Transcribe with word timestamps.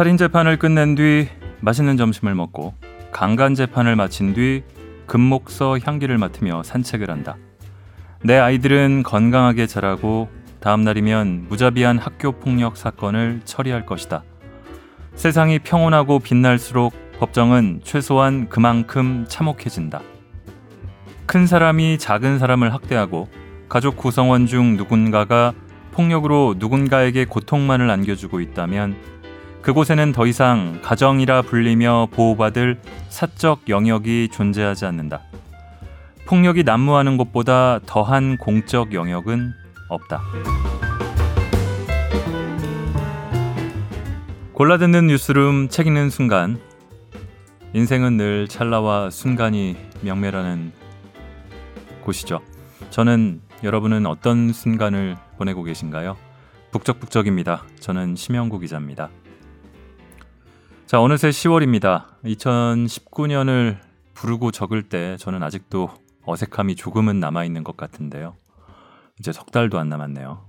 살인 0.00 0.16
재판을 0.16 0.58
끝낸 0.58 0.94
뒤 0.94 1.28
맛있는 1.60 1.98
점심을 1.98 2.34
먹고 2.34 2.72
강간 3.12 3.54
재판을 3.54 3.96
마친 3.96 4.32
뒤 4.32 4.62
금목서 5.04 5.78
향기를 5.78 6.16
맡으며 6.16 6.62
산책을 6.62 7.10
한다. 7.10 7.36
내 8.22 8.38
아이들은 8.38 9.02
건강하게 9.02 9.66
자라고 9.66 10.30
다음 10.58 10.84
날이면 10.84 11.48
무자비한 11.50 11.98
학교 11.98 12.32
폭력 12.32 12.78
사건을 12.78 13.42
처리할 13.44 13.84
것이다. 13.84 14.22
세상이 15.16 15.58
평온하고 15.58 16.18
빛날수록 16.18 16.94
법정은 17.18 17.82
최소한 17.84 18.48
그만큼 18.48 19.26
참혹해진다. 19.28 20.00
큰 21.26 21.46
사람이 21.46 21.98
작은 21.98 22.38
사람을 22.38 22.72
학대하고 22.72 23.28
가족 23.68 23.98
구성원 23.98 24.46
중 24.46 24.78
누군가가 24.78 25.52
폭력으로 25.92 26.54
누군가에게 26.56 27.26
고통만을 27.26 27.90
안겨주고 27.90 28.40
있다면 28.40 29.19
그곳에는 29.62 30.12
더 30.12 30.26
이상 30.26 30.80
가정이라 30.82 31.42
불리며 31.42 32.08
보호받을 32.12 32.80
사적 33.10 33.68
영역이 33.68 34.28
존재하지 34.32 34.86
않는다. 34.86 35.20
폭력이 36.26 36.64
난무하는 36.64 37.16
것보다 37.16 37.80
더한 37.84 38.38
공적 38.38 38.94
영역은 38.94 39.52
없다. 39.88 40.22
골라듣는 44.54 45.08
뉴스룸 45.08 45.68
책 45.68 45.86
읽는 45.86 46.10
순간 46.10 46.58
인생은 47.72 48.16
늘 48.16 48.48
찰나와 48.48 49.10
순간이 49.10 49.76
명매라는 50.02 50.72
곳이죠. 52.02 52.40
저는 52.90 53.40
여러분은 53.62 54.06
어떤 54.06 54.52
순간을 54.52 55.16
보내고 55.36 55.62
계신가요? 55.64 56.16
북적북적입니다. 56.72 57.64
저는 57.80 58.16
심영구 58.16 58.60
기자입니다. 58.60 59.10
자, 60.90 61.00
어느새 61.00 61.28
10월입니다. 61.28 62.06
2019년을 62.24 63.78
부르고 64.12 64.50
적을 64.50 64.82
때 64.82 65.16
저는 65.18 65.40
아직도 65.40 65.88
어색함이 66.24 66.74
조금은 66.74 67.20
남아있는 67.20 67.62
것 67.62 67.76
같은데요. 67.76 68.34
이제 69.20 69.30
석 69.30 69.52
달도 69.52 69.78
안 69.78 69.88
남았네요. 69.88 70.48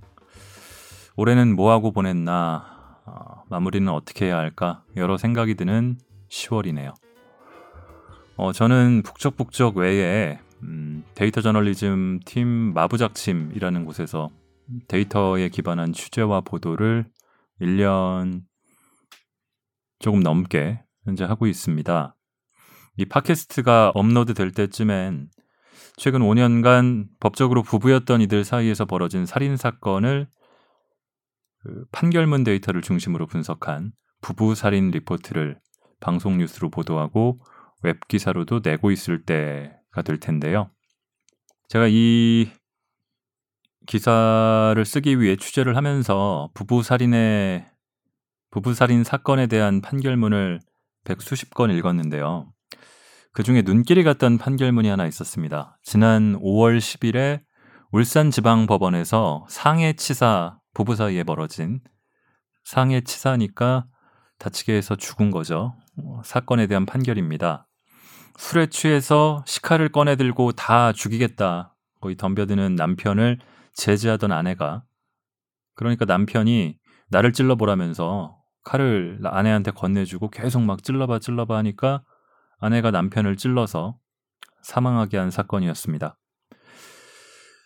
올해는 1.14 1.54
뭐하고 1.54 1.92
보냈나, 1.92 3.00
어, 3.06 3.44
마무리는 3.50 3.86
어떻게 3.92 4.26
해야 4.26 4.36
할까, 4.36 4.82
여러 4.96 5.16
생각이 5.16 5.54
드는 5.54 5.98
10월이네요. 6.28 6.92
어, 8.34 8.50
저는 8.50 9.02
북적북적 9.04 9.76
외에 9.76 10.40
음, 10.64 11.04
데이터 11.14 11.40
저널리즘 11.40 12.18
팀 12.24 12.48
마부작침이라는 12.74 13.84
곳에서 13.84 14.28
데이터에 14.88 15.50
기반한 15.50 15.92
취재와 15.92 16.40
보도를 16.40 17.06
1년 17.60 18.42
조금 20.02 20.20
넘게 20.20 20.82
현재 21.04 21.24
하고 21.24 21.46
있습니다. 21.46 22.16
이 22.98 23.04
팟캐스트가 23.06 23.92
업로드 23.94 24.34
될 24.34 24.50
때쯤엔 24.50 25.30
최근 25.96 26.20
5년간 26.20 27.06
법적으로 27.20 27.62
부부였던 27.62 28.20
이들 28.20 28.44
사이에서 28.44 28.84
벌어진 28.84 29.24
살인 29.24 29.56
사건을 29.56 30.28
그 31.62 31.84
판결문 31.92 32.42
데이터를 32.42 32.82
중심으로 32.82 33.26
분석한 33.26 33.92
부부 34.20 34.56
살인 34.56 34.90
리포트를 34.90 35.60
방송 36.00 36.38
뉴스로 36.38 36.68
보도하고 36.70 37.40
웹 37.82 38.00
기사로도 38.08 38.60
내고 38.64 38.90
있을 38.90 39.24
때가 39.24 40.02
될 40.04 40.18
텐데요. 40.18 40.70
제가 41.68 41.86
이 41.88 42.50
기사를 43.86 44.84
쓰기 44.84 45.20
위해 45.20 45.36
취재를 45.36 45.76
하면서 45.76 46.50
부부 46.54 46.82
살인의 46.82 47.71
부부 48.52 48.74
살인 48.74 49.02
사건에 49.02 49.46
대한 49.46 49.80
판결문을 49.80 50.60
백수십 51.04 51.54
건 51.54 51.70
읽었는데요. 51.70 52.52
그 53.32 53.42
중에 53.42 53.62
눈길이 53.62 54.04
갔던 54.04 54.36
판결문이 54.36 54.88
하나 54.88 55.06
있었습니다. 55.06 55.78
지난 55.82 56.38
5월 56.38 56.76
10일에 56.76 57.40
울산지방법원에서 57.92 59.46
상해치사 59.48 60.58
부부 60.74 60.96
사이에 60.96 61.24
벌어진 61.24 61.80
상해치사니까 62.64 63.86
다치게 64.38 64.74
해서 64.74 64.96
죽은 64.96 65.30
거죠. 65.30 65.74
사건에 66.22 66.66
대한 66.66 66.84
판결입니다. 66.84 67.66
술에 68.36 68.66
취해서 68.66 69.42
식칼을 69.46 69.88
꺼내 69.88 70.16
들고 70.16 70.52
다 70.52 70.92
죽이겠다. 70.92 71.74
거의 72.02 72.18
덤벼드는 72.18 72.74
남편을 72.74 73.38
제지하던 73.72 74.30
아내가 74.30 74.84
그러니까 75.74 76.04
남편이 76.04 76.76
나를 77.08 77.32
찔러보라면서 77.32 78.41
칼을 78.64 79.20
아내한테 79.24 79.70
건네주고 79.70 80.30
계속 80.30 80.62
막 80.62 80.82
찔러봐 80.82 81.18
찔러봐 81.18 81.56
하니까 81.58 82.02
아내가 82.58 82.90
남편을 82.90 83.36
찔러서 83.36 83.96
사망하게 84.62 85.18
한 85.18 85.30
사건이었습니다. 85.30 86.16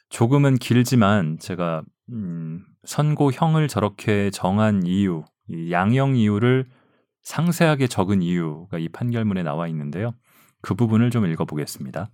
조금은 0.08 0.56
길지만 0.56 1.38
제가 1.38 1.82
음, 2.10 2.64
선고형을 2.84 3.68
저렇게 3.68 4.30
정한 4.30 4.86
이유, 4.86 5.24
이 5.48 5.72
양형 5.72 6.16
이유를 6.16 6.66
상세하게 7.22 7.88
적은 7.88 8.22
이유가 8.22 8.78
이 8.78 8.88
판결문에 8.88 9.42
나와 9.42 9.66
있는데요. 9.68 10.14
그 10.62 10.74
부분을 10.74 11.10
좀 11.10 11.26
읽어보겠습니다. 11.26 12.08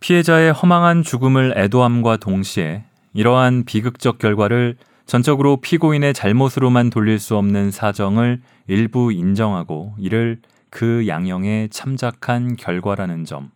피해자의 0.00 0.52
허망한 0.52 1.02
죽음을 1.02 1.54
애도함과 1.56 2.16
동시에 2.16 2.84
이러한 3.12 3.64
비극적 3.64 4.18
결과를 4.18 4.76
전적으로 5.10 5.56
피고인의 5.56 6.14
잘못으로만 6.14 6.88
돌릴 6.88 7.18
수 7.18 7.36
없는 7.36 7.72
사정을 7.72 8.42
일부 8.68 9.12
인정하고 9.12 9.92
이를 9.98 10.40
그 10.70 11.08
양형에 11.08 11.66
참작한 11.72 12.54
결과라는 12.54 13.24
점. 13.24 13.50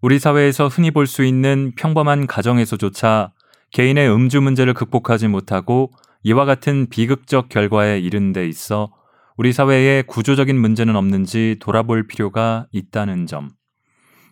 우리 0.00 0.18
사회에서 0.18 0.68
흔히 0.68 0.90
볼 0.90 1.06
수 1.06 1.22
있는 1.22 1.72
평범한 1.76 2.26
가정에서조차 2.26 3.32
개인의 3.72 4.10
음주 4.10 4.40
문제를 4.40 4.72
극복하지 4.72 5.28
못하고 5.28 5.90
이와 6.22 6.46
같은 6.46 6.86
비극적 6.88 7.50
결과에 7.50 7.98
이른 8.00 8.32
데 8.32 8.48
있어 8.48 8.90
우리 9.36 9.52
사회에 9.52 10.00
구조적인 10.00 10.58
문제는 10.58 10.96
없는지 10.96 11.58
돌아볼 11.60 12.06
필요가 12.06 12.66
있다는 12.72 13.26
점. 13.26 13.50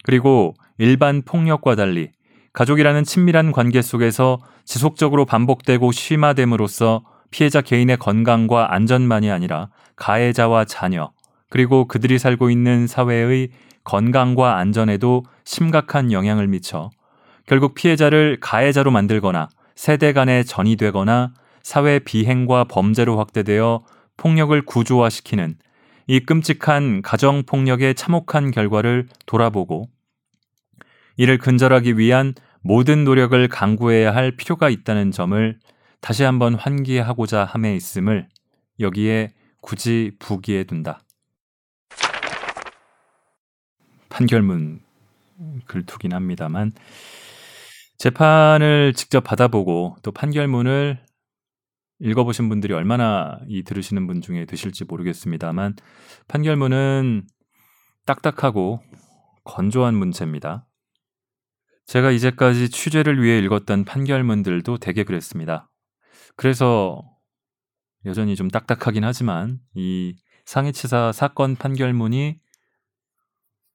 그리고 0.04 0.54
일반 0.78 1.20
폭력과 1.20 1.76
달리 1.76 2.10
가족이라는 2.52 3.04
친밀한 3.04 3.52
관계 3.52 3.80
속에서 3.80 4.38
지속적으로 4.64 5.24
반복되고 5.24 5.92
심화됨으로써 5.92 7.04
피해자 7.30 7.60
개인의 7.60 7.96
건강과 7.98 8.74
안전만이 8.74 9.30
아니라 9.30 9.68
가해자와 9.96 10.64
자녀, 10.64 11.12
그리고 11.48 11.86
그들이 11.86 12.18
살고 12.18 12.50
있는 12.50 12.86
사회의 12.86 13.50
건강과 13.84 14.56
안전에도 14.56 15.24
심각한 15.44 16.12
영향을 16.12 16.48
미쳐 16.48 16.90
결국 17.46 17.74
피해자를 17.74 18.38
가해자로 18.40 18.90
만들거나 18.90 19.48
세대 19.74 20.12
간에 20.12 20.42
전이되거나 20.42 21.32
사회 21.62 21.98
비행과 21.98 22.64
범죄로 22.64 23.16
확대되어 23.18 23.84
폭력을 24.16 24.60
구조화시키는 24.62 25.54
이 26.06 26.20
끔찍한 26.20 27.02
가정폭력의 27.02 27.94
참혹한 27.94 28.50
결과를 28.50 29.08
돌아보고 29.26 29.88
이를 31.16 31.38
근절하기 31.38 31.98
위한 31.98 32.34
모든 32.62 33.04
노력을 33.04 33.48
강구해야 33.48 34.14
할 34.14 34.36
필요가 34.36 34.68
있다는 34.68 35.10
점을 35.10 35.58
다시 36.00 36.22
한번 36.24 36.54
환기하고자 36.54 37.44
함에 37.44 37.74
있음을 37.74 38.28
여기에 38.80 39.32
굳이 39.60 40.12
부기에 40.18 40.64
둔다. 40.64 41.00
판결문 44.08 44.80
글투긴 45.66 46.12
합니다만 46.12 46.72
재판을 47.98 48.92
직접 48.94 49.22
받아보고 49.22 49.96
또 50.02 50.10
판결문을 50.12 51.00
읽어보신 52.00 52.48
분들이 52.48 52.72
얼마나 52.72 53.38
이 53.46 53.62
들으시는 53.62 54.06
분 54.06 54.22
중에 54.22 54.46
드실지 54.46 54.84
모르겠습니다만 54.84 55.76
판결문은 56.28 57.26
딱딱하고 58.06 58.82
건조한 59.44 59.94
문체입니다. 59.94 60.66
제가 61.90 62.12
이제까지 62.12 62.70
취재를 62.70 63.20
위해 63.20 63.40
읽었던 63.40 63.84
판결문들도 63.84 64.78
대개 64.78 65.02
그랬습니다. 65.02 65.68
그래서 66.36 67.02
여전히 68.04 68.36
좀 68.36 68.46
딱딱하긴 68.46 69.02
하지만 69.02 69.58
이 69.74 70.14
상해치사 70.44 71.10
사건 71.10 71.56
판결문이 71.56 72.38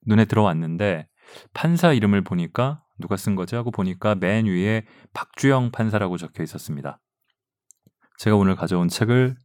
눈에 0.05 0.23
들어왔는데 0.23 1.09
판사 1.53 1.91
이름을 1.91 2.21
보니까 2.21 2.85
누가 2.99 3.17
쓴 3.17 3.35
거지 3.35 3.55
하고 3.55 3.69
보니까 3.69 4.15
맨 4.15 4.45
위에 4.45 4.85
박주영 5.11 5.71
판사라고 5.71 6.15
적혀 6.15 6.41
있었습니다. 6.41 7.01
제가 8.19 8.37
오늘 8.37 8.55
가져온 8.55 8.87
책을 8.87 9.35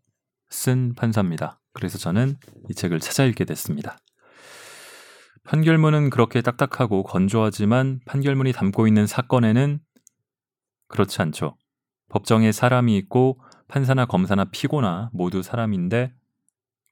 쓴 0.49 0.95
판사입니다. 0.95 1.61
그래서 1.73 1.99
저는 1.99 2.37
이 2.69 2.75
책을 2.75 3.01
찾아 3.01 3.25
읽게 3.25 3.45
됐습니다. 3.47 3.99
판결문은 5.51 6.11
그렇게 6.11 6.43
딱딱하고 6.43 7.03
건조하지만 7.03 7.99
판결문이 8.05 8.53
담고 8.53 8.87
있는 8.87 9.09
사건에는 9.09 9.81
그렇지 10.87 11.21
않죠. 11.23 11.57
법정에 12.09 12.53
사람이 12.53 12.97
있고 12.99 13.41
판사나 13.67 14.07
검사나 14.07 14.45
피고나 14.53 15.11
모두 15.13 15.43
사람인데 15.43 16.13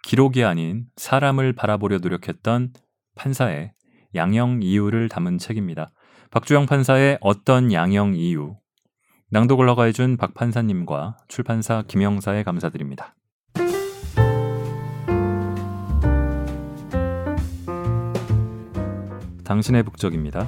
기록이 0.02 0.43
아닌 0.43 0.87
사람을 0.96 1.52
바라보려 1.52 1.99
노력했던 1.99 2.72
판사의 3.14 3.75
양형 4.16 4.64
이유를 4.64 5.08
담은 5.08 5.38
책입니다. 5.38 5.93
박주영 6.32 6.66
판사의 6.66 7.19
어떤 7.20 7.72
양형 7.72 8.16
이유 8.16 8.56
낭독을 9.31 9.69
허가해준 9.69 10.16
박 10.16 10.34
판사님과 10.34 11.19
출판사 11.28 11.84
김영사에 11.87 12.43
감사드립니다. 12.43 13.14
당신의 19.49 19.83
북적입니다. 19.83 20.47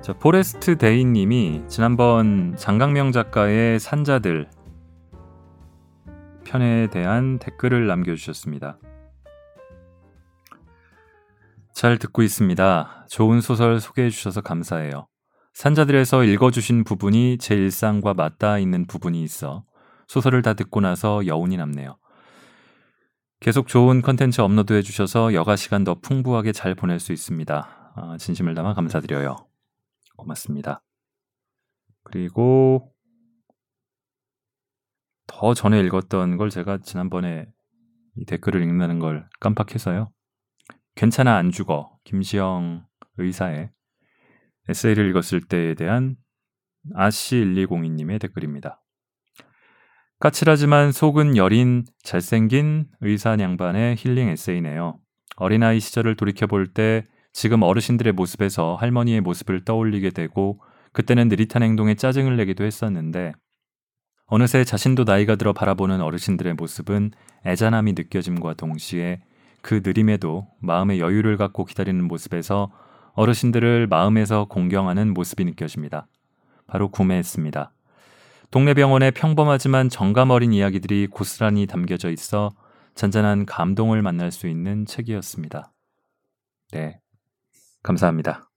자, 0.00 0.12
포레스트 0.14 0.76
데이 0.76 1.04
님이 1.04 1.62
지난번 1.68 2.56
장강명 2.56 3.12
작가의 3.12 3.78
산자들 3.78 4.50
편에 6.42 6.88
대한 6.88 7.38
댓글을 7.38 7.86
남겨주셨습니다. 7.86 8.78
잘 11.72 11.98
듣고 11.98 12.22
있습니다. 12.22 13.06
좋은 13.08 13.40
소설 13.40 13.78
소개해 13.78 14.10
주셔서 14.10 14.40
감사해요. 14.40 15.06
산자들에서 15.54 16.24
읽어주신 16.24 16.82
부분이 16.82 17.38
제 17.38 17.54
일상과 17.54 18.12
맞닿아 18.12 18.58
있는 18.58 18.88
부분이 18.88 19.22
있어 19.22 19.62
소설을 20.08 20.42
다 20.42 20.54
듣고 20.54 20.80
나서 20.80 21.24
여운이 21.28 21.58
남네요. 21.58 21.96
계속 23.42 23.66
좋은 23.66 24.02
컨텐츠 24.02 24.40
업로드해 24.40 24.82
주셔서 24.82 25.34
여가 25.34 25.56
시간 25.56 25.82
더 25.82 25.96
풍부하게 25.96 26.52
잘 26.52 26.76
보낼 26.76 27.00
수 27.00 27.12
있습니다. 27.12 27.92
아, 27.96 28.16
진심을 28.16 28.54
담아 28.54 28.74
감사드려요. 28.74 29.34
고맙습니다. 30.16 30.84
그리고 32.04 32.94
더 35.26 35.54
전에 35.54 35.80
읽었던 35.80 36.36
걸 36.36 36.50
제가 36.50 36.82
지난번에 36.82 37.46
이 38.14 38.24
댓글을 38.26 38.62
읽는다는 38.62 39.00
걸 39.00 39.28
깜빡해서요. 39.40 40.12
괜찮아 40.94 41.34
안 41.34 41.50
죽어 41.50 41.98
김시영 42.04 42.86
의사의 43.16 43.72
에세이를 44.68 45.10
읽었을 45.10 45.48
때에 45.48 45.74
대한 45.74 46.14
아씨1202님의 46.94 48.20
댓글입니다. 48.20 48.81
까칠하지만 50.22 50.92
속은 50.92 51.36
여린 51.36 51.84
잘생긴 52.04 52.86
의사 53.00 53.36
양반의 53.36 53.96
힐링 53.98 54.28
에세이네요. 54.28 55.00
어린아이 55.34 55.80
시절을 55.80 56.14
돌이켜볼 56.14 56.74
때 56.74 57.02
지금 57.32 57.62
어르신들의 57.62 58.12
모습에서 58.12 58.76
할머니의 58.76 59.20
모습을 59.20 59.64
떠올리게 59.64 60.10
되고 60.10 60.60
그때는 60.92 61.26
느릿한 61.26 61.64
행동에 61.64 61.96
짜증을 61.96 62.36
내기도 62.36 62.62
했었는데 62.62 63.32
어느새 64.26 64.62
자신도 64.62 65.02
나이가 65.02 65.34
들어 65.34 65.52
바라보는 65.52 66.00
어르신들의 66.00 66.54
모습은 66.54 67.10
애잔함이 67.44 67.94
느껴짐과 67.94 68.54
동시에 68.54 69.22
그 69.60 69.82
느림에도 69.84 70.46
마음의 70.60 71.00
여유를 71.00 71.36
갖고 71.36 71.64
기다리는 71.64 72.06
모습에서 72.06 72.70
어르신들을 73.14 73.88
마음에서 73.88 74.44
공경하는 74.44 75.14
모습이 75.14 75.44
느껴집니다. 75.46 76.06
바로 76.68 76.92
구매했습니다. 76.92 77.72
동네 78.52 78.74
병원의 78.74 79.12
평범하지만 79.12 79.88
정감 79.88 80.28
어린 80.28 80.52
이야기들이 80.52 81.06
고스란히 81.06 81.66
담겨져 81.66 82.10
있어 82.10 82.50
잔잔한 82.94 83.46
감동을 83.46 84.02
만날 84.02 84.30
수 84.30 84.46
있는 84.46 84.84
책이었습니다. 84.84 85.72
네. 86.72 87.00
감사합니다. 87.82 88.50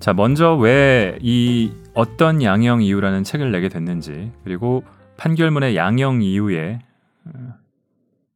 자, 0.00 0.12
먼저 0.12 0.54
왜 0.54 1.16
이 1.22 1.72
어떤 1.94 2.42
양형 2.42 2.82
이유라는 2.82 3.24
책을 3.24 3.52
내게 3.52 3.70
됐는지, 3.70 4.32
그리고 4.44 4.84
판결문의 5.16 5.76
양형 5.76 6.20
이유에 6.20 6.78
어, 7.24 7.30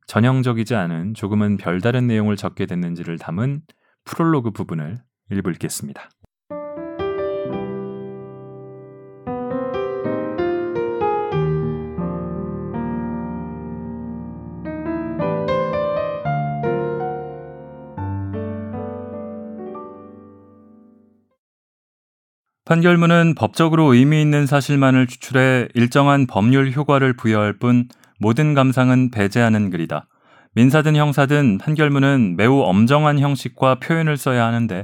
전형적이지 0.07 0.75
않은 0.75 1.13
조금은 1.13 1.59
별다른 1.59 2.07
내용을 2.07 2.37
적게 2.37 2.65
됐는지를 2.65 3.19
담은 3.19 3.61
프롤로그 4.07 4.51
부분을 4.53 4.97
일부 5.31 5.51
읽겠습니다. 5.51 6.09
판결문은 22.67 23.37
법적으로 23.37 23.95
의미 23.95 24.21
있는 24.21 24.45
사실만을 24.45 25.07
추출해 25.07 25.69
일정한 25.75 26.27
법률 26.27 26.73
효과를 26.73 27.15
부여할 27.15 27.53
뿐 27.59 27.89
모든 28.19 28.55
감상은 28.55 29.13
배제하는 29.13 29.71
글이다. 29.71 30.09
민사든 30.55 30.97
형사든 30.97 31.59
판결문은 31.59 32.35
매우 32.37 32.63
엄정한 32.63 33.21
형식과 33.21 33.77
표현을 33.77 34.17
써야 34.17 34.47
하는데 34.47 34.83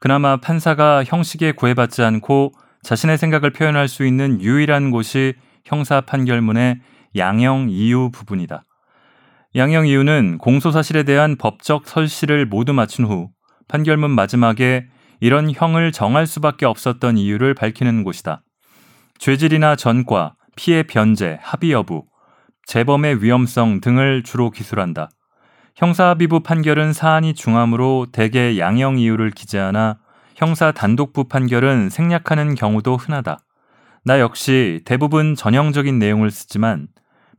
그나마 0.00 0.36
판사가 0.36 1.02
형식에 1.04 1.52
구애받지 1.52 2.02
않고 2.02 2.52
자신의 2.82 3.18
생각을 3.18 3.50
표현할 3.50 3.88
수 3.88 4.06
있는 4.06 4.40
유일한 4.40 4.90
곳이 4.90 5.34
형사 5.64 6.00
판결문의 6.00 6.80
양형 7.16 7.68
이유 7.70 8.10
부분이다. 8.12 8.64
양형 9.56 9.86
이유는 9.86 10.38
공소 10.38 10.70
사실에 10.70 11.02
대한 11.02 11.36
법적 11.36 11.88
설실을 11.88 12.46
모두 12.46 12.72
마친 12.72 13.04
후 13.06 13.30
판결문 13.66 14.10
마지막에 14.10 14.86
이런 15.20 15.50
형을 15.52 15.90
정할 15.90 16.26
수밖에 16.26 16.64
없었던 16.64 17.18
이유를 17.18 17.54
밝히는 17.54 18.04
곳이다. 18.04 18.42
죄질이나 19.18 19.74
전과, 19.74 20.34
피해 20.54 20.84
변제, 20.84 21.38
합의 21.42 21.72
여부, 21.72 22.04
재범의 22.66 23.22
위험성 23.22 23.80
등을 23.80 24.22
주로 24.22 24.50
기술한다. 24.50 25.08
형사합의부 25.78 26.40
판결은 26.40 26.92
사안이 26.92 27.34
중함으로 27.34 28.08
대개 28.10 28.58
양형 28.58 28.98
이유를 28.98 29.30
기재하나 29.30 29.98
형사 30.34 30.72
단독부 30.72 31.28
판결은 31.28 31.88
생략하는 31.88 32.56
경우도 32.56 32.96
흔하다. 32.96 33.38
나 34.04 34.18
역시 34.18 34.80
대부분 34.84 35.36
전형적인 35.36 36.00
내용을 36.00 36.32
쓰지만 36.32 36.88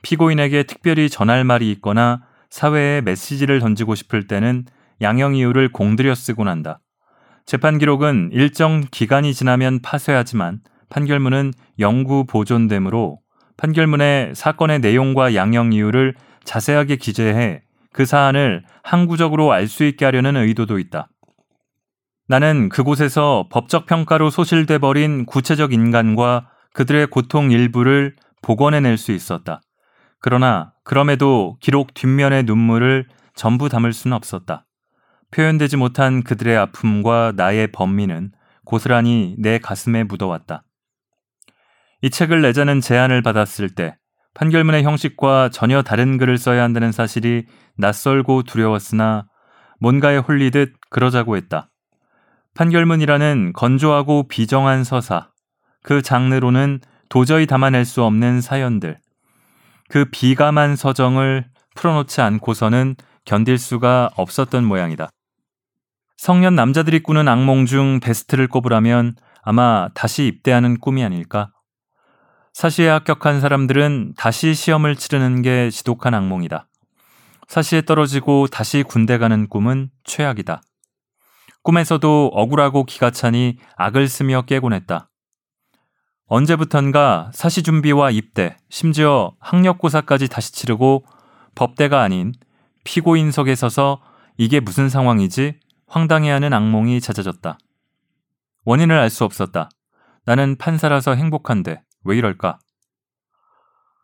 피고인에게 0.03 0.63
특별히 0.63 1.09
전할 1.09 1.43
말이 1.43 1.69
있거나 1.71 2.21
사회에 2.49 3.01
메시지를 3.01 3.59
던지고 3.59 3.95
싶을 3.95 4.25
때는 4.25 4.63
양형 5.01 5.35
이유를 5.35 5.73
공들여 5.73 6.15
쓰곤 6.15 6.47
한다. 6.47 6.79
재판 7.45 7.77
기록은 7.77 8.29
일정 8.31 8.85
기간이 8.89 9.33
지나면 9.33 9.81
파쇄하지만 9.81 10.61
판결문은 10.87 11.51
영구 11.77 12.23
보존되므로 12.25 13.19
판결문의 13.57 14.33
사건의 14.33 14.79
내용과 14.79 15.35
양형 15.35 15.73
이유를 15.73 16.15
자세하게 16.45 16.95
기재해 16.95 17.63
그 17.93 18.05
사안을 18.05 18.63
항구적으로 18.83 19.51
알 19.51 19.67
수 19.67 19.83
있게 19.83 20.05
하려는 20.05 20.35
의도도 20.35 20.79
있다. 20.79 21.09
나는 22.27 22.69
그곳에서 22.69 23.47
법적 23.51 23.87
평가로 23.87 24.29
소실돼 24.29 24.77
버린 24.77 25.25
구체적 25.25 25.73
인간과 25.73 26.49
그들의 26.73 27.07
고통 27.07 27.51
일부를 27.51 28.15
복원해낼 28.41 28.97
수 28.97 29.11
있었다. 29.11 29.61
그러나 30.19 30.73
그럼에도 30.83 31.57
기록 31.59 31.93
뒷면의 31.93 32.43
눈물을 32.43 33.07
전부 33.33 33.69
담을 33.69 33.93
수는 33.93 34.15
없었다. 34.15 34.65
표현되지 35.31 35.77
못한 35.77 36.23
그들의 36.23 36.55
아픔과 36.57 37.33
나의 37.35 37.71
번민은 37.71 38.31
고스란히 38.65 39.35
내 39.39 39.57
가슴에 39.57 40.03
묻어왔다. 40.03 40.63
이 42.01 42.09
책을 42.09 42.41
내자는 42.41 42.81
제안을 42.81 43.21
받았을 43.21 43.69
때 43.69 43.95
판결문의 44.35 44.83
형식과 44.83 45.49
전혀 45.49 45.81
다른 45.81 46.17
글을 46.17 46.37
써야 46.37 46.63
한다는 46.63 46.91
사실이 46.91 47.45
낯설고 47.79 48.43
두려웠으나 48.43 49.25
뭔가에 49.79 50.17
홀리듯 50.17 50.73
그러자고 50.89 51.37
했다. 51.37 51.69
판결문이라는 52.53 53.53
건조하고 53.53 54.27
비정한 54.27 54.83
서사, 54.83 55.29
그 55.81 56.01
장르로는 56.01 56.81
도저히 57.07 57.47
담아낼 57.47 57.85
수 57.85 58.03
없는 58.03 58.41
사연들, 58.41 58.99
그 59.87 60.05
비감한 60.11 60.75
서정을 60.75 61.45
풀어놓지 61.75 62.21
않고서는 62.21 62.95
견딜 63.23 63.57
수가 63.57 64.09
없었던 64.15 64.65
모양이다. 64.65 65.09
성년 66.17 66.55
남자들이 66.55 67.01
꾸는 67.01 67.29
악몽 67.29 67.65
중 67.65 68.01
베스트를 68.01 68.47
꼽으라면 68.47 69.15
아마 69.41 69.89
다시 69.93 70.25
입대하는 70.25 70.77
꿈이 70.79 71.03
아닐까? 71.03 71.51
사시에 72.51 72.89
합격한 72.89 73.39
사람들은 73.39 74.15
다시 74.17 74.53
시험을 74.53 74.97
치르는 74.97 75.41
게 75.43 75.69
지독한 75.69 76.13
악몽이다. 76.13 76.67
사시에 77.49 77.81
떨어지고 77.81 78.45
다시 78.45 78.83
군대 78.83 79.17
가는 79.17 79.49
꿈은 79.49 79.89
최악이다. 80.03 80.61
꿈에서도 81.63 82.27
억울하고 82.31 82.85
기가 82.85 83.09
차니 83.09 83.57
악을 83.75 84.07
쓰며 84.07 84.43
깨곤 84.43 84.71
했다. 84.73 85.09
언제부턴가 86.27 87.31
사시 87.33 87.63
준비와 87.63 88.11
입대, 88.11 88.55
심지어 88.69 89.33
학력고사까지 89.39 90.27
다시 90.27 90.53
치르고 90.53 91.05
법대가 91.55 92.03
아닌 92.03 92.33
피고인석에 92.83 93.55
서서 93.55 93.99
이게 94.37 94.59
무슨 94.59 94.87
상황이지? 94.87 95.59
황당해하는 95.87 96.53
악몽이 96.53 97.01
잦아졌다. 97.01 97.57
원인을 98.65 98.95
알 98.95 99.09
수 99.09 99.23
없었다. 99.25 99.69
나는 100.23 100.55
판사라서 100.55 101.15
행복한데 101.15 101.81
왜 102.03 102.17
이럴까? 102.17 102.59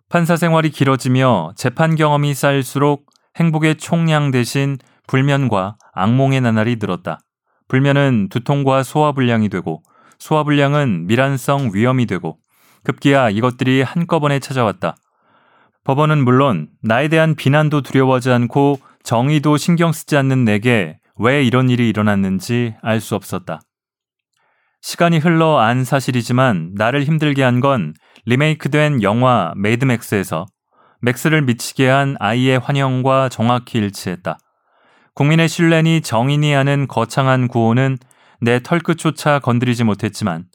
판사 0.10 0.36
생활이 0.36 0.72
길어지며 0.72 1.54
재판 1.56 1.96
경험이 1.96 2.34
쌓일수록 2.34 3.14
행복의 3.38 3.76
총량 3.76 4.32
대신 4.32 4.78
불면과 5.08 5.78
악몽의 5.94 6.42
나날이 6.42 6.78
늘었다. 6.80 7.20
불면은 7.68 8.28
두통과 8.30 8.84
소화불량이 8.84 9.50
되고 9.50 9.82
소화불량은 10.20 11.08
미란성 11.08 11.72
위험이 11.74 12.06
되고 12.06 12.38
급기야 12.84 13.30
이것들이 13.30 13.82
한꺼번에 13.82 14.40
찾아왔다. 14.40 14.96
법원은 15.84 16.24
물론 16.24 16.70
나에 16.82 17.08
대한 17.08 17.36
비난도 17.36 17.82
두려워하지 17.82 18.32
않고 18.32 18.80
정의도 19.04 19.58
신경 19.58 19.92
쓰지 19.92 20.18
않는 20.18 20.46
내게 20.46 20.98
왜 21.18 21.44
이런 21.44 21.70
일이 21.70 21.90
일어났는지 21.90 22.76
알 22.82 23.00
수 23.00 23.16
없었다. 23.16 23.62
시간이 24.82 25.18
흘러 25.20 25.58
안 25.60 25.84
사실이지만 25.84 26.72
나를 26.76 27.04
힘들게 27.04 27.44
한 27.44 27.60
건 27.60 27.94
리메이크된 28.26 29.02
영화 29.04 29.54
매드맥스에서 29.56 30.46
맥스를 31.06 31.44
미치게 31.44 31.88
한 31.88 32.16
아이의 32.20 32.58
환영과 32.58 33.30
정확히 33.30 33.78
일치했다. 33.78 34.40
국민의 35.14 35.48
신뢰니 35.48 36.02
정인이 36.02 36.52
하는 36.52 36.88
거창한 36.88 37.48
구호는 37.48 38.00
내 38.42 38.60
털끝조차 38.60 39.38
건드리지 39.38 39.84
못했지만 39.84 40.46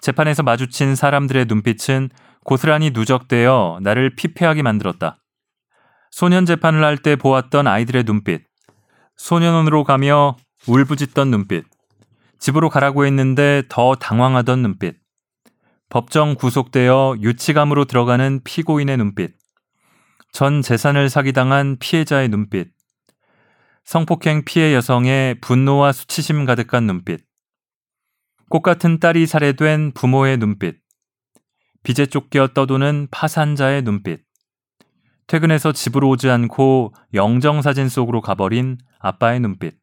재판에서 0.00 0.44
마주친 0.44 0.94
사람들의 0.94 1.46
눈빛은 1.46 2.10
고스란히 2.44 2.90
누적되어 2.90 3.80
나를 3.82 4.14
피폐하게 4.14 4.62
만들었다. 4.62 5.18
소년 6.12 6.46
재판을 6.46 6.84
할 6.84 6.98
때 6.98 7.16
보았던 7.16 7.66
아이들의 7.66 8.04
눈빛, 8.04 8.44
소년원으로 9.16 9.82
가며 9.82 10.36
울부짖던 10.68 11.32
눈빛, 11.32 11.64
집으로 12.38 12.70
가라고 12.70 13.06
했는데 13.06 13.64
더 13.68 13.96
당황하던 13.96 14.62
눈빛, 14.62 14.98
법정 15.90 16.36
구속되어 16.36 17.16
유치감으로 17.20 17.86
들어가는 17.86 18.40
피고인의 18.44 18.98
눈빛, 18.98 19.35
전 20.36 20.60
재산을 20.60 21.08
사기당한 21.08 21.78
피해자의 21.78 22.28
눈빛, 22.28 22.68
성폭행 23.84 24.44
피해 24.44 24.74
여성의 24.74 25.40
분노와 25.40 25.92
수치심 25.92 26.44
가득한 26.44 26.86
눈빛, 26.86 27.24
꽃 28.50 28.60
같은 28.60 29.00
딸이 29.00 29.24
살해된 29.24 29.92
부모의 29.94 30.36
눈빛, 30.36 30.76
빚에 31.84 32.04
쫓겨 32.04 32.48
떠도는 32.48 33.08
파산자의 33.10 33.80
눈빛, 33.80 34.26
퇴근해서 35.26 35.72
집으로 35.72 36.10
오지 36.10 36.28
않고 36.28 36.92
영정사진 37.14 37.88
속으로 37.88 38.20
가버린 38.20 38.76
아빠의 38.98 39.40
눈빛, 39.40 39.78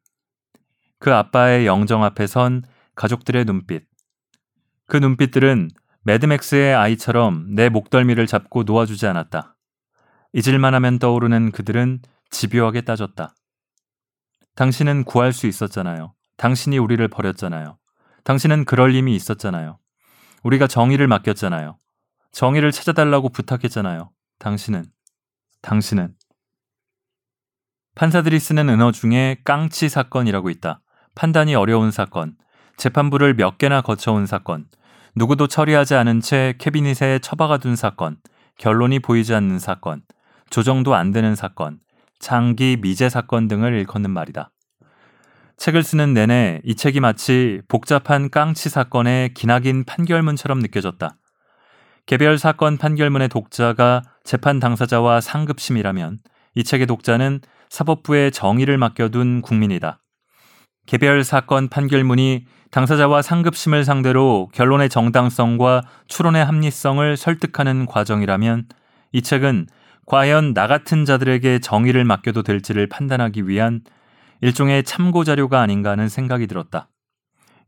그 1.00 1.12
아빠의 1.12 1.66
영정 1.66 2.04
앞에 2.04 2.28
선 2.28 2.62
가족들의 2.94 3.44
눈빛, 3.44 3.88
그 4.86 4.98
눈빛들은 4.98 5.70
매드맥스의 6.04 6.76
아이처럼 6.76 7.56
내 7.56 7.68
목덜미를 7.70 8.28
잡고 8.28 8.62
놓아주지 8.62 9.08
않았다. 9.08 9.54
잊을만 10.34 10.74
하면 10.74 10.98
떠오르는 10.98 11.52
그들은 11.52 12.00
집요하게 12.30 12.80
따졌다. 12.80 13.34
당신은 14.56 15.04
구할 15.04 15.32
수 15.32 15.46
있었잖아요. 15.46 16.12
당신이 16.36 16.76
우리를 16.78 17.06
버렸잖아요. 17.06 17.78
당신은 18.24 18.64
그럴 18.64 18.92
힘이 18.92 19.14
있었잖아요. 19.14 19.78
우리가 20.42 20.66
정의를 20.66 21.06
맡겼잖아요. 21.06 21.78
정의를 22.32 22.72
찾아달라고 22.72 23.28
부탁했잖아요. 23.28 24.10
당신은, 24.40 24.86
당신은. 25.62 26.14
판사들이 27.94 28.40
쓰는 28.40 28.68
은어 28.68 28.90
중에 28.90 29.36
깡치 29.44 29.88
사건이라고 29.88 30.50
있다. 30.50 30.80
판단이 31.14 31.54
어려운 31.54 31.92
사건, 31.92 32.36
재판부를 32.76 33.34
몇 33.34 33.56
개나 33.56 33.82
거쳐온 33.82 34.26
사건, 34.26 34.66
누구도 35.14 35.46
처리하지 35.46 35.94
않은 35.94 36.20
채 36.20 36.54
캐비닛에 36.58 37.20
처박아 37.20 37.58
둔 37.58 37.76
사건, 37.76 38.16
결론이 38.58 38.98
보이지 38.98 39.32
않는 39.32 39.60
사건, 39.60 40.02
조정도 40.50 40.94
안 40.94 41.12
되는 41.12 41.34
사건, 41.34 41.78
장기 42.18 42.76
미제 42.80 43.08
사건 43.08 43.48
등을 43.48 43.74
일컫는 43.74 44.10
말이다. 44.10 44.50
책을 45.56 45.82
쓰는 45.82 46.14
내내 46.14 46.60
이 46.64 46.74
책이 46.74 47.00
마치 47.00 47.60
복잡한 47.68 48.30
깡치 48.30 48.68
사건의 48.68 49.34
기나긴 49.34 49.84
판결문처럼 49.84 50.58
느껴졌다. 50.60 51.16
개별 52.06 52.38
사건 52.38 52.76
판결문의 52.76 53.28
독자가 53.28 54.02
재판 54.24 54.60
당사자와 54.60 55.20
상급심이라면 55.20 56.18
이 56.54 56.64
책의 56.64 56.86
독자는 56.86 57.40
사법부에 57.70 58.30
정의를 58.30 58.78
맡겨둔 58.78 59.42
국민이다. 59.42 60.00
개별 60.86 61.24
사건 61.24 61.68
판결문이 61.68 62.46
당사자와 62.70 63.22
상급심을 63.22 63.84
상대로 63.84 64.48
결론의 64.52 64.88
정당성과 64.88 65.82
추론의 66.08 66.44
합리성을 66.44 67.16
설득하는 67.16 67.86
과정이라면 67.86 68.66
이 69.12 69.22
책은 69.22 69.66
과연 70.06 70.54
나 70.54 70.66
같은 70.66 71.04
자들에게 71.04 71.60
정의를 71.60 72.04
맡겨도 72.04 72.42
될지를 72.42 72.88
판단하기 72.88 73.48
위한 73.48 73.82
일종의 74.40 74.84
참고 74.84 75.24
자료가 75.24 75.60
아닌가 75.60 75.90
하는 75.90 76.08
생각이 76.08 76.46
들었다. 76.46 76.88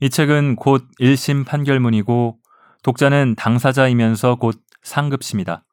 이 0.01 0.11
책은 0.11 0.57
곧 0.57 0.87
1심 1.01 1.47
판결문이고 1.47 2.39
독자는 2.83 3.35
당사자이면서 3.37 4.37
곧 4.37 4.61
상급심이다. 4.83 5.65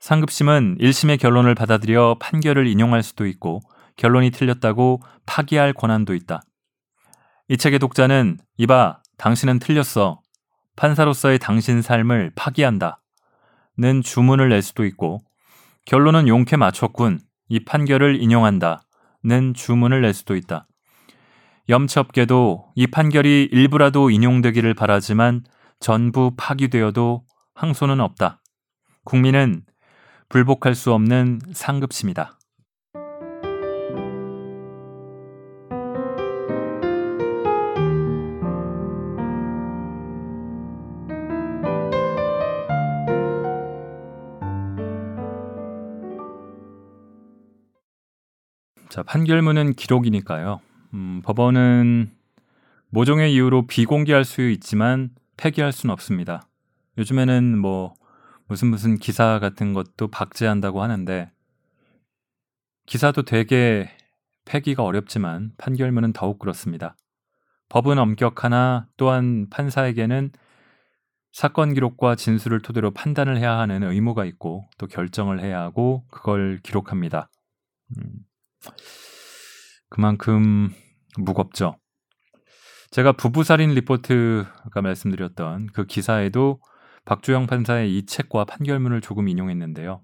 상급심은 0.00 0.78
1심의 0.80 1.20
결론을 1.20 1.54
받아들여 1.54 2.16
판결을 2.20 2.66
인용할 2.66 3.02
수도 3.02 3.26
있고 3.26 3.60
결론이 3.96 4.30
틀렸다고 4.30 5.00
파기할 5.26 5.72
권한도 5.74 6.14
있다. 6.14 6.40
이 7.48 7.56
책의 7.56 7.78
독자는 7.78 8.38
이봐, 8.56 9.00
당신은 9.18 9.58
틀렸어. 9.58 10.20
판사로서의 10.76 11.38
당신 11.38 11.82
삶을 11.82 12.32
파기한다. 12.34 13.02
는 13.78 14.02
주문을 14.02 14.48
낼 14.48 14.62
수도 14.62 14.84
있고 14.84 15.20
결론은 15.86 16.28
용케 16.28 16.56
맞췄군. 16.56 17.20
이 17.48 17.64
판결을 17.64 18.20
인용한다. 18.22 18.82
는 19.22 19.52
주문을 19.54 20.00
낼 20.00 20.14
수도 20.14 20.34
있다. 20.34 20.66
염치없게도 21.68 22.72
이 22.74 22.86
판결이 22.86 23.50
일부라도 23.52 24.10
인용되기를 24.10 24.74
바라지만 24.74 25.44
전부 25.78 26.32
파기되어도 26.36 27.24
항소는 27.54 28.00
없다. 28.00 28.40
국민은 29.04 29.62
불복할 30.28 30.74
수 30.74 30.92
없는 30.92 31.40
상급심이다. 31.52 32.39
자, 49.00 49.04
판결문은 49.04 49.72
기록이니까요. 49.72 50.60
음, 50.92 51.22
법원은 51.24 52.10
모종의 52.90 53.32
이유로 53.32 53.66
비공개할 53.66 54.26
수 54.26 54.50
있지만 54.50 55.08
폐기할 55.38 55.72
수는 55.72 55.90
없습니다. 55.94 56.46
요즘에는 56.98 57.56
뭐 57.56 57.94
무슨 58.46 58.68
무슨 58.68 58.98
기사 58.98 59.38
같은 59.38 59.72
것도 59.72 60.08
박제한다고 60.08 60.82
하는데 60.82 61.30
기사도 62.84 63.22
되게 63.22 63.88
폐기가 64.44 64.82
어렵지만 64.82 65.52
판결문은 65.56 66.12
더욱 66.12 66.38
그렇습니다. 66.38 66.94
법은 67.70 67.98
엄격하나 67.98 68.86
또한 68.98 69.48
판사에게는 69.48 70.30
사건 71.32 71.72
기록과 71.72 72.16
진술을 72.16 72.60
토대로 72.60 72.90
판단을 72.90 73.38
해야 73.38 73.56
하는 73.56 73.82
의무가 73.82 74.26
있고 74.26 74.68
또 74.76 74.86
결정을 74.86 75.40
해야 75.40 75.62
하고 75.62 76.04
그걸 76.10 76.60
기록합니다. 76.62 77.30
음. 77.96 78.26
그만큼 79.88 80.70
무겁죠. 81.18 81.76
제가 82.90 83.12
부부살인 83.12 83.70
리포트가 83.70 84.82
말씀드렸던 84.82 85.68
그 85.72 85.86
기사에도 85.86 86.60
박주영 87.04 87.46
판사의 87.46 87.96
이 87.96 88.06
책과 88.06 88.44
판결문을 88.44 89.00
조금 89.00 89.28
인용했는데요. 89.28 90.02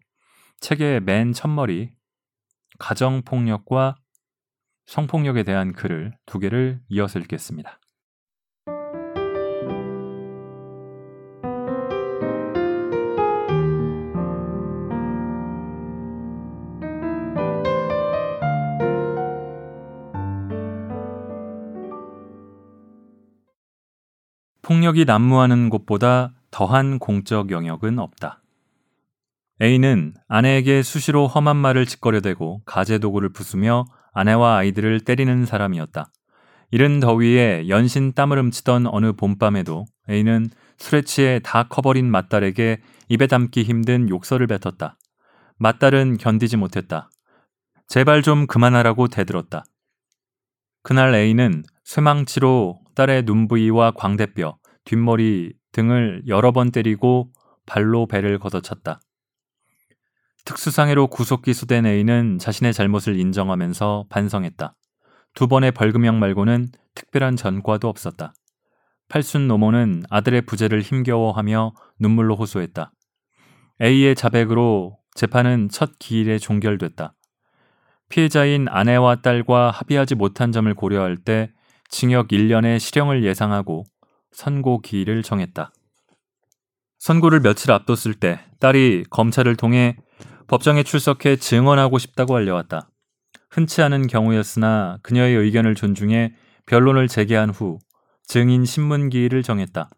책의 0.60 1.00
맨 1.00 1.32
첫머리 1.32 1.92
가정폭력과 2.78 3.96
성폭력에 4.86 5.42
대한 5.42 5.72
글을 5.72 6.16
두 6.26 6.38
개를 6.38 6.80
이어서 6.88 7.18
읽겠습니다. 7.18 7.80
폭력이 24.76 25.06
난무하는 25.06 25.70
곳보다 25.70 26.34
더한 26.50 26.98
공적 26.98 27.50
영역은 27.50 27.98
없다. 27.98 28.42
A는 29.62 30.12
아내에게 30.28 30.82
수시로 30.82 31.26
험한 31.26 31.56
말을 31.56 31.86
짓거려대고 31.86 32.60
가재 32.66 32.98
도구를 32.98 33.30
부수며 33.30 33.86
아내와 34.12 34.58
아이들을 34.58 35.00
때리는 35.00 35.46
사람이었다. 35.46 36.12
이른 36.72 37.00
더위에 37.00 37.70
연신 37.70 38.12
땀을 38.12 38.38
훔치던 38.38 38.86
어느 38.88 39.14
봄밤에도 39.14 39.86
A는 40.10 40.50
술에 40.76 41.00
취해 41.00 41.40
다 41.42 41.62
커버린 41.62 42.10
맏딸에게 42.10 42.82
입에 43.08 43.26
담기 43.28 43.62
힘든 43.62 44.10
욕설을 44.10 44.46
뱉었다. 44.46 44.98
맏딸은 45.56 46.18
견디지 46.18 46.58
못했다. 46.58 47.08
제발 47.88 48.20
좀 48.20 48.46
그만하라고 48.46 49.08
대들었다. 49.08 49.64
그날 50.82 51.14
A는 51.14 51.62
쇠망치로 51.84 52.78
딸의 52.94 53.24
눈 53.24 53.48
부위와 53.48 53.92
광대뼈, 53.92 54.58
뒷머리 54.86 55.52
등을 55.72 56.22
여러 56.26 56.52
번 56.52 56.70
때리고 56.70 57.30
발로 57.66 58.06
배를 58.06 58.38
걷어찼다. 58.38 59.00
특수상해로 60.46 61.08
구속 61.08 61.42
기소된 61.42 61.84
A는 61.84 62.38
자신의 62.38 62.72
잘못을 62.72 63.18
인정하면서 63.18 64.06
반성했다. 64.08 64.74
두 65.34 65.48
번의 65.48 65.72
벌금형 65.72 66.18
말고는 66.18 66.68
특별한 66.94 67.36
전과도 67.36 67.88
없었다. 67.88 68.32
팔순 69.08 69.48
노모는 69.48 70.04
아들의 70.08 70.42
부재를 70.42 70.80
힘겨워하며 70.80 71.72
눈물로 71.98 72.36
호소했다. 72.36 72.92
A의 73.82 74.14
자백으로 74.14 74.98
재판은 75.14 75.68
첫 75.68 75.98
기일에 75.98 76.38
종결됐다. 76.38 77.14
피해자인 78.08 78.68
아내와 78.68 79.16
딸과 79.16 79.72
합의하지 79.72 80.14
못한 80.14 80.52
점을 80.52 80.72
고려할 80.72 81.16
때 81.16 81.50
징역 81.88 82.28
1년의 82.28 82.78
실형을 82.78 83.24
예상하고 83.24 83.84
선고 84.36 84.82
기일을 84.82 85.22
정했다. 85.22 85.72
선고를 86.98 87.40
며칠 87.40 87.72
앞뒀을 87.72 88.12
때 88.20 88.38
딸이 88.60 89.04
검찰을 89.08 89.56
통해 89.56 89.96
법정에 90.46 90.82
출석해 90.82 91.36
증언하고 91.36 91.96
싶다고 91.96 92.36
알려왔다. 92.36 92.90
흔치 93.48 93.80
않은 93.80 94.08
경우였으나 94.08 94.98
그녀의 95.02 95.36
의견을 95.36 95.74
존중해 95.74 96.34
변론을 96.66 97.08
재개한 97.08 97.48
후 97.48 97.78
증인 98.24 98.66
신문기일을 98.66 99.42
정했다. 99.42 99.88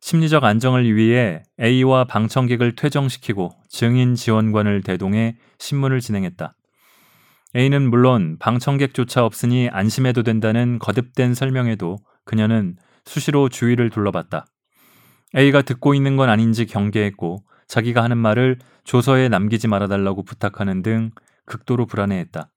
심리적 0.00 0.42
안정을 0.42 0.96
위해 0.96 1.42
A와 1.60 2.04
방청객을 2.04 2.76
퇴정시키고 2.76 3.50
증인 3.68 4.14
지원관을 4.14 4.82
대동해 4.82 5.36
신문을 5.58 6.00
진행했다. 6.00 6.54
A는 7.54 7.90
물론 7.90 8.38
방청객조차 8.38 9.22
없으니 9.22 9.68
안심해도 9.70 10.22
된다는 10.22 10.78
거듭된 10.78 11.34
설명에도 11.34 11.98
그녀는 12.24 12.76
수시로 13.04 13.48
주위를 13.48 13.90
둘러봤다. 13.90 14.46
A가 15.36 15.62
듣고 15.62 15.94
있는 15.94 16.16
건 16.16 16.28
아닌지 16.28 16.66
경계했고 16.66 17.44
자기가 17.66 18.02
하는 18.02 18.18
말을 18.18 18.58
조서에 18.84 19.28
남기지 19.28 19.68
말아달라고 19.68 20.24
부탁하는 20.24 20.82
등 20.82 21.10
극도로 21.46 21.86
불안해했다. 21.86 22.50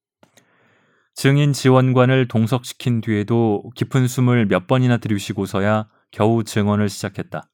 증인 1.16 1.54
지원관을 1.54 2.28
동석시킨 2.28 3.02
뒤에도 3.02 3.64
깊은 3.76 4.08
숨을 4.08 4.48
몇 4.48 4.66
번이나 4.66 4.98
들이쉬고서야 4.98 5.88
겨우 6.12 6.44
증언을 6.44 6.90
시작했다. 6.90 7.50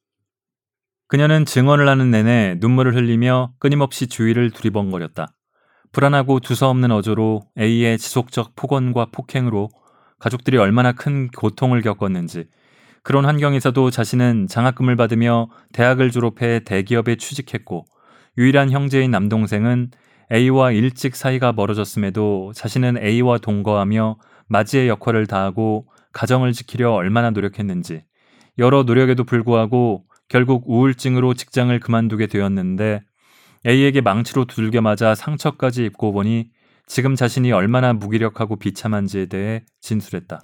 그녀는 1.08 1.44
증언을 1.44 1.88
하는 1.88 2.10
내내 2.10 2.56
눈물을 2.60 2.94
흘리며 2.94 3.52
끊임없이 3.58 4.06
주위를 4.06 4.50
두리번거렸다. 4.50 5.34
불안하고 5.92 6.40
두서없는 6.40 6.90
어조로 6.92 7.42
A의 7.58 7.98
지속적 7.98 8.54
폭언과 8.54 9.06
폭행으로 9.12 9.68
가족들이 10.20 10.56
얼마나 10.56 10.92
큰 10.92 11.28
고통을 11.28 11.82
겪었는지 11.82 12.46
그런 13.02 13.24
환경에서도 13.24 13.90
자신은 13.90 14.46
장학금을 14.48 14.96
받으며 14.96 15.48
대학을 15.72 16.10
졸업해 16.10 16.60
대기업에 16.64 17.16
취직했고 17.16 17.86
유일한 18.38 18.70
형제인 18.70 19.10
남동생은 19.10 19.90
A와 20.32 20.70
일찍 20.72 21.16
사이가 21.16 21.52
멀어졌음에도 21.52 22.52
자신은 22.54 23.02
A와 23.02 23.38
동거하며 23.38 24.18
맞이의 24.48 24.88
역할을 24.88 25.26
다하고 25.26 25.88
가정을 26.12 26.52
지키려 26.52 26.92
얼마나 26.92 27.30
노력했는지 27.30 28.04
여러 28.58 28.82
노력에도 28.82 29.24
불구하고 29.24 30.04
결국 30.28 30.64
우울증으로 30.66 31.34
직장을 31.34 31.78
그만두게 31.80 32.26
되었는데 32.26 33.00
A에게 33.66 34.00
망치로 34.00 34.44
두들겨 34.44 34.80
맞아 34.80 35.14
상처까지 35.14 35.84
입고 35.86 36.12
보니 36.12 36.50
지금 36.86 37.14
자신이 37.14 37.52
얼마나 37.52 37.92
무기력하고 37.92 38.56
비참한지에 38.56 39.26
대해 39.26 39.64
진술했다. 39.80 40.40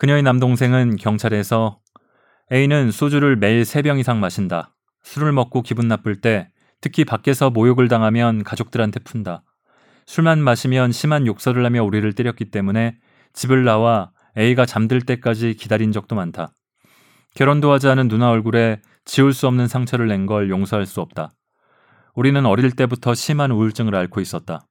그녀의 0.00 0.22
남동생은 0.22 0.96
경찰에서 0.96 1.78
A는 2.50 2.90
소주를 2.90 3.36
매일 3.36 3.64
3병 3.64 4.00
이상 4.00 4.18
마신다. 4.18 4.74
술을 5.02 5.32
먹고 5.32 5.60
기분 5.60 5.88
나쁠 5.88 6.22
때 6.22 6.48
특히 6.80 7.04
밖에서 7.04 7.50
모욕을 7.50 7.88
당하면 7.88 8.42
가족들한테 8.42 9.00
푼다. 9.00 9.42
술만 10.06 10.42
마시면 10.42 10.92
심한 10.92 11.26
욕설을 11.26 11.66
하며 11.66 11.84
우리를 11.84 12.10
때렸기 12.14 12.50
때문에 12.50 12.96
집을 13.34 13.64
나와 13.64 14.10
A가 14.38 14.64
잠들 14.64 15.02
때까지 15.02 15.52
기다린 15.52 15.92
적도 15.92 16.16
많다. 16.16 16.54
결혼도 17.34 17.70
하지 17.70 17.88
않은 17.88 18.08
누나 18.08 18.30
얼굴에 18.30 18.80
지울 19.04 19.34
수 19.34 19.46
없는 19.48 19.68
상처를 19.68 20.08
낸 20.08 20.24
걸 20.24 20.48
용서할 20.48 20.86
수 20.86 21.02
없다. 21.02 21.30
우리는 22.14 22.46
어릴 22.46 22.70
때부터 22.70 23.12
심한 23.12 23.50
우울증을 23.50 23.94
앓고 23.94 24.22
있었다. 24.22 24.66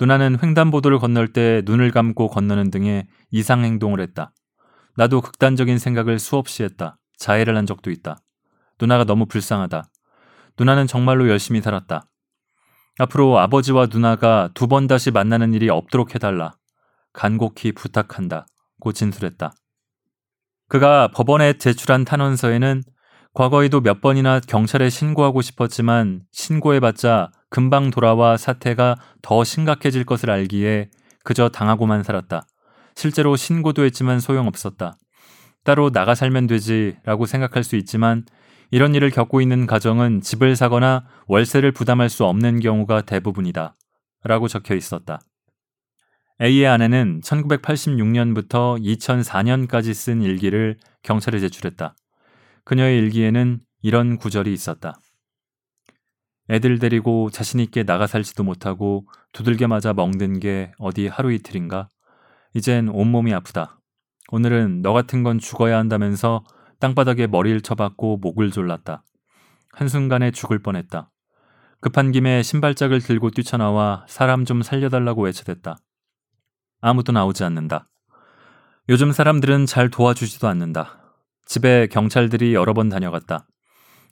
누나는 0.00 0.38
횡단보도를 0.42 0.98
건널 0.98 1.28
때 1.28 1.60
눈을 1.66 1.90
감고 1.90 2.28
건너는 2.28 2.70
등의 2.70 3.06
이상 3.30 3.62
행동을 3.64 4.00
했다. 4.00 4.32
나도 4.96 5.20
극단적인 5.20 5.78
생각을 5.78 6.18
수없이 6.18 6.62
했다. 6.62 6.98
자해를 7.18 7.56
한 7.56 7.66
적도 7.66 7.90
있다. 7.90 8.18
누나가 8.80 9.04
너무 9.04 9.26
불쌍하다. 9.26 9.84
누나는 10.58 10.86
정말로 10.86 11.28
열심히 11.28 11.60
살았다. 11.60 12.06
앞으로 12.98 13.38
아버지와 13.38 13.86
누나가 13.92 14.48
두 14.54 14.66
번 14.68 14.86
다시 14.86 15.10
만나는 15.10 15.52
일이 15.54 15.68
없도록 15.68 16.14
해달라. 16.14 16.56
간곡히 17.12 17.72
부탁한다. 17.72 18.46
고 18.80 18.92
진술했다. 18.92 19.52
그가 20.68 21.08
법원에 21.08 21.54
제출한 21.54 22.04
탄원서에는 22.04 22.82
과거에도 23.34 23.80
몇 23.82 24.00
번이나 24.00 24.40
경찰에 24.40 24.88
신고하고 24.88 25.42
싶었지만 25.42 26.22
신고해봤자 26.32 27.30
금방 27.50 27.90
돌아와 27.90 28.36
사태가 28.38 28.96
더 29.22 29.44
심각해질 29.44 30.04
것을 30.04 30.30
알기에 30.30 30.88
그저 31.22 31.48
당하고만 31.50 32.02
살았다. 32.02 32.46
실제로 32.96 33.36
신고도 33.36 33.84
했지만 33.84 34.18
소용없었다. 34.18 34.96
따로 35.62 35.90
나가 35.90 36.14
살면 36.14 36.46
되지 36.46 36.96
라고 37.04 37.26
생각할 37.26 37.62
수 37.62 37.76
있지만 37.76 38.24
이런 38.70 38.94
일을 38.94 39.10
겪고 39.10 39.40
있는 39.40 39.66
가정은 39.66 40.22
집을 40.22 40.56
사거나 40.56 41.06
월세를 41.28 41.72
부담할 41.72 42.08
수 42.08 42.24
없는 42.24 42.60
경우가 42.60 43.02
대부분이다. 43.02 43.74
라고 44.24 44.48
적혀 44.48 44.74
있었다. 44.74 45.20
A의 46.40 46.66
아내는 46.66 47.20
1986년부터 47.22 48.82
2004년까지 48.82 49.94
쓴 49.94 50.22
일기를 50.22 50.78
경찰에 51.02 51.38
제출했다. 51.38 51.94
그녀의 52.64 52.98
일기에는 52.98 53.60
이런 53.82 54.18
구절이 54.18 54.52
있었다. 54.52 54.98
애들 56.48 56.78
데리고 56.78 57.30
자신있게 57.30 57.84
나가 57.84 58.06
살지도 58.06 58.42
못하고 58.42 59.06
두들겨 59.32 59.68
맞아 59.68 59.92
멍든 59.92 60.40
게 60.40 60.72
어디 60.78 61.08
하루 61.08 61.32
이틀인가? 61.32 61.90
이젠 62.56 62.88
온몸이 62.88 63.34
아프다. 63.34 63.78
오늘은 64.32 64.80
너 64.80 64.94
같은 64.94 65.22
건 65.22 65.38
죽어야 65.38 65.76
한다면서 65.76 66.42
땅바닥에 66.80 67.26
머리를 67.26 67.60
쳐박고 67.60 68.16
목을 68.16 68.50
졸랐다. 68.50 69.04
한순간에 69.72 70.30
죽을 70.30 70.62
뻔했다. 70.62 71.10
급한 71.82 72.12
김에 72.12 72.42
신발짝을 72.42 73.02
들고 73.02 73.28
뛰쳐나와 73.32 74.06
사람 74.08 74.46
좀 74.46 74.62
살려달라고 74.62 75.24
외쳐댔다. 75.24 75.76
아무도 76.80 77.12
나오지 77.12 77.44
않는다. 77.44 77.90
요즘 78.88 79.12
사람들은 79.12 79.66
잘 79.66 79.90
도와주지도 79.90 80.48
않는다. 80.48 81.14
집에 81.44 81.88
경찰들이 81.88 82.54
여러 82.54 82.72
번 82.72 82.88
다녀갔다. 82.88 83.46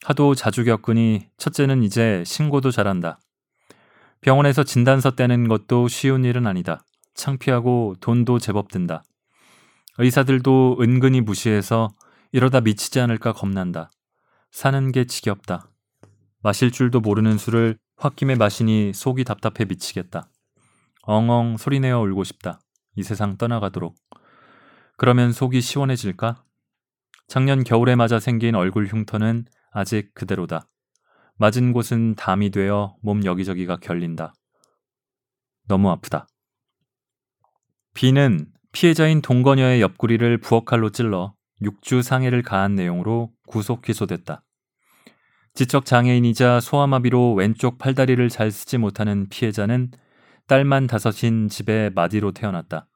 하도 0.05 0.35
자주 0.35 0.65
겪으니 0.65 1.31
첫째는 1.39 1.83
이제 1.83 2.23
신고도 2.27 2.73
잘한다. 2.73 3.21
병원에서 4.21 4.65
진단서 4.65 5.13
떼는 5.13 5.49
것도 5.49 5.89
쉬운 5.89 6.27
일은 6.27 6.47
아니다. 6.47 6.85
창피하고 7.15 7.95
돈도 8.01 8.39
제법 8.39 8.69
든다. 8.69 9.05
의사들도 9.99 10.79
은근히 10.81 11.21
무시해서 11.21 11.89
이러다 12.33 12.61
미치지 12.61 13.01
않을까 13.01 13.33
겁난다. 13.33 13.91
사는 14.51 14.93
게 14.93 15.05
지겹다. 15.05 15.71
마실 16.43 16.71
줄도 16.71 17.01
모르는 17.01 17.39
술을 17.39 17.79
홧김에 17.97 18.35
마시니 18.35 18.93
속이 18.93 19.25
답답해 19.25 19.65
미치겠다. 19.69 20.29
엉엉 21.03 21.57
소리내어 21.57 22.01
울고 22.01 22.25
싶다. 22.25 22.61
이 22.97 23.03
세상 23.03 23.37
떠나가도록. 23.37 23.95
그러면 24.97 25.33
속이 25.33 25.61
시원해질까? 25.61 26.45
작년 27.29 27.65
겨울에 27.65 27.95
맞아 27.95 28.21
생긴 28.21 28.55
얼굴 28.55 28.87
흉터는 28.87 29.47
아직 29.73 30.13
그대로다. 30.15 30.69
맞은 31.37 31.73
곳은 31.73 32.15
담이 32.15 32.51
되어 32.51 32.97
몸 33.03 33.25
여기저기가 33.25 33.79
결린다. 33.79 34.35
너무 35.67 35.91
아프다. 35.91 36.27
B는 37.95 38.47
피해자인 38.73 39.23
동거녀의 39.23 39.81
옆구리를 39.81 40.39
부엌칼로 40.39 40.91
찔러 40.91 41.35
6주 41.63 42.03
상해를 42.03 42.43
가한 42.43 42.75
내용으로 42.75 43.31
구속 43.47 43.83
기소됐다. 43.83 44.43
지적 45.55 45.85
장애인이자 45.85 46.59
소아마비로 46.59 47.35
왼쪽 47.35 47.79
팔다리를 47.79 48.29
잘 48.29 48.51
쓰지 48.51 48.79
못하는 48.79 49.29
피해자는 49.29 49.93
딸만 50.49 50.89
다섯인 50.89 51.49
집에 51.49 51.91
마디로 51.95 52.33
태어났다. 52.33 52.89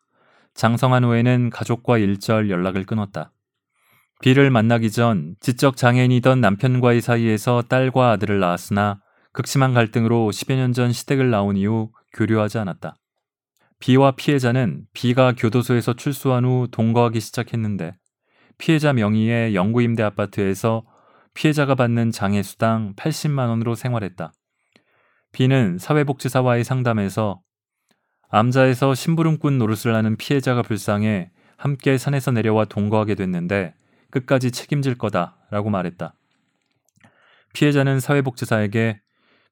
장성한 0.55 1.05
후에는 1.05 1.51
가족과 1.51 1.99
일절 1.99 2.51
연락을 2.51 2.85
끊었다. 2.85 3.33
비를 4.21 4.51
만나기 4.51 4.91
전 4.91 5.37
지적 5.39 5.77
장애인이던 5.77 6.41
남편과의 6.41 7.01
사이에서 7.01 7.63
딸과 7.69 8.11
아들을 8.11 8.41
낳았으나 8.41 9.01
극심한 9.33 9.73
갈등으로 9.73 10.31
10여 10.31 10.57
년 10.57 10.73
전 10.73 10.91
시댁을 10.91 11.31
나온 11.31 11.57
이후 11.57 11.93
교류하지 12.15 12.59
않았다. 12.59 12.97
비와 13.81 14.12
피해자는 14.12 14.87
비가 14.93 15.33
교도소에서 15.33 15.95
출소한 15.95 16.45
후 16.45 16.69
동거하기 16.71 17.21
시작했는데 17.21 17.95
피해자 18.59 18.93
명의의 18.93 19.55
영구 19.55 19.83
임대 19.83 20.03
아파트에서 20.03 20.85
피해자가 21.35 21.77
받는 21.77 22.11
장애 22.11 22.43
수당 22.43 22.95
80만 22.97 23.49
원으로 23.49 23.77
생활했다. 23.77 24.33
비는 25.33 25.79
사회복지사와의 25.79 26.64
상담에서 26.64 27.41
암자에서 28.31 28.95
심부름꾼 28.95 29.59
노릇을 29.59 29.95
하는 29.95 30.17
피해자가 30.17 30.62
불쌍해 30.62 31.31
함께 31.57 31.97
산에서 31.97 32.33
내려와 32.33 32.64
동거하게 32.64 33.14
됐는데 33.14 33.75
끝까지 34.11 34.51
책임질 34.51 34.99
거다라고 34.99 35.71
말했다. 35.71 36.14
피해자는 37.53 38.01
사회복지사에게 38.01 39.01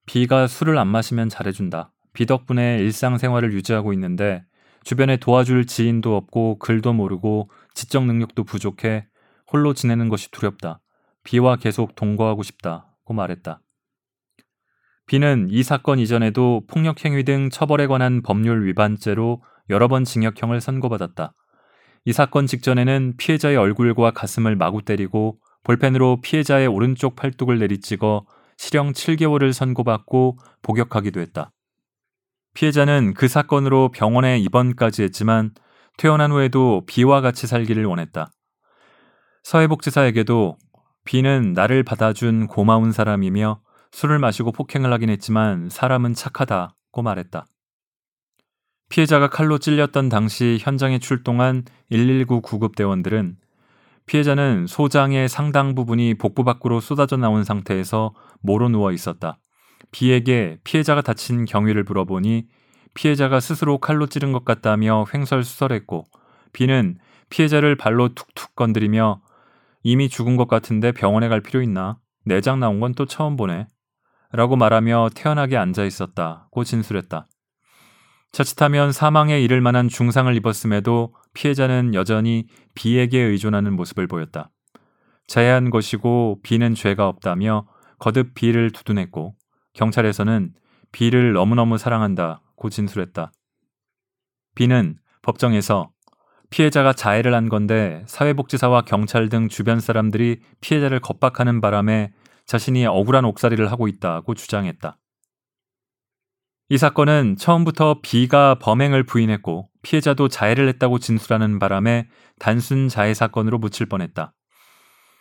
비가 0.07 0.47
술을 0.47 0.79
안 0.79 0.89
마시면 0.89 1.29
잘해준다. 1.29 1.93
비 2.17 2.25
덕분에 2.25 2.79
일상생활을 2.79 3.53
유지하고 3.53 3.93
있는데 3.93 4.43
주변에 4.85 5.19
도와줄 5.19 5.67
지인도 5.67 6.17
없고 6.17 6.59
글도 6.59 6.95
모르고 6.95 7.51
지적 7.75 8.07
능력도 8.07 8.45
부족해 8.45 9.07
홀로 9.53 9.75
지내는 9.75 10.09
것이 10.09 10.31
두렵다. 10.31 10.81
비와 11.25 11.57
계속 11.57 11.95
동거하고 11.95 12.43
싶다고 12.43 13.13
말했다. 13.13 13.61
비는 15.07 15.49
이 15.51 15.63
사건 15.63 15.99
이전에도 15.99 16.63
폭력행위 16.69 17.25
등 17.25 17.51
처벌에 17.51 17.87
관한 17.87 18.23
법률 18.23 18.67
위반죄로 18.67 19.43
여러 19.69 19.87
번 19.87 20.05
징역형을 20.05 20.63
선고받았다. 20.63 21.35
이 22.07 22.13
사건 22.15 22.47
직전에는 22.47 23.19
피해자의 23.19 23.59
얼굴과 23.59 24.13
가슴을 24.13 24.57
마구 24.57 24.81
때리고 24.81 25.39
볼펜으로 25.65 26.23
피해자의 26.23 26.67
오른쪽 26.67 27.15
팔뚝을 27.15 27.59
내리찍어 27.59 28.25
실형 28.57 28.93
7개월을 28.95 29.53
선고받고 29.53 30.39
복역하기도 30.63 31.21
했다. 31.21 31.53
피해자는 32.57 33.13
그 33.13 33.29
사건으로 33.29 33.91
병원에 33.91 34.39
입원까지 34.39 35.03
했지만 35.03 35.51
퇴원한 35.99 36.33
후에도 36.33 36.85
비와 36.87 37.21
같이 37.21 37.47
살기를 37.47 37.85
원했다. 37.85 38.31
사회복지사에게도 39.43 40.57
비는 41.05 41.53
나를 41.53 41.83
받아준 41.83 42.47
고마운 42.47 42.93
사람이며 42.93 43.61
술을 43.93 44.19
마시고 44.19 44.53
폭행을 44.53 44.91
하긴 44.95 45.11
했지만 45.11 45.69
사람은 45.69 46.15
착하다고 46.15 47.03
말했다. 47.03 47.45
피해자가 48.89 49.29
칼로 49.29 49.59
찔렸던 49.59 50.09
당시 50.09 50.57
현장에 50.59 50.99
출동한 50.99 51.63
119 51.91 52.41
구급대원들은 52.41 53.37
피해자는 54.07 54.67
소장의 54.67 55.29
상당 55.29 55.75
부분이 55.75 56.15
복부 56.15 56.43
밖으로 56.43 56.81
쏟아져 56.81 57.19
나온 57.19 57.45
상태에서 57.45 58.15
모로 58.41 58.71
누워 58.71 58.93
있었다. 58.93 59.39
비에게 59.93 60.59
피해자가 60.65 61.03
다친 61.03 61.45
경위를 61.45 61.85
물어보니 61.85 62.49
피해자가 62.95 63.41
스스로 63.41 63.79
칼로 63.79 64.07
찌른 64.07 64.33
것 64.33 64.45
같다며 64.45 65.05
횡설수설했고 65.13 66.05
비는 66.53 66.99
피해자를 67.31 67.77
발로 67.77 68.09
툭툭 68.15 68.55
건드리며 68.57 69.21
이미 69.83 70.09
죽은 70.09 70.37
것 70.37 70.49
같은데 70.49 70.93
병원에 70.93 71.29
갈 71.29 71.41
필요 71.41 71.63
있나? 71.63 71.99
내장 72.25 72.59
나온 72.59 72.81
건 72.81 72.95
또 72.95 73.07
처음 73.07 73.37
보네. 73.37 73.67
라고 74.33 74.57
말하며 74.57 75.11
태연하게 75.15 75.57
앉아 75.57 75.85
있었다고 75.85 76.65
진술했다. 76.65 77.29
자칫하면 78.33 78.93
사망에 78.93 79.41
이를 79.41 79.61
만한 79.61 79.89
중상을 79.89 80.35
입었음에도 80.35 81.15
피해자는 81.35 81.95
여전히 81.95 82.47
비에게 82.75 83.19
의존하는 83.19 83.75
모습을 83.75 84.07
보였다. 84.07 84.51
자해한 85.27 85.71
것이고 85.71 86.41
비는 86.43 86.75
죄가 86.75 87.09
없다며 87.09 87.67
거듭 87.99 88.35
비를 88.35 88.71
두둔했고 88.73 89.37
경찰에서는 89.77 90.53
비를 90.91 91.35
너무너무 91.35 91.79
사랑한다 91.79 92.41
고 92.57 92.71
진술했다. 92.71 93.31
비는 94.55 94.97
법정에서 95.23 95.91
피해자가 96.51 96.93
자해를 96.93 97.35
한 97.35 97.49
건데 97.49 98.03
사회복지사와 98.07 98.83
경찰 98.83 99.29
등 99.29 99.49
주변 99.49 99.81
사람들이 99.81 100.41
피해자를 100.61 101.01
겁박하는 101.01 101.61
바람에 101.61 102.13
자신이 102.47 102.87
억울한 102.87 103.25
옥살이를 103.25 103.71
하고 103.71 103.89
있다고 103.89 104.35
주장했다. 104.35 104.99
이 106.69 106.79
사건은 106.79 107.37
처음부터 107.37 108.01
B가 108.03 108.57
범행을 108.61 109.05
부인했고 109.05 109.69
피해자도 109.83 110.29
자해를 110.29 110.69
했다고 110.69 110.99
진술하는 110.99 111.59
바람에 111.59 112.09
단순 112.39 112.89
자해 112.89 113.15
사건으로 113.15 113.59
묻힐 113.59 113.87
뻔했다. 113.87 114.33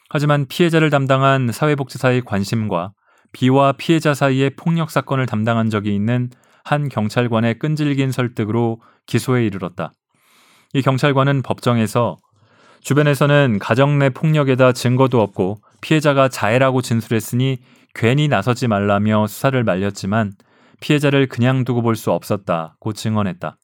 하지만 0.10 0.46
피해자를 0.48 0.90
담당한 0.90 1.52
사회복지사의 1.52 2.22
관심과 2.22 2.94
B와 3.36 3.74
피해자 3.74 4.14
사이의 4.14 4.52
폭력 4.52 4.90
사건을 4.90 5.26
담당한 5.26 5.70
적이 5.70 5.94
있는 5.94 6.30
한 6.64 6.88
경찰관의 6.88 7.60
끈질긴 7.60 8.12
설득으로 8.12 8.82
기소에 9.08 9.46
이르렀다. 9.46 9.92
이 10.74 10.82
경찰관은 10.82 11.42
법정에서 11.42 12.16
주변에서는 12.80 13.60
가정 13.60 14.00
내 14.00 14.10
폭력에다 14.10 14.72
증거도 14.72 15.22
없고 15.22 15.58
피해자가 15.82 16.30
자해라고 16.30 16.82
진술했으니 16.82 17.58
괜히 17.94 18.30
나서지 18.30 18.70
말라며 18.70 19.28
수사를 19.28 19.62
말렸지만 19.64 20.32
피해자를 20.80 21.28
그냥 21.28 21.66
두고 21.66 21.82
볼 21.82 21.96
수 21.98 22.12
없었다고 22.12 22.94
증언했다. 22.94 23.58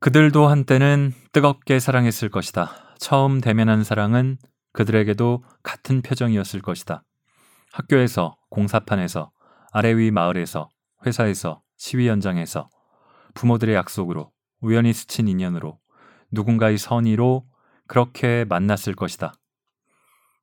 그들도 0.00 0.46
한때는 0.46 1.14
뜨겁게 1.32 1.78
사랑했을 1.78 2.28
것이다. 2.28 2.70
처음 2.98 3.40
대면한 3.40 3.82
사랑은 3.82 4.36
그들에게도 4.74 5.42
같은 5.62 6.02
표정이었을 6.02 6.60
것이다. 6.60 7.02
학교에서, 7.72 8.36
공사판에서, 8.50 9.30
아래 9.72 9.96
위 9.96 10.10
마을에서, 10.10 10.68
회사에서, 11.06 11.62
시위 11.76 12.08
현장에서, 12.08 12.68
부모들의 13.34 13.74
약속으로, 13.74 14.32
우연히 14.60 14.92
스친 14.92 15.28
인연으로, 15.28 15.78
누군가의 16.32 16.78
선의로 16.78 17.46
그렇게 17.86 18.44
만났을 18.48 18.94
것이다. 18.94 19.32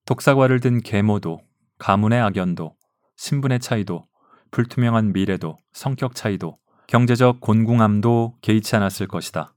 독사과를 0.06 0.60
든 0.62 0.82
계모도, 0.82 1.42
가문의 1.80 2.20
악연도, 2.22 2.76
신분의 3.18 3.60
차이도, 3.60 4.06
불투명한 4.52 5.12
미래도, 5.12 5.58
성격 5.74 6.16
차이도, 6.16 6.58
경제적 6.88 7.42
곤궁함도 7.42 8.38
개의치 8.42 8.76
않았을 8.78 9.08
것이다. 9.08 9.54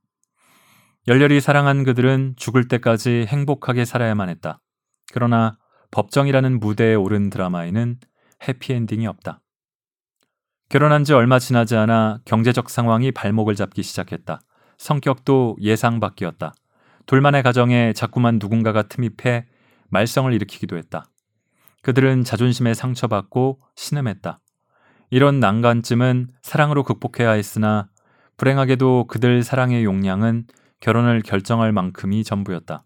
열렬히 1.06 1.40
사랑한 1.40 1.84
그들은 1.84 2.34
죽을 2.36 2.68
때까지 2.68 3.26
행복하게 3.28 3.84
살아야만 3.84 4.28
했다. 4.28 4.60
그러나 5.12 5.56
법정이라는 5.90 6.60
무대에 6.60 6.94
오른 6.94 7.30
드라마에는 7.30 7.98
해피엔딩이 8.46 9.06
없다. 9.06 9.40
결혼한 10.68 11.04
지 11.04 11.12
얼마 11.12 11.38
지나지 11.38 11.76
않아 11.76 12.20
경제적 12.24 12.70
상황이 12.70 13.10
발목을 13.10 13.56
잡기 13.56 13.82
시작했다. 13.82 14.40
성격도 14.78 15.56
예상 15.60 15.98
밖이었다. 16.00 16.54
둘만의 17.06 17.42
가정에 17.42 17.92
자꾸만 17.92 18.38
누군가가 18.40 18.82
틈입해 18.82 19.46
말썽을 19.88 20.32
일으키기도 20.32 20.76
했다. 20.76 21.04
그들은 21.82 22.24
자존심에 22.24 22.72
상처받고 22.74 23.60
신음했다. 23.74 24.38
이런 25.10 25.40
난간쯤은 25.40 26.28
사랑으로 26.42 26.84
극복해야 26.84 27.32
했으나 27.32 27.88
불행하게도 28.36 29.06
그들 29.08 29.42
사랑의 29.42 29.84
용량은 29.84 30.44
결혼을 30.78 31.20
결정할 31.22 31.72
만큼이 31.72 32.22
전부였다. 32.22 32.84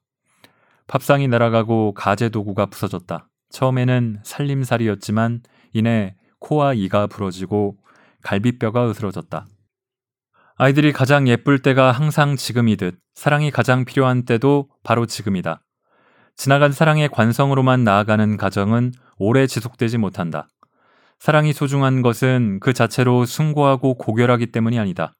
밥상이 0.87 1.29
날아가고 1.29 1.95
가재 1.95 2.29
도구가 2.29 2.67
부서졌다. 2.67 3.29
처음에는 3.51 4.21
살림살이였지만 4.23 5.43
이내 5.73 6.17
코와 6.41 6.75
이가 6.75 7.07
부러지고 7.07 7.77
갈비뼈가 8.23 8.91
으스러졌다. 8.91 9.47
아이들이 10.57 10.93
가장 10.93 11.27
예쁠 11.27 11.61
때가 11.61 11.93
항상 11.93 12.37
지금이듯 12.37 12.99
사랑이 13.15 13.51
가장 13.51 13.85
필요한 13.85 14.25
때도 14.25 14.69
바로 14.83 15.07
지금이다. 15.07 15.61
지나간 16.37 16.73
사랑의 16.73 17.09
관성으로만 17.09 17.85
나아가는 17.85 18.37
가정은 18.37 18.93
오래 19.17 19.47
지속되지 19.47 19.99
못한다. 19.99 20.49
사랑이 21.19 21.53
소중한 21.53 22.03
것은 22.03 22.61
그 22.61 22.73
자체로 22.73 23.25
숭고하고 23.25 23.95
고결하기 23.95 24.53
때문이 24.53 24.79
아니다. 24.79 25.13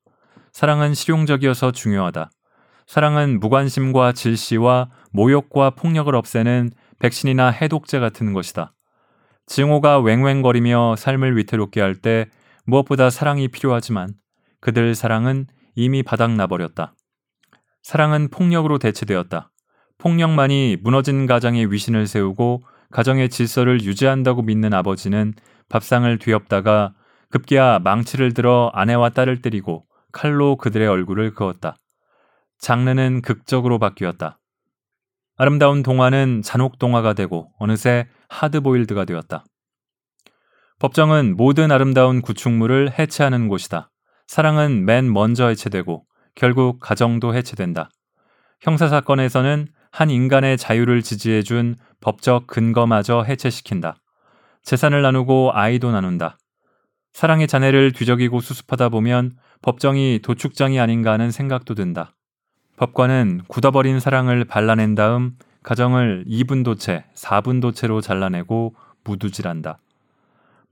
사랑은 0.53 0.95
실용적이어서 0.95 1.73
중요하다. 1.73 2.31
사랑은 2.87 3.41
무관심과 3.41 4.13
질시와 4.13 4.91
모욕과 5.13 5.71
폭력을 5.71 6.15
없애는 6.15 6.71
백신이나 6.99 7.51
해독제 7.51 7.99
같은 7.99 8.33
것이다. 8.33 8.75
증오가 9.47 10.01
왱왱거리며 10.01 10.97
삶을 10.97 11.37
위태롭게 11.37 11.81
할 11.81 11.95
때 11.95 12.27
무엇보다 12.67 13.11
사랑이 13.11 13.49
필요하지만 13.49 14.15
그들 14.61 14.95
사랑은 14.95 15.47
이미 15.75 16.03
바닥나버렸다. 16.03 16.95
사랑은 17.83 18.29
폭력으로 18.29 18.79
대체되었다. 18.79 19.51
폭력만이 19.99 20.79
무너진 20.83 21.27
가정의 21.27 21.71
위신을 21.71 22.07
세우고 22.07 22.63
가정의 22.91 23.29
질서를 23.29 23.83
유지한다고 23.83 24.43
믿는 24.43 24.73
아버지는 24.73 25.35
밥상을 25.69 26.19
뒤엎다가 26.19 26.95
급기야 27.31 27.81
망치를 27.81 28.33
들어 28.33 28.71
아내와 28.73 29.11
딸을 29.11 29.43
때리고 29.43 29.85
칼로 30.13 30.57
그들의 30.57 30.87
얼굴을 30.87 31.35
그었다. 31.35 31.77
장르는 32.65 33.21
극적으로 33.21 33.79
바뀌었다. 33.79 34.39
아름다운 35.37 35.83
동화는 35.83 36.41
잔혹 36.41 36.79
동화가 36.79 37.13
되고 37.13 37.53
어느새 37.59 38.09
하드보일드가 38.31 39.05
되었다. 39.05 39.45
법정은 40.79 41.37
모든 41.37 41.71
아름다운 41.71 42.23
구축물을 42.23 42.99
해체하는 42.99 43.49
곳이다. 43.49 43.91
사랑은 44.27 44.87
맨 44.87 45.13
먼저 45.13 45.49
해체되고 45.49 46.07
결국 46.35 46.81
가정도 46.81 47.35
해체된다. 47.35 47.91
형사사건에서는 48.63 49.69
한 49.93 50.09
인간의 50.09 50.57
자유를 50.57 51.03
지지해준 51.03 51.77
법적 52.01 52.47
근거마저 52.47 53.25
해체시킨다. 53.25 53.97
재산을 54.63 55.03
나누고 55.03 55.51
아이도 55.53 55.93
나눈다. 55.93 56.39
사랑의 57.13 57.47
자네를 57.47 57.93
뒤적이고 57.93 58.41
수습하다 58.41 58.89
보면 58.89 59.37
법정이 59.61 60.21
도축장이 60.23 60.81
아닌가 60.81 61.13
하는 61.13 61.31
생각도 61.31 61.75
든다. 61.75 62.15
법관은 62.77 63.43
굳어버린 63.47 64.01
사랑을 64.01 64.45
발라낸 64.45 64.97
다음 64.97 65.37
가정을 65.63 66.25
2분도체, 66.27 67.05
4분도체로 67.15 68.03
잘라내고 68.03 68.75
무두질한다. 69.05 69.79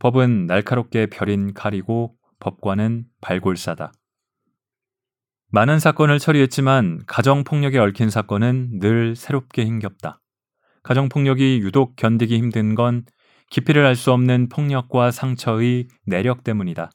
법은 0.01 0.47
날카롭게 0.47 1.07
벼린 1.07 1.55
칼이고 1.55 2.15
법관은 2.41 3.05
발골사다. 3.21 3.93
많은 5.53 5.79
사건을 5.79 6.19
처리했지만 6.19 7.03
가정폭력에 7.07 7.79
얽힌 7.79 8.11
사건은 8.11 8.81
늘 8.81 9.15
새롭게 9.15 9.65
힘겹다. 9.65 10.19
가정폭력이 10.83 11.61
유독 11.63 11.95
견디기 11.95 12.37
힘든 12.37 12.75
건 12.75 13.05
깊이를 13.49 13.87
알 13.87 13.95
수 13.95 14.13
없는 14.13 14.49
폭력과 14.49 15.13
상처의 15.13 15.87
내력 16.05 16.43
때문이다. 16.43 16.91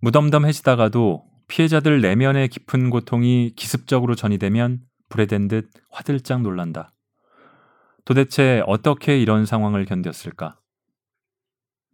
무덤덤해지다가도 0.00 1.29
피해자들 1.50 2.00
내면의 2.00 2.46
깊은 2.46 2.90
고통이 2.90 3.54
기습적으로 3.56 4.14
전이되면 4.14 4.78
불에 5.08 5.26
댄 5.26 5.48
듯 5.48 5.68
화들짝 5.90 6.42
놀란다. 6.42 6.92
도대체 8.04 8.62
어떻게 8.66 9.18
이런 9.18 9.44
상황을 9.46 9.84
견뎠을까? 9.84 10.54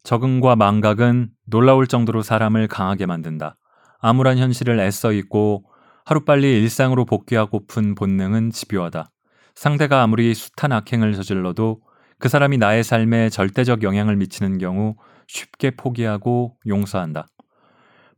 적응과 0.03 0.57
망각은 0.57 1.31
놀라울 1.47 1.87
정도로 1.87 2.23
사람을 2.23 2.69
강하게 2.69 3.07
만든다. 3.07 3.57
암울한 4.01 4.37
현실을 4.37 4.79
애써 4.79 5.12
잊고 5.12 5.64
하루빨리 6.05 6.61
일상으로 6.61 7.07
복귀하고픈 7.07 7.95
본능은 7.95 8.51
집요하다. 8.51 9.11
상대가 9.55 10.03
아무리 10.03 10.35
숱한 10.35 10.71
악행을 10.73 11.14
저질러도 11.14 11.81
그 12.19 12.29
사람이 12.29 12.59
나의 12.59 12.85
삶에 12.85 13.31
절대적 13.31 13.83
영향을 13.83 14.16
미치는 14.16 14.59
경우 14.59 14.97
쉽게 15.27 15.73
포기하고 15.73 16.59
용서한다. 16.66 17.27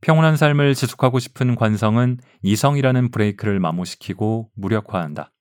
평온한 0.00 0.36
삶을 0.36 0.74
지속하고 0.74 1.18
싶은 1.18 1.56
관성은 1.56 2.18
이성이라는 2.42 3.10
브레이크를 3.10 3.58
마모시키고 3.58 4.50
무력화한다. 4.54 5.32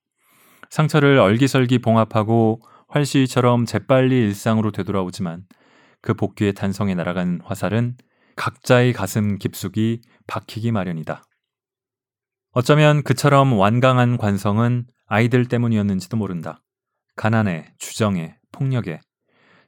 상처를 0.69 1.19
얼기설기 1.19 1.79
봉합하고 1.79 2.61
활시위처럼 2.89 3.65
재빨리 3.65 4.17
일상으로 4.17 4.71
되돌아오지만 4.71 5.43
그 6.01 6.13
복귀의 6.13 6.53
탄성에 6.53 6.95
날아간 6.95 7.41
화살은 7.43 7.97
각자의 8.35 8.93
가슴 8.93 9.37
깊숙이 9.37 10.01
박히기 10.27 10.71
마련이다. 10.71 11.23
어쩌면 12.51 13.03
그처럼 13.03 13.53
완강한 13.53 14.17
관성은 14.17 14.87
아이들 15.05 15.45
때문이었는지도 15.45 16.17
모른다. 16.17 16.61
가난에, 17.15 17.73
주정에, 17.77 18.35
폭력에, 18.51 18.99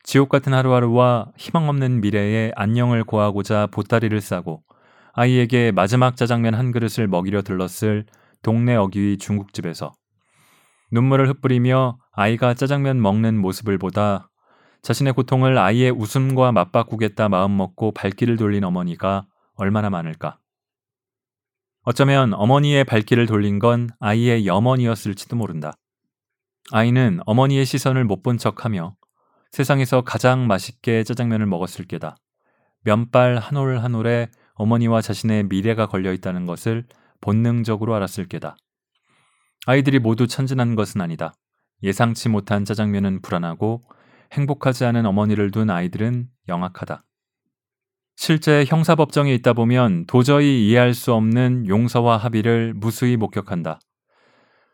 지옥 0.03 0.29
같은 0.29 0.53
하루하루와 0.53 1.31
희망 1.37 1.67
없는 1.69 2.01
미래에 2.01 2.51
안녕을 2.55 3.03
고하고자 3.03 3.67
보따리를 3.67 4.19
싸고 4.21 4.63
아이에게 5.19 5.73
마지막 5.73 6.15
짜장면 6.15 6.53
한 6.53 6.71
그릇을 6.71 7.09
먹이려 7.09 7.41
들렀을 7.41 8.05
동네 8.41 8.77
어귀 8.77 9.17
중국집에서 9.17 9.91
눈물을 10.93 11.27
흩뿌리며 11.27 11.97
아이가 12.13 12.53
짜장면 12.53 13.01
먹는 13.01 13.37
모습을 13.37 13.77
보다 13.77 14.29
자신의 14.81 15.11
고통을 15.11 15.57
아이의 15.57 15.91
웃음과 15.91 16.53
맞바꾸겠다 16.53 17.27
마음먹고 17.27 17.91
발길을 17.91 18.37
돌린 18.37 18.63
어머니가 18.63 19.25
얼마나 19.55 19.89
많을까. 19.89 20.39
어쩌면 21.83 22.33
어머니의 22.33 22.85
발길을 22.85 23.25
돌린 23.25 23.59
건 23.59 23.89
아이의 23.99 24.47
염원이었을지도 24.47 25.35
모른다. 25.35 25.73
아이는 26.71 27.19
어머니의 27.25 27.65
시선을 27.65 28.05
못 28.05 28.23
본 28.23 28.37
척하며 28.37 28.95
세상에서 29.51 29.99
가장 29.99 30.47
맛있게 30.47 31.03
짜장면을 31.03 31.45
먹었을 31.45 31.83
게다. 31.87 32.15
면발 32.85 33.37
한 33.37 33.57
올 33.57 33.83
한 33.83 33.95
올에 33.95 34.29
어머니와 34.59 35.01
자신의 35.01 35.45
미래가 35.45 35.87
걸려 35.87 36.13
있다는 36.13 36.45
것을 36.45 36.85
본능적으로 37.21 37.95
알았을 37.95 38.27
게다. 38.27 38.57
아이들이 39.65 39.99
모두 39.99 40.27
천진한 40.27 40.75
것은 40.75 41.01
아니다. 41.01 41.33
예상치 41.81 42.27
못한 42.27 42.65
짜장면은 42.65 43.21
불안하고 43.21 43.83
행복하지 44.33 44.83
않은 44.85 45.05
어머니를 45.05 45.51
둔 45.51 45.69
아이들은 45.69 46.27
영악하다. 46.49 47.03
실제 48.17 48.65
형사법정에 48.65 49.33
있다 49.35 49.53
보면 49.53 50.05
도저히 50.05 50.67
이해할 50.67 50.93
수 50.93 51.13
없는 51.13 51.67
용서와 51.67 52.17
합의를 52.17 52.73
무수히 52.73 53.15
목격한다. 53.15 53.79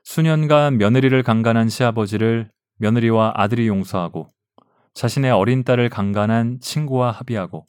수년간 0.03 0.79
며느리를 0.79 1.21
강간한 1.21 1.69
시아버지를 1.69 2.49
며느리와 2.79 3.33
아들이 3.35 3.67
용서하고 3.67 4.31
자신의 4.95 5.29
어린 5.31 5.63
딸을 5.63 5.89
강간한 5.89 6.59
친구와 6.59 7.11
합의하고 7.11 7.67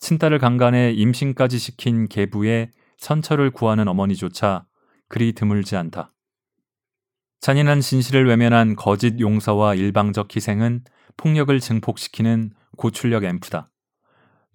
친딸을 0.00 0.38
강간해 0.38 0.92
임신까지 0.92 1.58
시킨 1.58 2.08
계부의 2.08 2.70
선처를 2.96 3.50
구하는 3.50 3.86
어머니조차 3.86 4.66
그리 5.08 5.32
드물지 5.32 5.76
않다. 5.76 6.12
잔인한 7.40 7.80
진실을 7.80 8.26
외면한 8.26 8.76
거짓 8.76 9.18
용서와 9.20 9.74
일방적 9.74 10.34
희생은 10.34 10.84
폭력을 11.16 11.58
증폭시키는 11.58 12.50
고출력 12.76 13.24
앰프다. 13.24 13.70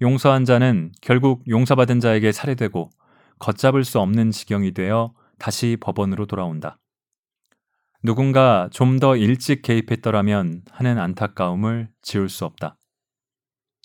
용서한 0.02 0.46
자는 0.46 0.92
결국 1.02 1.48
용서받은 1.48 2.00
자에게 2.00 2.32
살해되고 2.32 2.90
걷잡을 3.40 3.84
수 3.84 4.00
없는 4.00 4.32
지경이 4.32 4.74
되어 4.74 5.14
다시 5.40 5.78
법원으로 5.80 6.26
돌아온다. 6.26 6.80
누군가 8.04 8.70
좀 8.72 9.00
더 9.00 9.16
일찍 9.16 9.62
개입했더라면 9.62 10.62
하는 10.72 11.00
안타까움을 11.00 11.90
지울 12.02 12.30
수 12.30 12.46
없다. 12.46 12.78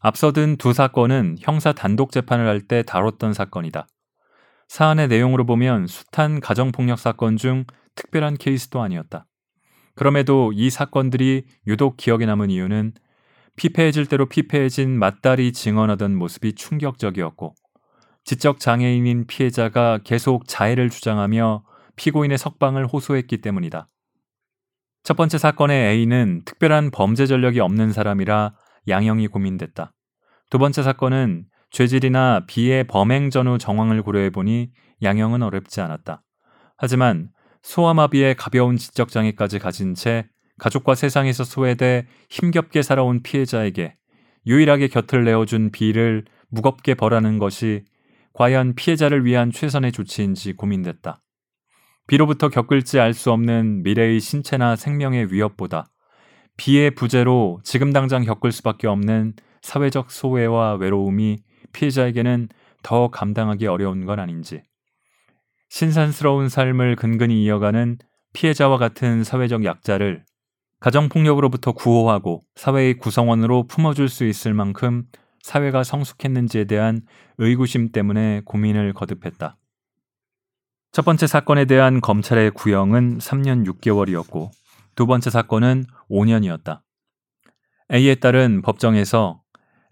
앞서 0.00 0.32
든 0.32 0.56
두 0.56 0.72
사건은 0.72 1.36
형사 1.40 1.72
단독 1.72 2.10
재판을 2.10 2.46
할 2.46 2.62
때 2.66 2.82
다뤘던 2.82 3.34
사건이다. 3.34 3.86
사안의 4.68 5.08
내용으로 5.08 5.44
보면 5.44 5.86
숱한 5.86 6.40
가정폭력 6.40 6.98
사건 6.98 7.36
중 7.36 7.64
특별한 7.96 8.38
케이스도 8.38 8.80
아니었다. 8.80 9.26
그럼에도 9.94 10.52
이 10.54 10.70
사건들이 10.70 11.44
유독 11.66 11.98
기억에 11.98 12.24
남은 12.24 12.50
이유는 12.50 12.94
피폐해질 13.56 14.06
대로 14.06 14.26
피폐해진 14.26 14.98
맏딸이 14.98 15.52
증언하던 15.52 16.16
모습이 16.16 16.54
충격적이었고 16.54 17.54
지적 18.24 18.58
장애인인 18.58 19.26
피해자가 19.26 19.98
계속 20.02 20.46
자해를 20.46 20.88
주장하며 20.88 21.64
피고인의 21.96 22.38
석방을 22.38 22.86
호소했기 22.86 23.38
때문이다. 23.42 23.88
첫 25.02 25.16
번째 25.16 25.36
사건의 25.36 25.88
A는 25.90 26.42
특별한 26.46 26.90
범죄 26.90 27.26
전력이 27.26 27.60
없는 27.60 27.92
사람이라 27.92 28.54
양형이 28.88 29.29
고민됐다. 29.29 29.93
두 30.51 30.59
번째 30.59 30.83
사건은 30.83 31.45
죄질이나 31.71 32.47
B의 32.47 32.85
범행 32.85 33.31
전후 33.31 33.59
정황을 33.59 34.03
고려해 34.03 34.31
보니 34.31 34.71
양형은 35.03 35.43
어렵지 35.43 35.81
않았다. 35.81 36.23
하지만 36.77 37.31
소아마비의 37.62 38.35
가벼운 38.35 38.77
지적 38.77 39.11
장애까지 39.11 39.59
가진 39.59 39.95
채 39.95 40.27
가족과 40.59 40.95
세상에서 40.95 41.45
소외돼 41.45 42.07
힘겹게 42.29 42.83
살아온 42.83 43.23
피해자에게 43.23 43.97
유일하게 44.47 44.88
곁을 44.88 45.25
내어준 45.25 45.71
B를 45.71 46.25
무겁게 46.49 46.95
벌하는 46.95 47.38
것이 47.38 47.85
과연 48.33 48.75
피해자를 48.75 49.25
위한 49.25 49.51
최선의 49.51 49.93
조치인지 49.93 50.55
고민됐다. 50.55 51.23
B로부터 52.07 52.49
겪을지 52.49 52.99
알 52.99 53.14
수 53.14 53.31
없는 53.31 53.83
미래의 53.83 54.21
신체나 54.21 54.77
생명의 54.77 55.33
위협보다 55.33 55.87
B의 56.61 56.90
부재로 56.90 57.61
지금 57.64 57.90
당장 57.90 58.23
겪을 58.23 58.53
수밖에 58.53 58.87
없는 58.87 59.33
사회적 59.62 60.11
소외와 60.11 60.75
외로움이 60.75 61.38
피해자에게는 61.73 62.51
더 62.83 63.09
감당하기 63.09 63.66
어려운 63.66 64.05
건 64.05 64.20
아닌지. 64.20 64.62
신산스러운 65.70 66.51
삶을 66.51 66.96
근근히 66.96 67.42
이어가는 67.44 67.96
피해자와 68.35 68.77
같은 68.77 69.25
사회적 69.25 69.64
약자를 69.64 70.27
가정폭력으로부터 70.81 71.73
구호하고 71.73 72.44
사회의 72.57 72.92
구성원으로 72.99 73.66
품어줄 73.66 74.11
수 74.11 74.27
있을 74.27 74.53
만큼 74.53 75.05
사회가 75.42 75.83
성숙했는지에 75.83 76.64
대한 76.64 77.01
의구심 77.38 77.90
때문에 77.90 78.42
고민을 78.44 78.92
거듭했다. 78.92 79.57
첫 80.92 81.05
번째 81.07 81.27
사건에 81.27 81.64
대한 81.64 82.03
검찰의 82.03 82.51
구형은 82.51 83.16
3년 83.16 83.66
6개월이었고 83.66 84.51
두 84.94 85.07
번째 85.07 85.31
사건은 85.31 85.87
5년이었다. 86.11 86.83
A에 87.92 88.16
따른 88.16 88.62
법정에서 88.62 89.40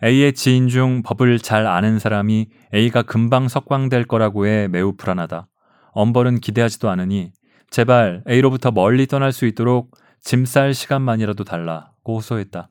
A의 0.04 0.32
지인 0.34 0.68
중 0.68 1.02
법을 1.02 1.38
잘 1.38 1.66
아는 1.66 1.98
사람이 1.98 2.48
A가 2.74 3.02
금방 3.02 3.48
석방될 3.48 4.04
거라고 4.04 4.46
해 4.46 4.68
매우 4.68 4.94
불안하다. 4.96 5.48
엄벌은 5.92 6.40
기대하지도 6.40 6.88
않으니 6.90 7.32
제발 7.70 8.22
A로부터 8.28 8.70
멀리 8.70 9.06
떠날 9.06 9.32
수 9.32 9.46
있도록 9.46 9.96
짐 10.20 10.44
쌀 10.44 10.74
시간만이라도 10.74 11.44
달라고 11.44 12.16
호소했다. 12.16 12.68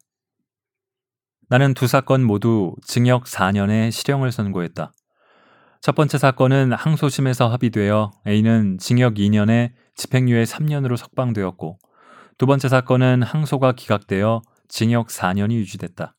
나는 1.50 1.74
두 1.74 1.88
사건 1.88 2.24
모두 2.24 2.76
징역 2.84 3.24
4년의 3.26 3.92
실형을 3.92 4.32
선고했다. 4.32 4.94
첫 5.82 5.96
번째 5.96 6.18
사건은 6.18 6.74
항소심에서 6.74 7.50
합의되어 7.50 8.12
A는 8.28 8.78
징역 8.80 9.16
2년에 9.16 9.72
집행유예 9.96 10.44
3년으로 10.44 10.98
석방되었고 10.98 11.80
두 12.38 12.46
번째 12.46 12.70
사건은 12.70 13.24
항소가 13.24 13.72
기각되어 13.72 14.44
징역 14.68 15.08
4년이 15.08 15.54
유지됐다. 15.54 16.16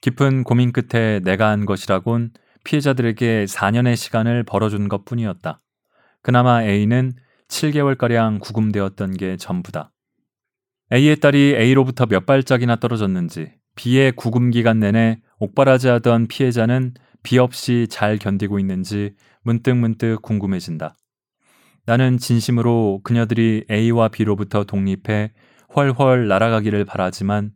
깊은 0.00 0.44
고민 0.44 0.70
끝에 0.70 1.18
내가 1.20 1.48
한 1.48 1.66
것이라곤 1.66 2.30
피해자들에게 2.62 3.46
4년의 3.46 3.96
시간을 3.96 4.44
벌어준 4.44 4.88
것 4.88 5.04
뿐이었다. 5.04 5.60
그나마 6.22 6.62
A는 6.62 7.14
7개월가량 7.48 8.38
구금되었던 8.38 9.16
게 9.16 9.36
전부다. 9.36 9.90
A의 10.92 11.16
딸이 11.16 11.56
A로부터 11.56 12.06
몇 12.06 12.24
발짝이나 12.24 12.76
떨어졌는지 12.76 13.54
B의 13.74 14.12
구금 14.12 14.50
기간 14.50 14.78
내내 14.78 15.20
옥바라지 15.40 15.88
하던 15.88 16.28
피해자는 16.28 16.94
비 17.24 17.38
없이 17.38 17.88
잘 17.90 18.18
견디고 18.18 18.60
있는지 18.60 19.16
문득문득 19.42 20.22
궁금해진다. 20.22 20.94
나는 21.88 22.18
진심으로 22.18 23.00
그녀들이 23.02 23.64
A와 23.70 24.08
B로부터 24.08 24.64
독립해 24.64 25.32
훨훨 25.74 26.28
날아가기를 26.28 26.84
바라지만 26.84 27.52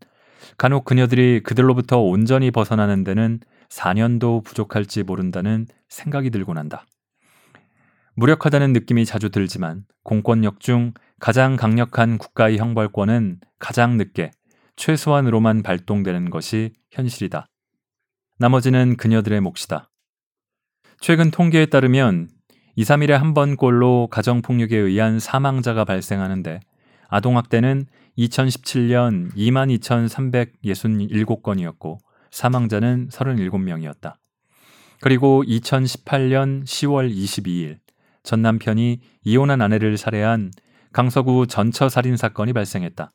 간혹 0.56 0.86
그녀들이 0.86 1.42
그들로부터 1.42 2.00
온전히 2.00 2.50
벗어나는 2.50 3.04
데는 3.04 3.40
4년도 3.68 4.42
부족할지 4.42 5.02
모른다는 5.02 5.66
생각이 5.90 6.30
들곤 6.30 6.56
한다. 6.56 6.86
무력하다는 8.14 8.72
느낌이 8.72 9.04
자주 9.04 9.28
들지만 9.28 9.84
공권력 10.02 10.60
중 10.60 10.94
가장 11.20 11.56
강력한 11.56 12.16
국가의 12.16 12.56
형벌권은 12.56 13.38
가장 13.58 13.98
늦게 13.98 14.30
최소한으로만 14.76 15.62
발동되는 15.62 16.30
것이 16.30 16.72
현실이다. 16.90 17.48
나머지는 18.38 18.96
그녀들의 18.96 19.42
몫이다. 19.42 19.90
최근 21.00 21.30
통계에 21.30 21.66
따르면 21.66 22.30
2, 22.74 22.84
3일에 22.84 23.10
한 23.10 23.34
번꼴로 23.34 24.08
가정폭력에 24.10 24.74
의한 24.76 25.18
사망자가 25.18 25.84
발생하는데 25.84 26.60
아동학대는 27.08 27.84
2017년 28.16 29.30
22,367건이었고 29.36 31.98
사망자는 32.30 33.10
37명이었다. 33.10 34.14
그리고 35.00 35.44
2018년 35.44 36.64
10월 36.64 37.14
22일 37.14 37.76
전 38.22 38.40
남편이 38.40 39.02
이혼한 39.24 39.60
아내를 39.60 39.98
살해한 39.98 40.50
강서구 40.92 41.48
전처 41.48 41.90
살인 41.90 42.16
사건이 42.16 42.54
발생했다. 42.54 43.10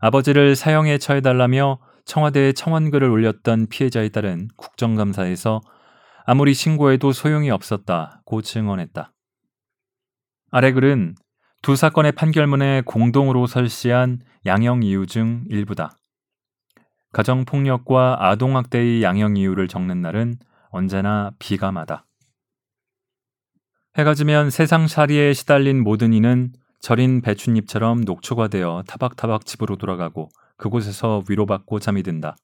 아버지를 0.00 0.54
사형에 0.54 0.98
처해달라며 0.98 1.78
청와대에 2.04 2.52
청원글을 2.52 3.08
올렸던 3.08 3.68
피해자에 3.68 4.10
따른 4.10 4.48
국정감사에서 4.56 5.62
아무리 6.30 6.52
신고해도 6.52 7.12
소용이 7.12 7.48
없었다고 7.50 8.42
증언했다. 8.42 9.14
아래 10.50 10.72
글은 10.72 11.14
두 11.62 11.74
사건의 11.74 12.12
판결문에 12.12 12.82
공동으로 12.84 13.46
설시한 13.46 14.20
양형 14.44 14.82
이유 14.82 15.06
중 15.06 15.46
일부다. 15.48 15.96
가정폭력과 17.14 18.18
아동학대의 18.20 19.02
양형 19.02 19.38
이유를 19.38 19.68
적는 19.68 20.02
날은 20.02 20.36
언제나 20.68 21.30
비감하다. 21.38 22.04
해가 23.96 24.12
지면 24.12 24.50
세상살이에 24.50 25.32
시달린 25.32 25.82
모든 25.82 26.12
이는 26.12 26.52
절인 26.80 27.22
배춧잎처럼 27.22 28.02
녹초가 28.02 28.48
되어 28.48 28.82
타박타박 28.86 29.46
집으로 29.46 29.76
돌아가고 29.76 30.28
그곳에서 30.58 31.24
위로받고 31.26 31.80
잠이 31.80 32.02
든다. 32.02 32.36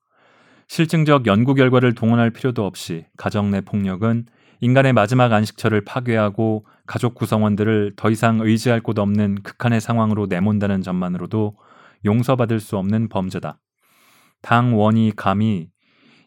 실증적 0.68 1.26
연구 1.26 1.54
결과를 1.54 1.94
동원할 1.94 2.30
필요도 2.30 2.64
없이 2.64 3.06
가정 3.16 3.50
내 3.50 3.60
폭력은 3.60 4.26
인간의 4.60 4.92
마지막 4.92 5.32
안식처를 5.32 5.82
파괴하고 5.84 6.64
가족 6.86 7.14
구성원들을 7.14 7.92
더 7.96 8.10
이상 8.10 8.40
의지할 8.40 8.80
곳 8.80 8.98
없는 8.98 9.42
극한의 9.42 9.80
상황으로 9.80 10.26
내몬다는 10.26 10.82
점만으로도 10.82 11.56
용서받을 12.04 12.60
수 12.60 12.76
없는 12.76 13.08
범죄다. 13.08 13.58
당 14.42 14.78
원이 14.78 15.12
감히 15.16 15.68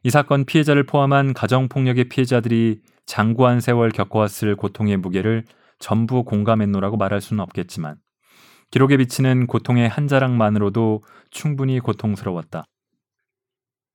이 0.04 0.10
사건 0.10 0.46
피해자를 0.46 0.84
포함한 0.84 1.34
가정폭력의 1.34 2.10
피해자들이 2.10 2.82
장구한 3.06 3.60
세월 3.60 3.92
겪어왔을 3.92 4.56
고통의 4.56 4.98
무게를 4.98 5.46
전부 5.80 6.24
공감했노라고 6.24 6.98
말할 6.98 7.22
수는 7.22 7.42
없겠지만 7.42 7.98
기록에 8.72 8.98
비치는 8.98 9.48
고통의 9.48 9.88
한 9.88 10.08
자락만으로도 10.08 11.04
충분히 11.32 11.80
고통스러웠다. 11.80 12.66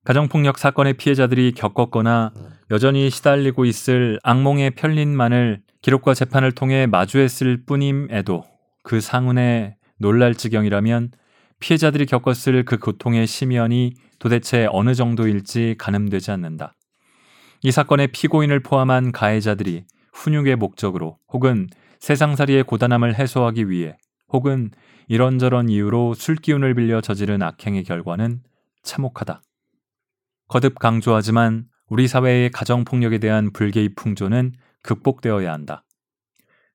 가정폭력 0.03 0.57
사건의 0.57 0.95
피해자들이 0.95 1.53
겪었거나 1.53 2.33
여전히 2.71 3.09
시달리고 3.09 3.63
있을 3.63 4.19
악몽의 4.23 4.71
편린만을 4.71 5.61
기록과 5.81 6.13
재판을 6.13 6.51
통해 6.51 6.87
마주했을 6.87 7.63
뿐임에도 7.65 8.43
그 8.83 8.99
상흔에 8.99 9.77
놀랄 9.97 10.35
지경이라면 10.35 11.11
피해자들이 11.59 12.05
겪었을 12.05 12.65
그 12.65 12.77
고통의 12.77 13.25
심연이 13.27 13.93
도대체 14.19 14.67
어느 14.71 14.93
정도일지 14.93 15.75
가늠되지 15.77 16.31
않는다. 16.31 16.73
이 17.61 17.71
사건의 17.71 18.07
피고인을 18.07 18.59
포함한 18.59 19.13
가해자들이 19.13 19.85
훈육의 20.11 20.57
목적으로 20.57 21.17
혹은 21.29 21.67
세상살이의 21.99 22.63
고단함을 22.63 23.17
해소하기 23.17 23.69
위해 23.69 23.95
혹은 24.27 24.71
이런저런 25.07 25.69
이유로 25.69 26.13
술 26.13 26.35
기운을 26.35 26.75
빌려 26.75 26.99
저지른 26.99 27.41
악행의 27.41 27.85
결과는 27.85 28.41
참혹하다. 28.83 29.41
거듭 30.53 30.77
강조하지만 30.77 31.65
우리 31.89 32.07
사회의 32.07 32.51
가정폭력에 32.51 33.17
대한 33.17 33.51
불개의 33.51 33.95
풍조는 33.95 34.51
극복되어야 34.83 35.51
한다. 35.51 35.83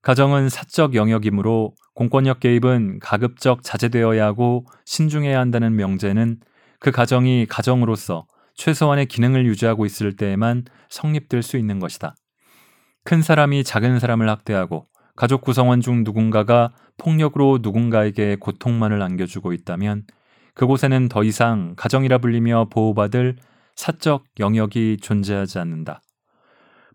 가정은 0.03 0.49
사적 0.49 0.97
영역이므로 0.97 1.77
공권력 1.95 2.41
개입은 2.41 2.99
가급적 2.99 3.63
자제되어야 3.63 4.25
하고 4.25 4.67
신중해야 4.85 5.39
한다는 5.39 5.77
명제는 5.77 6.41
그 6.81 6.91
가정이 6.91 7.47
가정으로서 7.47 8.27
최소한의 8.57 9.07
기능을 9.07 9.47
유지하고 9.47 9.87
있을 9.87 10.17
때에만 10.17 10.65
성립될 10.89 11.45
수 11.45 11.57
있는 11.57 11.79
것이다. 11.79 12.17
큰 13.05 13.23
사람이 13.23 13.63
작은 13.63 14.01
사람을 14.01 14.29
학대하고 14.29 14.89
가족 15.15 15.43
구성원 15.43 15.83
중 15.83 16.03
누군가가 16.03 16.73
폭력으로 16.97 17.61
누군가에게 17.63 18.39
고통만을 18.41 19.01
안겨주고 19.03 19.53
있다면 19.53 20.03
그곳에는 20.55 21.09
더 21.09 21.23
이상 21.23 21.75
가정이라 21.77 22.19
불리며 22.19 22.71
보호받을 22.73 23.37
사적 23.79 24.25
영역이 24.41 24.97
존재하지 25.01 25.61
않는다. 25.61 26.03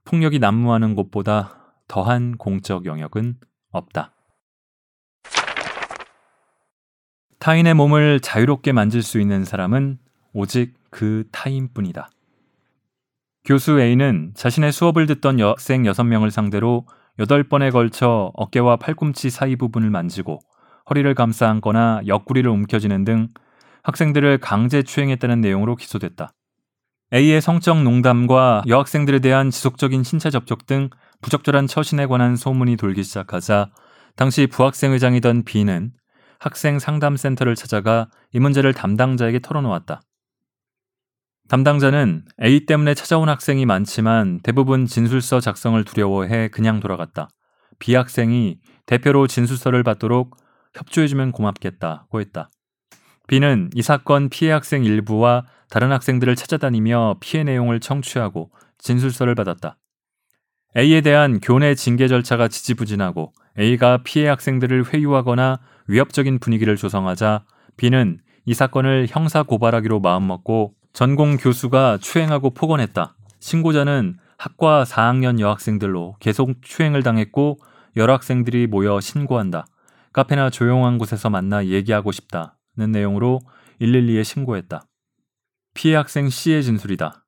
폭력이 0.03 0.39
난무하는 0.39 0.95
곳보다 0.95 1.77
더한 1.87 2.37
공적 2.37 2.85
영역은 2.85 3.37
없다. 3.71 4.13
타인의 7.39 7.73
몸을 7.75 8.19
자유롭게 8.19 8.73
만질 8.73 9.01
수 9.01 9.21
있는 9.21 9.45
사람은 9.45 9.97
오직 10.33 10.73
그 10.89 11.23
타인뿐이다. 11.31 12.09
교수 13.45 13.79
A는 13.79 14.33
자신의 14.35 14.73
수업을 14.73 15.05
듣던 15.05 15.39
여학생 15.39 15.83
6명을 15.83 16.31
상대로 16.31 16.85
8번에 17.17 17.71
걸쳐 17.71 18.33
어깨와 18.35 18.75
팔꿈치 18.75 19.29
사이 19.29 19.55
부분을 19.55 19.89
만지고 19.89 20.39
허리를 20.89 21.15
감싸 21.15 21.49
안거나 21.49 22.01
옆구리를 22.07 22.49
움켜쥐는 22.51 23.05
등 23.05 23.29
학생들을 23.83 24.39
강제 24.39 24.83
추행했다는 24.83 25.39
내용으로 25.39 25.77
기소됐다. 25.77 26.33
A의 27.13 27.41
성적 27.41 27.83
농담과 27.83 28.63
여학생들에 28.65 29.19
대한 29.19 29.51
지속적인 29.51 30.03
신체 30.03 30.31
접촉 30.31 30.65
등 30.65 30.89
부적절한 31.21 31.67
처신에 31.67 32.07
관한 32.07 32.35
소문이 32.35 32.75
돌기 32.75 33.03
시작하자 33.03 33.69
당시 34.15 34.47
부학생 34.47 34.93
회장이던 34.93 35.43
B는 35.43 35.91
학생 36.39 36.79
상담센터를 36.79 37.53
찾아가 37.53 38.09
이 38.31 38.39
문제를 38.39 38.73
담당자에게 38.73 39.41
털어놓았다. 39.41 40.01
담당자는 41.49 42.25
A 42.41 42.65
때문에 42.65 42.95
찾아온 42.95 43.29
학생이 43.29 43.67
많지만 43.67 44.39
대부분 44.41 44.87
진술서 44.87 45.39
작성을 45.39 45.81
두려워해 45.83 46.47
그냥 46.47 46.79
돌아갔다. 46.79 47.29
B 47.77 47.93
학생이 47.93 48.57
대표로 48.87 49.27
진술서를 49.27 49.83
받도록 49.83 50.35
협조해주면 50.73 51.31
고맙겠다고 51.31 52.21
했다. 52.21 52.49
B는 53.27 53.69
이 53.75 53.83
사건 53.83 54.29
피해 54.29 54.51
학생 54.51 54.83
일부와 54.83 55.45
다른 55.73 55.91
학생들을 55.91 56.35
찾아다니며 56.35 57.15
피해 57.19 57.43
내용을 57.43 57.79
청취하고 57.79 58.51
진술서를 58.77 59.33
받았다. 59.33 59.79
A에 60.77 61.01
대한 61.01 61.39
교내 61.39 61.73
징계 61.73 62.07
절차가 62.07 62.47
지지부진하고 62.47 63.33
A가 63.59 64.03
피해 64.03 64.27
학생들을 64.27 64.93
회유하거나 64.93 65.59
위협적인 65.87 66.37
분위기를 66.37 66.75
조성하자 66.75 67.45
B는 67.77 68.19
이 68.45 68.53
사건을 68.53 69.07
형사 69.09 69.41
고발하기로 69.41 69.99
마음먹고 69.99 70.75
전공 70.93 71.37
교수가 71.37 71.97
추행하고 72.01 72.51
폭언했다. 72.51 73.15
신고자는 73.39 74.17
학과 74.37 74.83
4학년 74.83 75.39
여학생들로 75.39 76.17
계속 76.19 76.53
추행을 76.61 77.01
당했고 77.01 77.57
여학생들이 77.97 78.67
모여 78.67 78.99
신고한다. 78.99 79.65
카페나 80.11 80.51
조용한 80.51 80.99
곳에서 80.99 81.31
만나 81.31 81.65
얘기하고 81.65 82.11
싶다는 82.11 82.91
내용으로 82.91 83.39
112에 83.81 84.23
신고했다. 84.23 84.83
피해 85.73 85.95
학생 85.95 86.29
C의 86.29 86.63
진술이다. 86.63 87.25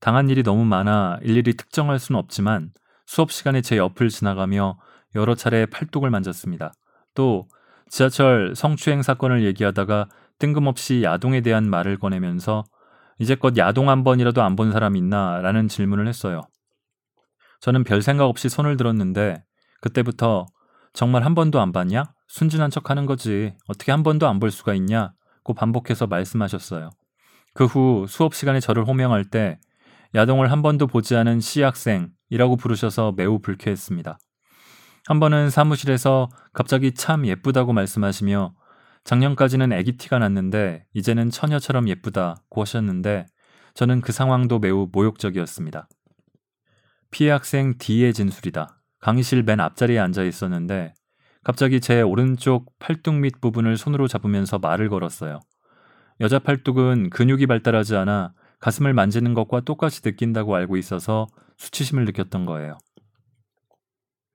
당한 0.00 0.28
일이 0.28 0.42
너무 0.42 0.64
많아 0.64 1.18
일일이 1.22 1.54
특정할 1.56 1.98
수는 1.98 2.18
없지만 2.18 2.70
수업 3.06 3.32
시간에 3.32 3.60
제 3.62 3.76
옆을 3.76 4.08
지나가며 4.10 4.78
여러 5.14 5.34
차례 5.34 5.66
팔뚝을 5.66 6.10
만졌습니다. 6.10 6.72
또 7.14 7.48
지하철 7.88 8.54
성추행 8.54 9.02
사건을 9.02 9.44
얘기하다가 9.44 10.08
뜬금없이 10.38 11.02
야동에 11.02 11.40
대한 11.40 11.68
말을 11.68 11.98
꺼내면서 11.98 12.64
이제껏 13.18 13.56
야동 13.56 13.88
한 13.88 14.04
번이라도 14.04 14.42
안 14.42 14.54
본 14.54 14.70
사람 14.72 14.94
있나? 14.94 15.40
라는 15.40 15.66
질문을 15.68 16.06
했어요. 16.06 16.42
저는 17.60 17.82
별 17.84 18.02
생각 18.02 18.26
없이 18.26 18.48
손을 18.48 18.76
들었는데 18.76 19.42
그때부터 19.80 20.46
정말 20.92 21.24
한 21.24 21.34
번도 21.34 21.60
안 21.60 21.72
봤냐? 21.72 22.04
순진한 22.28 22.70
척 22.70 22.90
하는 22.90 23.06
거지. 23.06 23.54
어떻게 23.66 23.90
한 23.90 24.02
번도 24.02 24.28
안 24.28 24.38
볼 24.38 24.50
수가 24.50 24.74
있냐? 24.74 25.12
고 25.42 25.54
반복해서 25.54 26.06
말씀하셨어요. 26.06 26.90
그 27.58 27.64
후 27.64 28.06
수업 28.08 28.36
시간에 28.36 28.60
저를 28.60 28.86
호명할 28.86 29.24
때 29.24 29.58
야동을 30.14 30.52
한 30.52 30.62
번도 30.62 30.86
보지 30.86 31.16
않은 31.16 31.40
시학생이라고 31.40 32.54
부르셔서 32.56 33.14
매우 33.16 33.40
불쾌했습니다. 33.40 34.16
한 35.08 35.18
번은 35.18 35.50
사무실에서 35.50 36.28
갑자기 36.52 36.92
참 36.94 37.26
예쁘다고 37.26 37.72
말씀하시며 37.72 38.54
작년까지는 39.02 39.72
애기 39.72 39.96
티가 39.96 40.20
났는데 40.20 40.84
이제는 40.94 41.30
처녀처럼 41.30 41.88
예쁘다고 41.88 42.60
하셨는데 42.60 43.26
저는 43.74 44.02
그 44.02 44.12
상황도 44.12 44.60
매우 44.60 44.88
모욕적이었습니다. 44.92 45.88
피해 47.10 47.32
학생 47.32 47.76
D의 47.76 48.14
진술이다. 48.14 48.78
강의실 49.00 49.42
맨 49.42 49.58
앞자리에 49.58 49.98
앉아 49.98 50.22
있었는데 50.22 50.94
갑자기 51.42 51.80
제 51.80 52.02
오른쪽 52.02 52.78
팔뚝 52.78 53.16
밑 53.16 53.40
부분을 53.40 53.76
손으로 53.76 54.06
잡으면서 54.06 54.60
말을 54.60 54.88
걸었어요. 54.90 55.40
여자 56.20 56.38
팔뚝은 56.38 57.10
근육이 57.10 57.46
발달하지 57.46 57.96
않아 57.96 58.32
가슴을 58.60 58.92
만지는 58.92 59.34
것과 59.34 59.60
똑같이 59.60 60.02
느낀다고 60.02 60.54
알고 60.54 60.76
있어서 60.76 61.26
수치심을 61.58 62.04
느꼈던 62.06 62.44
거예요. 62.44 62.78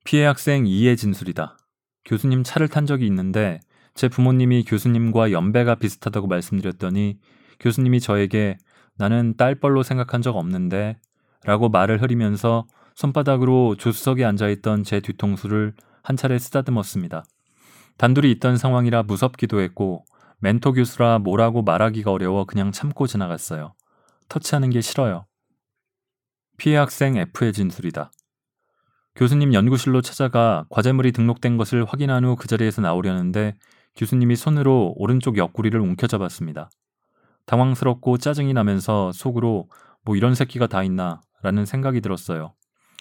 피해 0.06 0.26
학생 0.26 0.66
이의 0.66 0.96
진술이다. 0.96 1.58
교수님 2.06 2.44
차를 2.44 2.68
탄 2.68 2.86
적이 2.86 3.08
있는데 3.08 3.60
제 3.96 4.08
부모님이 4.08 4.64
교수님과 4.64 5.32
연배가 5.32 5.76
비슷하다고 5.76 6.28
말씀드렸더니 6.28 7.20
교수님이 7.60 8.00
저에게 8.00 8.58
나는 8.98 9.36
딸뻘로 9.38 9.84
생각한 9.84 10.22
적 10.22 10.36
없는데 10.36 10.98
라고 11.46 11.70
말을 11.70 12.02
흐리면서 12.02 12.66
손바닥으로 12.96 13.76
조수석에 13.76 14.24
앉아있던 14.24 14.84
제 14.84 15.00
뒤통수를 15.00 15.74
한 16.02 16.16
차례 16.16 16.38
쓰다듬었습니다. 16.38 17.24
단둘이 17.98 18.32
있던 18.32 18.58
상황이라 18.58 19.04
무섭기도 19.04 19.62
했고 19.62 20.06
멘토 20.44 20.74
교수라 20.74 21.20
뭐라고 21.20 21.62
말하기가 21.62 22.12
어려워 22.12 22.44
그냥 22.44 22.74
참고 22.74 23.08
지나갔어요. 23.08 23.76
터치하는 24.28 24.72
게 24.72 24.82
싫어요. 24.82 25.26
피해 26.58 26.76
학생 26.76 27.16
F의 27.16 27.54
진술이다. 27.54 28.12
교수님 29.16 29.54
연구실로 29.54 30.02
찾아가 30.02 30.66
과제물이 30.70 31.14
등록된 31.14 31.56
것을 31.56 31.86
확인한 31.86 32.26
후 32.26 32.36
그 32.36 32.50
자리에서 32.50 32.82
나오려는데 32.82 33.56
교수님이 33.96 34.36
손으로 34.36 34.94
오른쪽 34.98 35.38
옆구리를 35.38 35.80
움켜잡았습니다. 35.80 36.70
당황스럽고 37.46 38.18
짜증이 38.18 38.52
나면서 38.52 39.14
속으로 39.14 39.70
뭐 40.04 40.18
이런 40.18 40.36
새끼가 40.36 40.68
다 40.68 40.84
있나 40.84 41.22
라는 41.42 41.66
생각이 41.66 42.02
들었어요. 42.02 42.54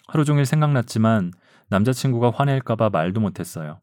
하루 0.07 0.23
종일 0.23 0.45
생각났지만 0.45 1.33
남자친구가 1.67 2.31
화낼까봐 2.33 2.89
말도 2.89 3.19
못했어요. 3.19 3.81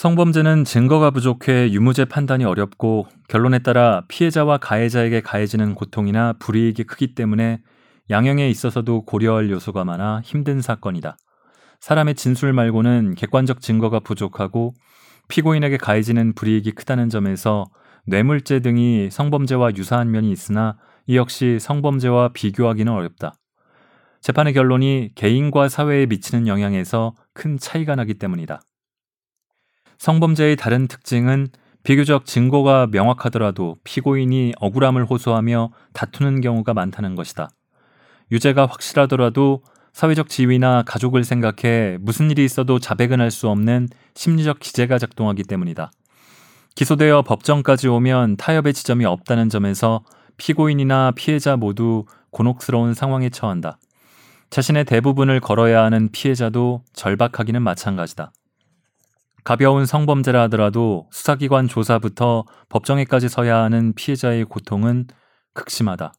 성범죄는 0.00 0.64
증거가 0.64 1.10
부족해 1.10 1.72
유무죄 1.72 2.06
판단이 2.06 2.46
어렵고 2.46 3.06
결론에 3.28 3.58
따라 3.58 4.02
피해자와 4.08 4.56
가해자에게 4.56 5.20
가해지는 5.20 5.74
고통이나 5.74 6.32
불이익이 6.38 6.84
크기 6.84 7.14
때문에 7.14 7.60
양형에 8.08 8.48
있어서도 8.48 9.04
고려할 9.04 9.50
요소가 9.50 9.84
많아 9.84 10.22
힘든 10.24 10.62
사건이다. 10.62 11.18
사람의 11.80 12.14
진술 12.14 12.54
말고는 12.54 13.14
객관적 13.14 13.60
증거가 13.60 14.00
부족하고 14.00 14.72
피고인에게 15.28 15.76
가해지는 15.76 16.32
불이익이 16.32 16.72
크다는 16.72 17.10
점에서 17.10 17.66
뇌물죄 18.06 18.60
등이 18.60 19.10
성범죄와 19.10 19.72
유사한 19.76 20.10
면이 20.10 20.32
있으나 20.32 20.78
이 21.08 21.18
역시 21.18 21.58
성범죄와 21.60 22.30
비교하기는 22.32 22.90
어렵다. 22.90 23.34
재판의 24.22 24.54
결론이 24.54 25.10
개인과 25.14 25.68
사회에 25.68 26.06
미치는 26.06 26.46
영향에서 26.46 27.12
큰 27.34 27.58
차이가 27.58 27.96
나기 27.96 28.14
때문이다. 28.14 28.62
성범죄의 30.00 30.56
다른 30.56 30.88
특징은 30.88 31.48
비교적 31.82 32.24
증거가 32.24 32.86
명확하더라도 32.90 33.76
피고인이 33.84 34.54
억울함을 34.58 35.04
호소하며 35.04 35.72
다투는 35.92 36.40
경우가 36.40 36.72
많다는 36.72 37.14
것이다. 37.16 37.50
유죄가 38.32 38.64
확실하더라도 38.64 39.62
사회적 39.92 40.30
지위나 40.30 40.84
가족을 40.86 41.22
생각해 41.22 41.98
무슨 42.00 42.30
일이 42.30 42.46
있어도 42.46 42.78
자백은 42.78 43.20
할 43.20 43.30
수 43.30 43.50
없는 43.50 43.88
심리적 44.14 44.60
기제가 44.60 44.98
작동하기 44.98 45.42
때문이다. 45.42 45.90
기소되어 46.76 47.20
법정까지 47.20 47.88
오면 47.88 48.38
타협의 48.38 48.72
지점이 48.72 49.04
없다는 49.04 49.50
점에서 49.50 50.02
피고인이나 50.38 51.12
피해자 51.14 51.58
모두 51.58 52.06
곤혹스러운 52.30 52.94
상황에 52.94 53.28
처한다. 53.28 53.78
자신의 54.48 54.86
대부분을 54.86 55.40
걸어야 55.40 55.82
하는 55.82 56.08
피해자도 56.10 56.84
절박하기는 56.94 57.60
마찬가지다. 57.60 58.32
가벼운 59.50 59.84
성범죄라 59.84 60.42
하더라도 60.42 61.08
수사기관 61.10 61.66
조사부터 61.66 62.44
법정에까지 62.68 63.28
서야 63.28 63.56
하는 63.64 63.92
피해자의 63.94 64.44
고통은 64.44 65.08
극심하다. 65.54 66.12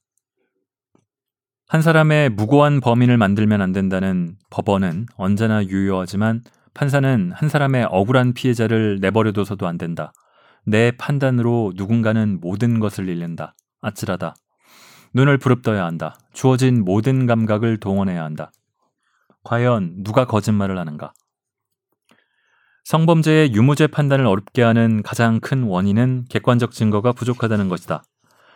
한 1.69 1.81
사람의 1.81 2.31
무고한 2.31 2.81
범인을 2.81 3.15
만들면 3.15 3.61
안 3.61 3.71
된다는 3.71 4.35
법원은 4.49 5.05
언제나 5.15 5.63
유효하지만 5.63 6.41
판사는 6.73 7.31
한 7.33 7.47
사람의 7.47 7.87
억울한 7.89 8.33
피해자를 8.33 8.99
내버려둬서도 8.99 9.65
안 9.65 9.77
된다. 9.77 10.11
내 10.65 10.91
판단으로 10.91 11.71
누군가는 11.77 12.37
모든 12.41 12.81
것을 12.81 13.07
잃는다. 13.07 13.55
아찔하다. 13.79 14.35
눈을 15.13 15.37
부릅떠야 15.37 15.85
한다. 15.85 16.17
주어진 16.33 16.83
모든 16.83 17.27
감각을 17.27 17.79
동원해야 17.79 18.25
한다. 18.25 18.51
과연 19.45 20.03
누가 20.03 20.25
거짓말을 20.25 20.77
하는가? 20.77 21.13
성범죄의 22.91 23.53
유무죄 23.53 23.87
판단을 23.87 24.27
어렵게 24.27 24.61
하는 24.61 25.01
가장 25.01 25.39
큰 25.39 25.63
원인은 25.63 26.25
객관적 26.27 26.71
증거가 26.71 27.13
부족하다는 27.13 27.69
것이다. 27.69 28.03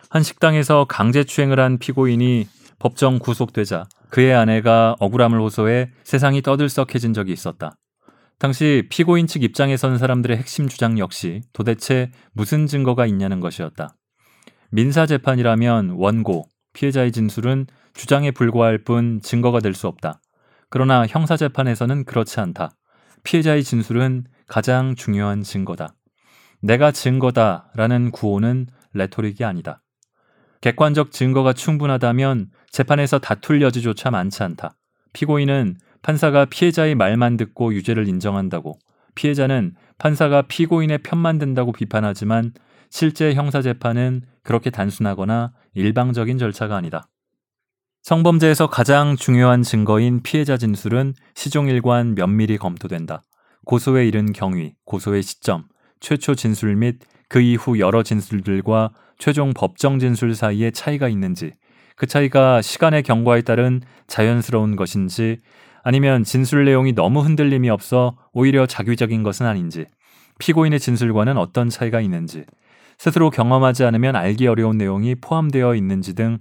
한 0.10 0.24
식당에서 0.24 0.84
강제추행을 0.90 1.58
한 1.58 1.78
피고인이 1.78 2.46
법정 2.78 3.18
구속되자 3.18 3.86
그의 4.10 4.36
아내가 4.36 4.98
억울함을 5.00 5.40
호소해 5.40 5.92
세상이 6.04 6.42
떠들썩해진 6.42 7.14
적이 7.14 7.32
있었다. 7.32 7.78
당시 8.38 8.86
피고인 8.90 9.26
측 9.26 9.42
입장에 9.42 9.78
선 9.78 9.98
사람들의 9.98 10.36
핵심 10.36 10.68
주장 10.68 11.00
역시 11.00 11.40
도대체 11.54 12.12
무슨 12.34 12.68
증거가 12.68 13.06
있냐는 13.06 13.40
것이었다. 13.40 13.96
민사재판이라면 14.72 15.92
원고, 15.92 16.50
피해자의 16.74 17.14
진술은 17.14 17.68
주장에 17.94 18.32
불과할 18.32 18.80
뿐 18.80 19.22
증거가 19.22 19.62
될 19.62 19.74
수 19.74 19.88
없다. 19.88 20.20
그러나 20.70 21.08
형사재판에서는 21.08 22.04
그렇지 22.04 22.42
않다. 22.42 22.72
피해자의 23.26 23.64
진술은 23.64 24.24
가장 24.48 24.96
중요한 24.96 25.42
증거다. 25.44 25.96
내가 26.62 26.92
증거다 26.92 27.72
라는 27.76 28.12
구호는 28.12 28.68
레토릭이 28.94 29.44
아니다. 29.44 29.82
객관적 30.62 31.12
증거가 31.12 31.52
충분하다면 31.52 32.52
재판에서 32.70 33.20
다툴 33.20 33.62
여지조차 33.62 34.12
많지 34.12 34.44
않다. 34.44 34.76
피고인은 35.14 35.76
판사가 36.02 36.46
피해자의 36.46 36.96
말만 36.96 37.36
듣고 37.38 37.74
유죄를 37.74 38.08
인정한다고, 38.08 38.78
피해자는 39.16 39.74
판사가 39.98 40.44
피고인의 40.44 41.00
편만 41.00 41.40
든다고 41.40 41.72
비판하지만 41.72 42.54
실제 42.90 43.34
형사재판은 43.34 44.22
그렇게 44.44 44.70
단순하거나 44.70 45.52
일방적인 45.74 46.38
절차가 46.38 46.76
아니다. 46.76 47.08
성범죄에서 48.06 48.68
가장 48.68 49.16
중요한 49.16 49.64
증거인 49.64 50.22
피해자 50.22 50.58
진술은 50.58 51.16
시종일관 51.34 52.14
면밀히 52.14 52.56
검토된다. 52.60 53.24
고소에 53.66 54.08
이른 54.08 54.32
경위, 54.32 54.76
고소의 54.86 55.24
시점, 55.24 55.64
최초 56.02 56.36
진술 56.36 56.76
및 56.76 57.00
그 57.30 57.42
이후 57.42 57.80
여러 57.80 58.04
진술들과 58.04 58.92
최종 59.18 59.56
법정 59.56 59.98
진술 59.98 60.36
사이에 60.36 60.70
차이가 60.70 61.10
있는지, 61.10 61.54
그 61.96 62.06
차이가 62.06 62.62
시간의 62.62 63.02
경과에 63.02 63.42
따른 63.42 63.82
자연스러운 64.06 64.76
것인지, 64.76 65.40
아니면 65.82 66.24
진술 66.24 66.66
내용이 66.66 66.94
너무 66.94 67.22
흔들림이 67.22 67.72
없어 67.72 68.16
오히려 68.34 68.68
자규적인 68.68 69.24
것은 69.24 69.48
아닌지, 69.48 69.88
피고인의 70.38 70.80
진술과는 70.80 71.40
어떤 71.40 71.70
차이가 71.70 72.02
있는지, 72.02 72.46
스스로 73.00 73.32
경험하지 73.32 73.84
않으면 73.84 74.16
알기 74.16 74.46
어려운 74.46 74.78
내용이 74.78 75.16
포함되어 75.16 75.74
있는지 75.74 76.14
등 76.14 76.38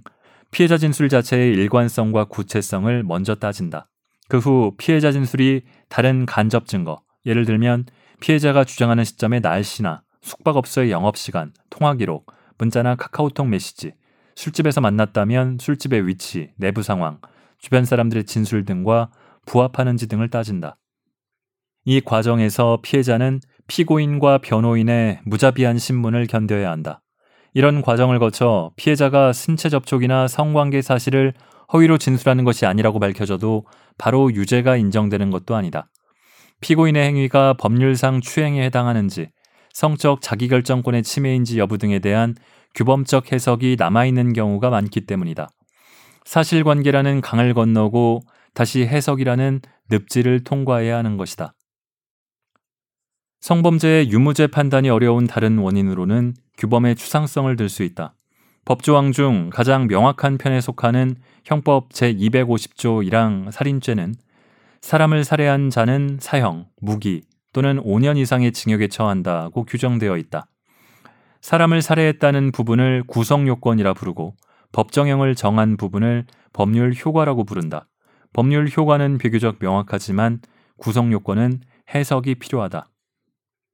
피해자 0.55 0.77
진술 0.77 1.09
자체의 1.09 1.51
일관성과 1.51 2.23
구체성을 2.29 3.03
먼저 3.03 3.35
따진다. 3.35 3.89
그그후 4.29 4.75
피해자 4.77 5.11
진술이 5.11 5.63
다른 5.89 6.25
간접 6.25 6.65
증거, 6.65 7.01
예를 7.25 7.43
들면 7.43 7.87
피해자가 8.21 8.63
주장하는 8.63 9.03
시점의 9.03 9.41
날씨나 9.41 10.03
숙박업소의 10.21 10.91
영업시간, 10.91 11.51
통화기록, 11.69 12.31
문자나 12.57 12.95
카카오톡 12.95 13.49
메시지, 13.49 13.95
술집에서 14.37 14.79
만났다면 14.79 15.57
술집의 15.59 16.07
위치, 16.07 16.51
내부 16.55 16.83
상황, 16.83 17.19
주변 17.59 17.83
사람들의 17.83 18.23
진술 18.23 18.63
등과 18.63 19.11
부합하는지 19.45 20.07
등을 20.07 20.29
따진다. 20.29 20.77
이 21.83 21.99
과정에서 21.99 22.79
피해자는 22.81 23.41
피고인과 23.67 24.37
변호인의 24.37 25.19
무자비한 25.25 25.77
신문을 25.77 26.27
견뎌야 26.27 26.71
한다. 26.71 27.01
이런 27.55 27.81
과정을 27.81 28.19
거쳐 28.19 28.71
피해자가 28.75 29.31
신체 29.31 29.69
접촉이나 29.69 30.27
성관계 30.27 30.81
사실을 30.81 31.33
허위로 31.71 31.97
진술하는 31.97 32.43
것이 32.43 32.65
아니라고 32.65 32.99
밝혀져도 32.99 33.65
바로 33.97 34.29
유죄가 34.33 34.75
인정되는 34.75 35.31
것도 35.31 35.55
아니다. 35.55 35.87
피고인의 36.59 37.07
행위가 37.07 37.53
법률상 37.53 38.19
추행에 38.19 38.61
해당하는지, 38.65 39.29
성적 39.71 40.21
자기결정권의 40.21 41.03
침해인지 41.03 41.57
여부 41.57 41.77
등에 41.77 41.99
대한 41.99 42.35
규범적 42.75 43.31
해석이 43.31 43.77
남아있는 43.79 44.33
경우가 44.33 44.69
많기 44.69 45.05
때문이다. 45.05 45.47
사실관계라는 46.25 47.21
강을 47.21 47.53
건너고 47.53 48.19
다시 48.53 48.81
해석이라는 48.85 49.61
늪지를 49.89 50.43
통과해야 50.43 50.97
하는 50.97 51.15
것이다. 51.15 51.53
성범죄의 53.45 54.09
유무죄 54.09 54.47
판단이 54.47 54.89
어려운 54.89 55.27
다른 55.27 55.59
원인으로는 55.59 56.33
규범의 56.57 56.95
추상성을 56.95 57.55
들 57.55 57.69
수 57.69 57.83
있다. 57.83 58.15
법조항 58.65 59.11
중 59.11 59.51
가장 59.53 59.85
명확한 59.85 60.39
편에 60.39 60.59
속하는 60.61 61.15
형법 61.43 61.89
제250조 61.89 63.07
1항 63.07 63.51
살인죄는 63.51 64.15
사람을 64.81 65.23
살해한 65.23 65.69
자는 65.69 66.17
사형, 66.19 66.65
무기 66.81 67.21
또는 67.53 67.79
5년 67.83 68.17
이상의 68.17 68.51
징역에 68.51 68.87
처한다고 68.87 69.65
규정되어 69.65 70.17
있다. 70.17 70.47
사람을 71.41 71.83
살해했다는 71.83 72.51
부분을 72.51 73.03
구성 73.05 73.47
요건이라 73.47 73.93
부르고 73.93 74.33
법정형을 74.71 75.35
정한 75.35 75.77
부분을 75.77 76.25
법률 76.51 76.95
효과라고 76.95 77.43
부른다. 77.43 77.85
법률 78.33 78.67
효과는 78.75 79.19
비교적 79.19 79.57
명확하지만 79.59 80.39
구성 80.77 81.11
요건은 81.11 81.59
해석이 81.93 82.33
필요하다. 82.39 82.87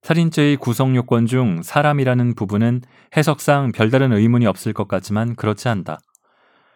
살인죄의 0.01 0.57
구성 0.57 0.95
요건 0.95 1.27
중 1.27 1.61
사람이라는 1.61 2.33
부분은 2.33 2.81
해석상 3.15 3.71
별다른 3.71 4.11
의문이 4.11 4.47
없을 4.47 4.73
것 4.73 4.87
같지만 4.87 5.35
그렇지 5.35 5.69
않다. 5.69 5.99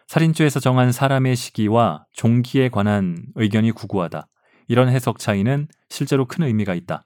살인죄에서 0.06 0.60
정한 0.60 0.92
사람의 0.92 1.34
시기와 1.34 2.04
종기에 2.12 2.68
관한 2.68 3.16
의견이 3.34 3.72
구구하다. 3.72 4.28
이런 4.68 4.88
해석 4.88 5.18
차이는 5.18 5.66
실제로 5.88 6.26
큰 6.26 6.44
의미가 6.44 6.74
있다. 6.74 7.02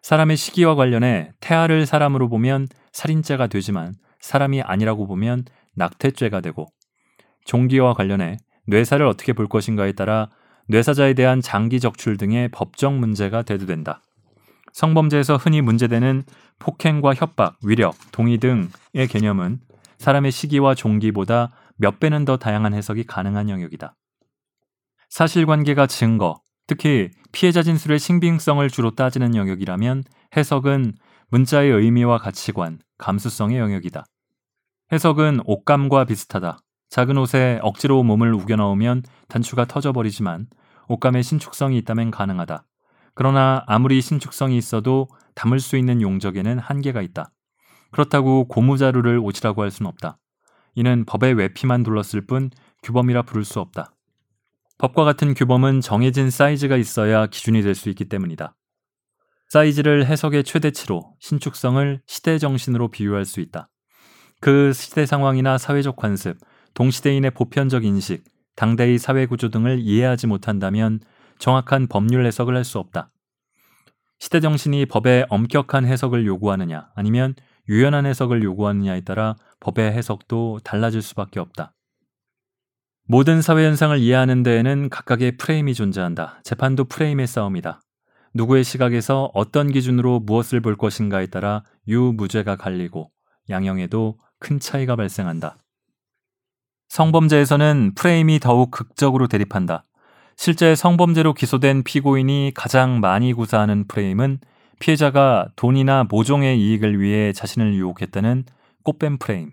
사람의 0.00 0.38
시기와 0.38 0.74
관련해 0.74 1.32
태아를 1.40 1.84
사람으로 1.84 2.30
보면 2.30 2.66
살인죄가 2.92 3.46
되지만 3.46 3.94
사람이 4.20 4.62
아니라고 4.62 5.06
보면 5.06 5.44
낙태죄가 5.76 6.40
되고 6.40 6.66
종기와 7.44 7.92
관련해 7.92 8.38
뇌사를 8.66 9.04
어떻게 9.06 9.34
볼 9.34 9.48
것인가에 9.48 9.92
따라 9.92 10.30
뇌사자에 10.68 11.12
대한 11.12 11.42
장기 11.42 11.80
적출 11.80 12.16
등의 12.16 12.48
법적 12.50 12.94
문제가 12.94 13.42
대두된다. 13.42 14.00
성범죄에서 14.74 15.36
흔히 15.36 15.60
문제되는 15.62 16.24
폭행과 16.58 17.14
협박, 17.14 17.56
위력, 17.62 17.94
동의 18.12 18.38
등의 18.38 19.08
개념은 19.08 19.60
사람의 19.98 20.32
시기와 20.32 20.74
종기보다 20.74 21.50
몇 21.76 22.00
배는 22.00 22.24
더 22.24 22.36
다양한 22.36 22.74
해석이 22.74 23.04
가능한 23.04 23.48
영역이다. 23.48 23.94
사실관계가 25.08 25.86
증거, 25.86 26.40
특히 26.66 27.10
피해자 27.30 27.62
진술의 27.62 28.00
신빙성을 28.00 28.68
주로 28.68 28.90
따지는 28.90 29.36
영역이라면 29.36 30.02
해석은 30.36 30.94
문자의 31.28 31.70
의미와 31.70 32.18
가치관, 32.18 32.80
감수성의 32.98 33.58
영역이다. 33.58 34.04
해석은 34.92 35.40
옷감과 35.44 36.04
비슷하다. 36.04 36.58
작은 36.90 37.16
옷에 37.16 37.60
억지로 37.62 38.02
몸을 38.02 38.34
우겨 38.34 38.56
넣으면 38.56 39.02
단추가 39.28 39.64
터져버리지만 39.64 40.48
옷감에 40.88 41.22
신축성이 41.22 41.78
있다면 41.78 42.10
가능하다. 42.10 42.64
그러나 43.14 43.62
아무리 43.66 44.00
신축성이 44.00 44.56
있어도 44.56 45.08
담을 45.34 45.60
수 45.60 45.76
있는 45.76 46.02
용적에는 46.02 46.58
한계가 46.58 47.02
있다. 47.02 47.30
그렇다고 47.90 48.48
고무자루를 48.48 49.18
옷이라고 49.18 49.62
할 49.62 49.70
수는 49.70 49.88
없다. 49.88 50.18
이는 50.74 51.04
법의 51.04 51.34
외피만 51.34 51.84
둘렀을 51.84 52.26
뿐 52.26 52.50
규범이라 52.82 53.22
부를 53.22 53.44
수 53.44 53.60
없다. 53.60 53.92
법과 54.78 55.04
같은 55.04 55.34
규범은 55.34 55.80
정해진 55.80 56.30
사이즈가 56.30 56.76
있어야 56.76 57.26
기준이 57.26 57.62
될 57.62 57.74
수 57.74 57.88
있기 57.90 58.06
때문이다. 58.06 58.56
사이즈를 59.48 60.06
해석의 60.06 60.42
최대치로 60.42 61.14
신축성을 61.20 62.00
시대 62.06 62.38
정신으로 62.38 62.88
비유할 62.90 63.24
수 63.24 63.40
있다. 63.40 63.68
그 64.40 64.72
시대 64.72 65.06
상황이나 65.06 65.58
사회적 65.58 65.94
관습, 65.94 66.36
동시대인의 66.74 67.30
보편적 67.30 67.84
인식, 67.84 68.24
당대의 68.56 68.98
사회 68.98 69.26
구조 69.26 69.50
등을 69.50 69.78
이해하지 69.80 70.26
못한다면 70.26 71.00
정확한 71.44 71.88
법률 71.88 72.24
해석을 72.24 72.56
할 72.56 72.64
수 72.64 72.78
없다. 72.78 73.10
시대 74.18 74.40
정신이 74.40 74.86
법의 74.86 75.26
엄격한 75.28 75.84
해석을 75.84 76.24
요구하느냐 76.24 76.88
아니면 76.94 77.34
유연한 77.68 78.06
해석을 78.06 78.42
요구하느냐에 78.42 79.02
따라 79.02 79.36
법의 79.60 79.92
해석도 79.92 80.60
달라질 80.64 81.02
수밖에 81.02 81.40
없다. 81.40 81.74
모든 83.06 83.42
사회 83.42 83.66
현상을 83.66 83.98
이해하는 83.98 84.42
데에는 84.42 84.88
각각의 84.88 85.36
프레임이 85.36 85.74
존재한다. 85.74 86.40
재판도 86.44 86.84
프레임의 86.84 87.26
싸움이다. 87.26 87.82
누구의 88.32 88.64
시각에서 88.64 89.30
어떤 89.34 89.70
기준으로 89.70 90.20
무엇을 90.20 90.62
볼 90.62 90.78
것인가에 90.78 91.26
따라 91.26 91.62
유무죄가 91.86 92.56
갈리고 92.56 93.10
양형에도 93.50 94.16
큰 94.38 94.60
차이가 94.60 94.96
발생한다. 94.96 95.58
성범죄에서는 96.88 97.92
프레임이 97.96 98.40
더욱 98.40 98.70
극적으로 98.70 99.28
대립한다. 99.28 99.84
실제 100.36 100.74
성범죄로 100.74 101.34
기소된 101.34 101.84
피고인이 101.84 102.52
가장 102.54 103.00
많이 103.00 103.32
구사하는 103.32 103.86
프레임은 103.86 104.38
피해자가 104.80 105.48
돈이나 105.56 106.04
모종의 106.04 106.60
이익을 106.60 107.00
위해 107.00 107.32
자신을 107.32 107.74
유혹했다는 107.74 108.44
꽃뱀 108.82 109.18
프레임, 109.18 109.52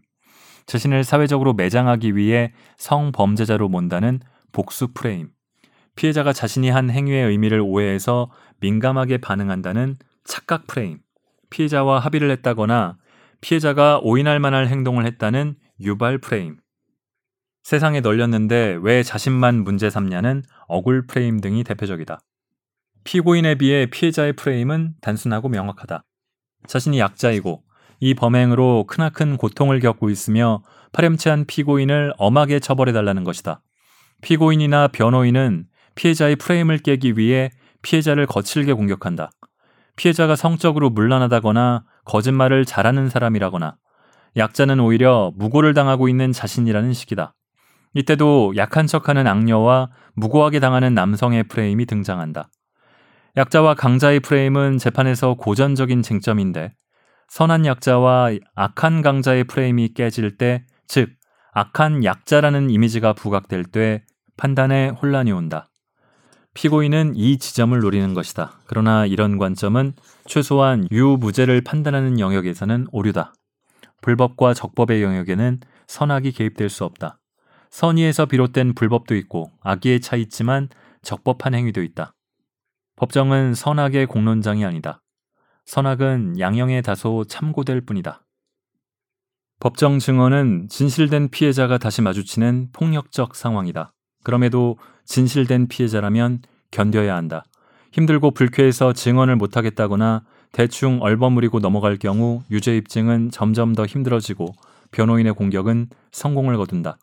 자신을 0.66 1.04
사회적으로 1.04 1.54
매장하기 1.54 2.16
위해 2.16 2.54
성범죄자로 2.78 3.70
몬다는 3.70 4.20
복수 4.52 4.90
프레임, 4.94 5.30
피해자가 5.96 6.34
자신이 6.34 6.70
한 6.70 6.90
행위의 6.90 7.28
의미를 7.28 7.62
오해해서 7.62 8.32
민감하게 8.60 9.20
반응한다는 9.20 9.96
착각 10.24 10.68
프레임, 10.68 11.00
피해자와 11.50 12.00
합의를 12.00 12.32
했다거나 12.32 12.98
피해자가 13.42 14.00
오인할 14.02 14.40
만한 14.40 14.68
행동을 14.68 15.06
했다는 15.06 15.56
유발 15.80 16.18
프레임, 16.18 16.58
세상에 17.64 18.02
널렸는데 18.02 18.80
왜 18.82 19.04
자신만 19.04 19.64
문제 19.64 19.90
삼냐는 19.90 20.44
억울 20.68 21.06
프레임 21.06 21.40
등이 21.40 21.64
대표적이다. 21.64 22.20
피고인에 23.04 23.56
비해 23.56 23.86
피해자의 23.88 24.34
프레임은 24.34 24.96
단순하고 25.02 25.50
명확하다. 25.50 26.04
자신이 26.68 27.00
약자이고 27.00 27.64
이 28.00 28.14
범행으로 28.14 28.86
크나큰 28.88 29.38
고통을 29.38 29.80
겪고 29.80 30.10
있으며 30.10 30.64
파렴치한 30.92 31.46
피고인을 31.46 32.14
엄하게 32.18 32.60
처벌해달라는 32.60 33.24
것이다. 33.24 33.62
피고인이나 34.22 34.90
변호인은 34.90 35.66
피해자의 35.96 36.36
프레임을 36.36 36.80
깨기 36.80 37.18
위해 37.18 37.52
피해자를 37.82 38.26
거칠게 38.26 38.74
공격한다. 38.74 39.32
피해자가 39.96 40.36
성적으로 40.36 40.90
물란하다거나 40.90 41.84
거짓말을 42.06 42.66
잘하는 42.66 43.10
사람이라거나 43.10 43.78
약자는 44.38 44.80
오히려 44.80 45.32
무고를 45.36 45.74
당하고 45.74 46.08
있는 46.08 46.32
자신이라는 46.32 46.94
식이다. 46.94 47.36
이때도 47.94 48.54
약한 48.56 48.88
척하는 48.88 49.28
악녀와 49.28 49.90
무고하게 50.14 50.60
당하는 50.60 50.94
남성의 50.94 51.44
프레임이 51.44 51.86
등장한다. 51.86 52.50
약자와 53.38 53.76
강자의 53.76 54.20
프레임은 54.20 54.78
재판에서 54.78 55.36
고전적인 55.36 56.02
쟁점인데 56.02 56.74
선한 57.30 57.66
약자와 57.66 58.32
악한 58.56 59.02
강자의 59.02 59.46
프레임이 59.46 59.94
깨질 59.94 60.38
때, 60.38 60.66
즉 60.86 61.12
악한 61.54 62.04
약자라는 62.04 62.70
이미지가 62.70 63.14
부각될 63.14 63.64
때 63.64 64.04
판단에 64.36 64.90
혼란이 64.90 65.32
온다. 65.32 65.70
피고인은 66.54 67.14
이 67.16 67.38
지점을 67.38 67.80
노리는 67.80 68.14
것이다. 68.14 68.60
그러나 68.66 69.06
이런 69.06 69.38
관점은 69.38 69.94
최소한 70.26 70.90
유무죄를 70.92 71.62
판단하는 71.62 72.20
영역에서는 72.20 72.88
오류다. 72.92 73.34
불법과 74.02 74.54
적법의 74.54 75.02
영역에는 75.02 75.62
선악이 75.88 76.34
개입될 76.34 76.68
수 76.68 76.84
없다. 76.84 77.21
선의에서 77.72 78.26
비롯된 78.26 78.76
불법도 78.76 79.16
있고 79.16 79.50
악의에 79.62 80.00
차 80.00 80.16
있지만 80.18 80.70
적법한 81.02 81.56
행위도 81.56 81.82
있다. 81.82 82.14
법정은 82.98 83.56
선악의 83.56 84.06
공론장이 84.06 84.64
아니다. 84.64 85.02
선악은 85.66 86.40
양형에 86.40 86.82
다소 86.82 87.24
참고될 87.24 87.82
뿐이다. 87.82 88.24
법정 89.60 90.00
증언은 90.00 90.68
진실된 90.70 91.30
피해자가 91.30 91.78
다시 91.78 92.02
마주치는 92.02 92.70
폭력적 92.74 93.36
상황이다. 93.36 93.94
그럼에도 94.24 94.78
진실된 95.06 95.68
피해자라면 95.68 96.42
견뎌야 96.72 97.16
한다. 97.16 97.46
힘들고 97.94 98.32
불쾌해서 98.32 98.94
증언을 98.94 99.36
못하겠다거나 99.38 100.24
대충 100.52 101.02
얼버무리고 101.02 101.60
넘어갈 101.60 101.98
경우 101.98 102.42
유죄 102.52 102.76
입증은 102.76 103.32
점점 103.32 103.74
더 103.74 103.86
힘들어지고 103.86 104.54
변호인의 104.92 105.34
공격은 105.34 105.90
성공을 106.12 106.58
거둔다. 106.58 106.98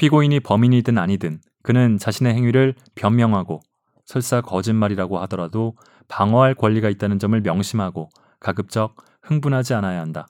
피고인이 0.00 0.40
범인이든 0.40 0.96
아니든 0.96 1.42
그는 1.62 1.98
자신의 1.98 2.32
행위를 2.32 2.74
변명하고 2.94 3.60
설사 4.06 4.40
거짓말이라고 4.40 5.18
하더라도 5.18 5.76
방어할 6.08 6.54
권리가 6.54 6.88
있다는 6.88 7.18
점을 7.18 7.38
명심하고 7.38 8.08
가급적 8.40 8.96
흥분하지 9.20 9.74
않아야 9.74 10.00
한다. 10.00 10.26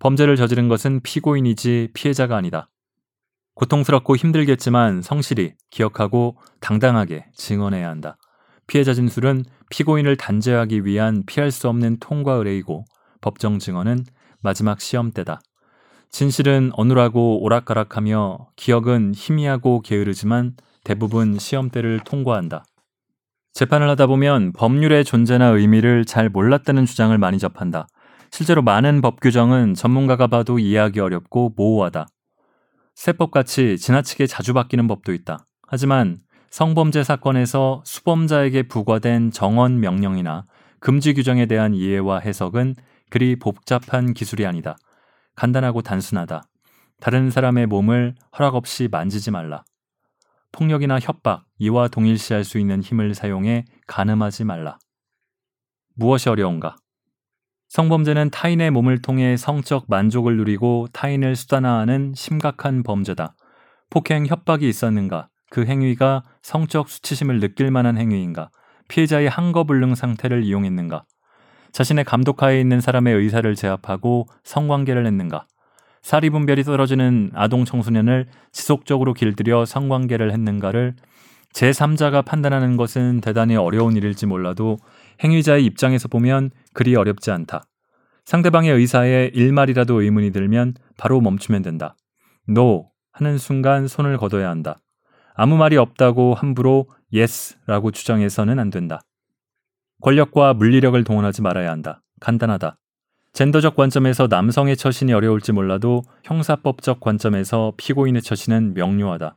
범죄를 0.00 0.34
저지른 0.34 0.66
것은 0.66 1.00
피고인이지 1.02 1.90
피해자가 1.94 2.36
아니다. 2.36 2.68
고통스럽고 3.54 4.16
힘들겠지만 4.16 5.00
성실히 5.00 5.54
기억하고 5.70 6.36
당당하게 6.60 7.26
증언해야 7.36 7.88
한다. 7.88 8.16
피해자 8.66 8.94
진술은 8.94 9.44
피고인을 9.70 10.16
단죄하기 10.16 10.86
위한 10.86 11.22
피할 11.24 11.52
수 11.52 11.68
없는 11.68 11.98
통과 12.00 12.32
의뢰이고 12.32 12.84
법정 13.20 13.60
증언은 13.60 14.06
마지막 14.40 14.80
시험대다. 14.80 15.40
진실은 16.14 16.70
어눌하고 16.74 17.42
오락가락하며 17.42 18.50
기억은 18.54 19.14
희미하고 19.16 19.80
게으르지만 19.80 20.54
대부분 20.84 21.40
시험대를 21.40 22.02
통과한다. 22.04 22.64
재판을 23.52 23.88
하다 23.90 24.06
보면 24.06 24.52
법률의 24.52 25.04
존재나 25.04 25.46
의미를 25.46 26.04
잘 26.04 26.28
몰랐다는 26.28 26.86
주장을 26.86 27.18
많이 27.18 27.40
접한다. 27.40 27.88
실제로 28.30 28.62
많은 28.62 29.00
법 29.00 29.18
규정은 29.18 29.74
전문가가 29.74 30.28
봐도 30.28 30.60
이해하기 30.60 31.00
어렵고 31.00 31.54
모호하다. 31.56 32.06
세법같이 32.94 33.76
지나치게 33.76 34.28
자주 34.28 34.54
바뀌는 34.54 34.86
법도 34.86 35.14
있다. 35.14 35.48
하지만 35.66 36.18
성범죄 36.48 37.02
사건에서 37.02 37.82
수범자에게 37.84 38.68
부과된 38.68 39.32
정언 39.32 39.80
명령이나 39.80 40.46
금지 40.78 41.12
규정에 41.12 41.46
대한 41.46 41.74
이해와 41.74 42.20
해석은 42.20 42.76
그리 43.10 43.36
복잡한 43.36 44.14
기술이 44.14 44.46
아니다. 44.46 44.76
간단하고 45.34 45.82
단순하다. 45.82 46.42
다른 47.00 47.30
사람의 47.30 47.66
몸을 47.66 48.14
허락 48.38 48.54
없이 48.54 48.88
만지지 48.90 49.30
말라. 49.30 49.64
폭력이나 50.52 50.98
협박, 51.00 51.44
이와 51.58 51.88
동일시할 51.88 52.44
수 52.44 52.58
있는 52.58 52.80
힘을 52.80 53.14
사용해 53.14 53.64
가늠하지 53.86 54.44
말라. 54.44 54.78
무엇이 55.94 56.28
어려운가? 56.28 56.76
성범죄는 57.68 58.30
타인의 58.30 58.70
몸을 58.70 59.02
통해 59.02 59.36
성적 59.36 59.86
만족을 59.88 60.36
누리고 60.36 60.86
타인을 60.92 61.34
수단화하는 61.34 62.14
심각한 62.14 62.84
범죄다. 62.84 63.34
폭행, 63.90 64.26
협박이 64.26 64.68
있었는가? 64.68 65.28
그 65.50 65.66
행위가 65.66 66.22
성적 66.42 66.88
수치심을 66.88 67.40
느낄 67.40 67.70
만한 67.70 67.98
행위인가? 67.98 68.50
피해자의 68.88 69.28
한거불능 69.28 69.94
상태를 69.94 70.44
이용했는가? 70.44 71.04
자신의 71.74 72.04
감독하에 72.04 72.60
있는 72.60 72.80
사람의 72.80 73.16
의사를 73.16 73.52
제압하고 73.56 74.28
성관계를 74.44 75.06
했는가? 75.06 75.48
사리 76.02 76.30
분별이 76.30 76.62
떨어지는 76.62 77.32
아동 77.34 77.64
청소년을 77.64 78.28
지속적으로 78.52 79.12
길들여 79.12 79.64
성관계를 79.64 80.32
했는가를 80.32 80.94
제3자가 81.52 82.24
판단하는 82.24 82.76
것은 82.76 83.20
대단히 83.20 83.56
어려운 83.56 83.96
일일지 83.96 84.24
몰라도 84.24 84.76
행위자의 85.24 85.64
입장에서 85.64 86.06
보면 86.06 86.52
그리 86.74 86.94
어렵지 86.94 87.32
않다. 87.32 87.64
상대방의 88.24 88.70
의사에 88.70 89.32
일말이라도 89.34 90.00
의문이 90.00 90.30
들면 90.30 90.74
바로 90.96 91.20
멈추면 91.20 91.62
된다. 91.62 91.96
노 92.46 92.88
하는 93.10 93.36
순간 93.36 93.88
손을 93.88 94.16
거둬야 94.16 94.48
한다. 94.48 94.78
아무 95.34 95.56
말이 95.56 95.76
없다고 95.76 96.34
함부로 96.34 96.86
yes라고 97.12 97.90
주장해서는 97.90 98.60
안 98.60 98.70
된다. 98.70 99.00
권력과 100.02 100.54
물리력을 100.54 101.02
동원하지 101.04 101.42
말아야 101.42 101.70
한다. 101.70 102.02
간단하다. 102.20 102.78
젠더적 103.32 103.74
관점에서 103.74 104.28
남성의 104.28 104.76
처신이 104.76 105.12
어려울지 105.12 105.52
몰라도 105.52 106.02
형사법적 106.22 107.00
관점에서 107.00 107.72
피고인의 107.76 108.22
처신은 108.22 108.74
명료하다. 108.74 109.36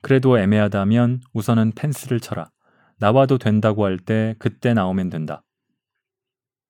그래도 0.00 0.38
애매하다면 0.38 1.20
우선은 1.34 1.72
펜스를 1.72 2.20
쳐라. 2.20 2.50
나와도 2.98 3.38
된다고 3.38 3.84
할 3.84 3.98
때 3.98 4.34
그때 4.38 4.72
나오면 4.72 5.10
된다. 5.10 5.42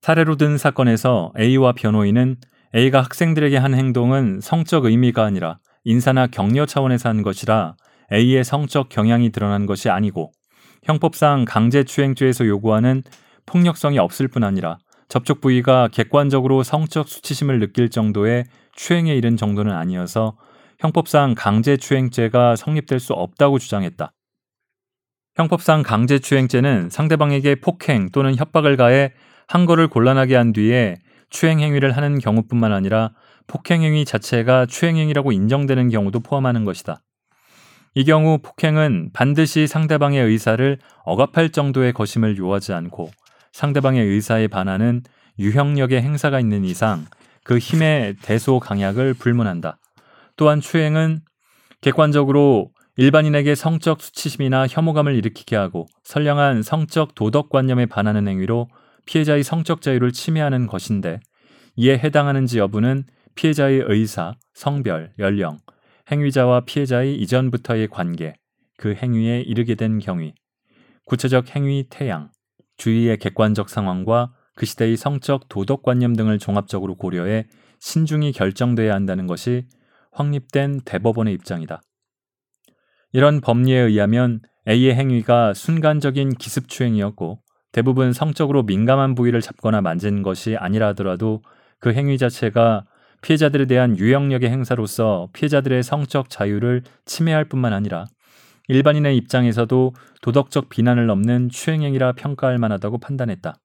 사례로 0.01 0.37
든 0.37 0.59
사건에서 0.59 1.33
A와 1.39 1.73
변호인은 1.73 2.37
A가 2.75 3.03
학생들에게 3.03 3.57
한 3.57 3.75
행동은 3.75 4.41
성적 4.41 4.85
의미가 4.85 5.25
아니라 5.25 5.59
인사나 5.85 6.27
격려 6.27 6.67
차원에서 6.67 7.09
한 7.09 7.23
것이라 7.23 7.77
A의 8.13 8.43
성적 8.45 8.89
경향이 8.89 9.31
드러난 9.31 9.67
것이 9.67 9.89
아니고 9.91 10.33
형법상 10.87 11.45
강제추행죄에서 11.47 12.47
요구하는 12.47 13.03
폭력성이 13.45 13.99
없을 13.99 14.29
뿐 14.29 14.45
아니라 14.45 14.79
접촉 15.09 15.41
부위가 15.41 15.89
객관적으로 15.89 16.63
성적 16.63 17.09
수치심을 17.09 17.59
느낄 17.59 17.91
정도의 17.91 18.45
추행에 18.73 19.13
이른 19.15 19.37
정도는 19.37 19.73
아니어서 19.73 20.37
형법상 20.79 21.35
강제추행죄가 21.37 22.55
성립될 22.55 23.01
수 23.01 23.15
없다고 23.15 23.59
주장했다. 23.59 24.13
형법상 25.35 25.83
강제추행죄는 25.83 26.91
상대방에게 26.91 27.57
폭행 27.57 28.11
또는 28.11 28.37
협박을 28.37 28.77
가해 28.77 29.13
한거를 29.49 29.89
곤란하게 29.89 30.37
한 30.37 30.53
뒤에 30.53 30.99
추행 31.31 31.59
행위를 31.59 31.97
하는 31.97 32.21
경우뿐만 32.21 32.73
아니라 32.73 33.11
폭행 33.49 33.83
행위 33.83 34.05
자체가 34.05 34.67
추행 34.67 34.97
행위라고 34.97 35.33
인정되는 35.33 35.89
경우도 35.91 36.21
포함하는 36.21 36.65
것이다. 36.65 37.03
이 37.99 38.05
경우 38.05 38.37
폭행은 38.37 39.09
반드시 39.15 39.67
상대방의 39.67 40.23
의사를 40.23 40.79
억압할 41.07 41.49
정도의 41.49 41.95
거심을 41.95 42.37
요하지 42.37 42.75
않고 42.75 43.11
상대방의 43.53 44.05
의사에 44.05 44.49
반하는 44.49 45.03
유형력의 45.39 46.03
행사가 46.03 46.39
있는 46.39 46.67
이상 46.67 47.07
그 47.43 47.57
힘의 47.57 48.17
대소 48.21 48.61
강약을 48.61 49.15
불문한다. 49.15 49.79
또한 50.37 50.61
추행은 50.61 51.21
객관적으로 51.81 52.71
일반인에게 52.99 53.55
성적 53.55 54.03
수치심이나 54.03 54.67
혐오감을 54.67 55.15
일으키게 55.15 55.57
하고 55.57 55.87
선량한 56.05 56.65
성적 56.65 57.15
도덕관념에 57.15 57.87
반하는 57.87 58.29
행위로 58.29 58.69
피해자의 59.07 59.43
성적 59.43 59.81
자유를 59.81 60.13
침해하는 60.13 60.67
것인데 60.67 61.19
이에 61.77 61.97
해당하는지 61.97 62.59
여부는 62.59 63.05
피해자의 63.37 63.85
의사, 63.87 64.35
성별, 64.53 65.13
연령, 65.19 65.61
행위자와 66.11 66.61
피해자의 66.61 67.17
이전부터의 67.17 67.89
관계, 67.89 68.35
그 68.77 68.95
행위에 68.95 69.41
이르게 69.41 69.75
된 69.75 69.99
경위, 69.99 70.35
구체적 71.05 71.55
행위 71.55 71.87
태양, 71.89 72.31
주위의 72.77 73.19
객관적 73.19 73.69
상황과 73.69 74.33
그 74.55 74.67
시대의 74.67 74.97
성적 74.97 75.49
도덕관념 75.49 76.15
등을 76.15 76.39
종합적으로 76.39 76.95
고려해 76.97 77.47
신중히 77.79 78.33
결정돼야 78.33 78.95
한다는 78.95 79.27
것이 79.27 79.67
확립된 80.13 80.81
대법원의 80.85 81.35
입장이다. 81.35 81.83
이런 83.13 83.41
법리에 83.41 83.79
의하면 83.79 84.41
A의 84.69 84.95
행위가 84.95 85.55
순간적인 85.55 86.35
기습추행이었고 86.35 87.41
대부분 87.73 88.13
성적으로 88.13 88.63
민감한 88.63 89.15
부위를 89.15 89.41
잡거나 89.41 89.81
만진 89.81 90.23
것이 90.23 90.57
아니라 90.57 90.89
하더라도 90.89 91.43
그 91.79 91.93
행위 91.93 92.19
자체가 92.19 92.87
피해자들에 93.23 93.67
대한 93.67 93.99
유형력의 93.99 94.51
행사로서 94.51 95.29
피해자들의 95.33 95.83
성적 95.83 96.31
자유를 96.31 96.83
침해할 97.05 97.45
뿐만 97.45 97.73
아니라 97.73 98.07
일반인의 98.69 99.17
입장에서도 99.17 99.95
도덕적 100.23 100.69
비난을 100.69 101.07
넘는 101.07 101.51
추행행위라 101.51 102.13
평가할 102.13 102.59
만하다고 102.59 102.99
판단했다. 102.99 103.57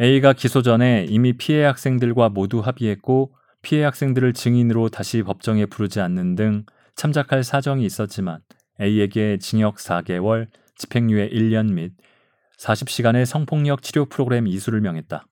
A가 0.00 0.32
기소 0.32 0.62
전에 0.62 1.06
이미 1.08 1.34
피해 1.34 1.64
학생들과 1.64 2.30
모두 2.30 2.60
합의했고 2.60 3.32
피해 3.62 3.84
학생들을 3.84 4.32
증인으로 4.32 4.88
다시 4.88 5.22
법정에 5.22 5.66
부르지 5.66 6.00
않는 6.00 6.34
등 6.34 6.64
참작할 6.96 7.44
사정이 7.44 7.84
있었지만 7.84 8.40
A에게 8.80 9.38
징역 9.38 9.76
4개월, 9.76 10.48
집행유예 10.76 11.28
1년 11.28 11.72
및 11.72 11.92
40시간의 12.58 13.26
성폭력 13.26 13.82
치료 13.82 14.06
프로그램 14.06 14.46
이수를 14.46 14.80
명했다. 14.80 15.24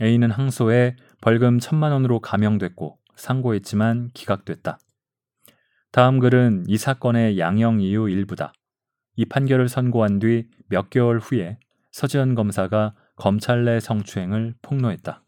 A는 0.00 0.30
항소해 0.30 0.96
벌금 1.20 1.58
천만 1.58 1.92
원으로 1.92 2.20
감형됐고 2.20 2.98
상고했지만 3.16 4.10
기각됐다. 4.14 4.78
다음 5.90 6.18
글은 6.18 6.64
이 6.68 6.76
사건의 6.76 7.38
양형 7.38 7.80
이유 7.80 8.08
일부다. 8.08 8.52
이 9.16 9.24
판결을 9.24 9.68
선고한 9.68 10.18
뒤 10.18 10.48
몇 10.68 10.90
개월 10.90 11.18
후에 11.18 11.58
서지현 11.92 12.34
검사가 12.34 12.94
검찰 13.16 13.64
내 13.64 13.80
성추행을 13.80 14.54
폭로했다. 14.62 15.22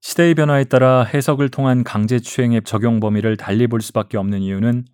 시대의 0.00 0.34
변화에 0.34 0.64
따라 0.64 1.02
해석을 1.02 1.48
통한 1.48 1.82
강제추행의 1.82 2.62
적용 2.64 3.00
범위를 3.00 3.38
달리 3.38 3.66
볼 3.66 3.80
수밖에 3.80 4.18
없는 4.18 4.42
이유는 4.42 4.84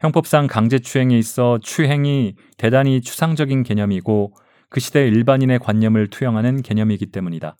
형법상 0.00 0.48
강제추행에 0.48 1.16
있어 1.16 1.58
추행이 1.62 2.34
대단히 2.58 3.00
추상적인 3.00 3.62
개념이고 3.62 4.34
그 4.68 4.80
시대 4.80 5.06
일반인의 5.06 5.60
관념을 5.60 6.08
투영하는 6.08 6.62
개념이기 6.62 7.12
때문이다. 7.12 7.56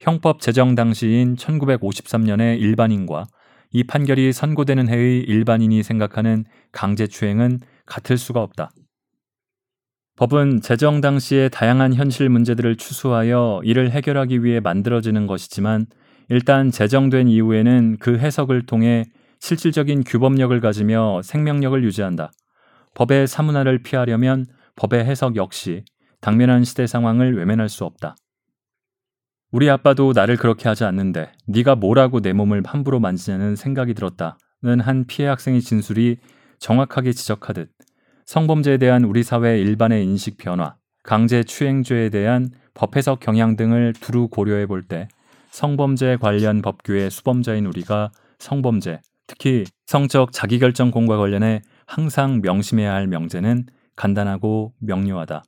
형법 0.00 0.40
제정 0.40 0.74
당시인 0.74 1.36
1953년의 1.36 2.60
일반인과 2.60 3.26
이 3.72 3.84
판결이 3.84 4.32
선고되는 4.32 4.88
해의 4.88 5.20
일반인이 5.20 5.82
생각하는 5.82 6.44
강제추행은 6.72 7.60
같을 7.86 8.18
수가 8.18 8.42
없다. 8.42 8.70
법은 10.16 10.62
제정 10.62 11.00
당시의 11.00 11.50
다양한 11.50 11.92
현실 11.92 12.28
문제들을 12.28 12.76
추수하여 12.76 13.60
이를 13.64 13.90
해결하기 13.90 14.44
위해 14.44 14.60
만들어지는 14.60 15.26
것이지만 15.26 15.86
일단 16.28 16.70
제정된 16.70 17.28
이후에는 17.28 17.98
그 18.00 18.18
해석을 18.18 18.64
통해 18.66 19.04
실질적인 19.40 20.04
규범력을 20.04 20.58
가지며 20.60 21.20
생명력을 21.22 21.84
유지한다. 21.84 22.32
법의 22.94 23.26
사문화를 23.26 23.82
피하려면 23.82 24.46
법의 24.76 25.04
해석 25.04 25.36
역시 25.36 25.84
당면한 26.20 26.64
시대 26.64 26.86
상황을 26.86 27.36
외면할 27.36 27.68
수 27.68 27.84
없다. 27.84 28.16
우리 29.52 29.70
아빠도 29.70 30.12
나를 30.12 30.36
그렇게 30.36 30.68
하지 30.68 30.84
않는데 30.84 31.30
네가 31.46 31.76
뭐라고 31.76 32.20
내 32.20 32.32
몸을 32.32 32.62
함부로 32.66 33.00
만지냐는 33.00 33.56
생각이 33.56 33.94
들었다는 33.94 34.80
한 34.80 35.04
피해 35.06 35.28
학생의 35.28 35.60
진술이 35.60 36.18
정확하게 36.58 37.12
지적하듯 37.12 37.70
성범죄에 38.24 38.78
대한 38.78 39.04
우리 39.04 39.22
사회 39.22 39.58
일반의 39.60 40.04
인식 40.04 40.36
변화, 40.36 40.74
강제 41.04 41.44
추행죄에 41.44 42.08
대한 42.10 42.50
법 42.74 42.96
해석 42.96 43.20
경향 43.20 43.56
등을 43.56 43.92
두루 43.92 44.28
고려해 44.28 44.66
볼 44.66 44.82
때 44.82 45.08
성범죄 45.56 46.18
관련 46.20 46.60
법규의 46.60 47.10
수범자인 47.10 47.64
우리가 47.64 48.10
성범죄, 48.38 49.00
특히 49.26 49.64
성적 49.86 50.32
자기결정권과 50.32 51.16
관련해 51.16 51.62
항상 51.86 52.42
명심해야 52.42 52.92
할 52.92 53.06
명제는 53.06 53.64
간단하고 53.96 54.74
명료하다. 54.80 55.44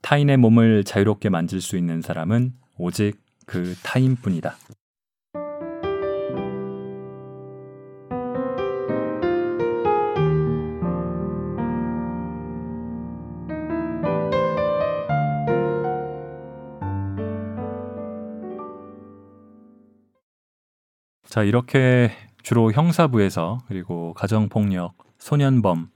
타인의 0.00 0.38
몸을 0.38 0.84
자유롭게 0.84 1.28
만질 1.28 1.60
수 1.60 1.76
있는 1.76 2.00
사람은 2.00 2.52
오직 2.78 3.20
그 3.46 3.74
타인뿐이다. 3.82 4.56
자, 21.36 21.42
이렇게 21.42 22.12
주로 22.42 22.72
형사부에서 22.72 23.58
그리고 23.68 24.14
가정폭력, 24.14 24.96
소년범을 25.18 25.90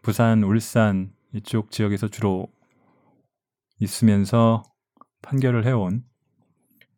부산, 0.00 0.44
울산 0.44 1.12
이쪽 1.34 1.72
지역에서 1.72 2.06
주로 2.06 2.46
있으면서 3.80 4.62
판결을 5.22 5.66
해온 5.66 6.04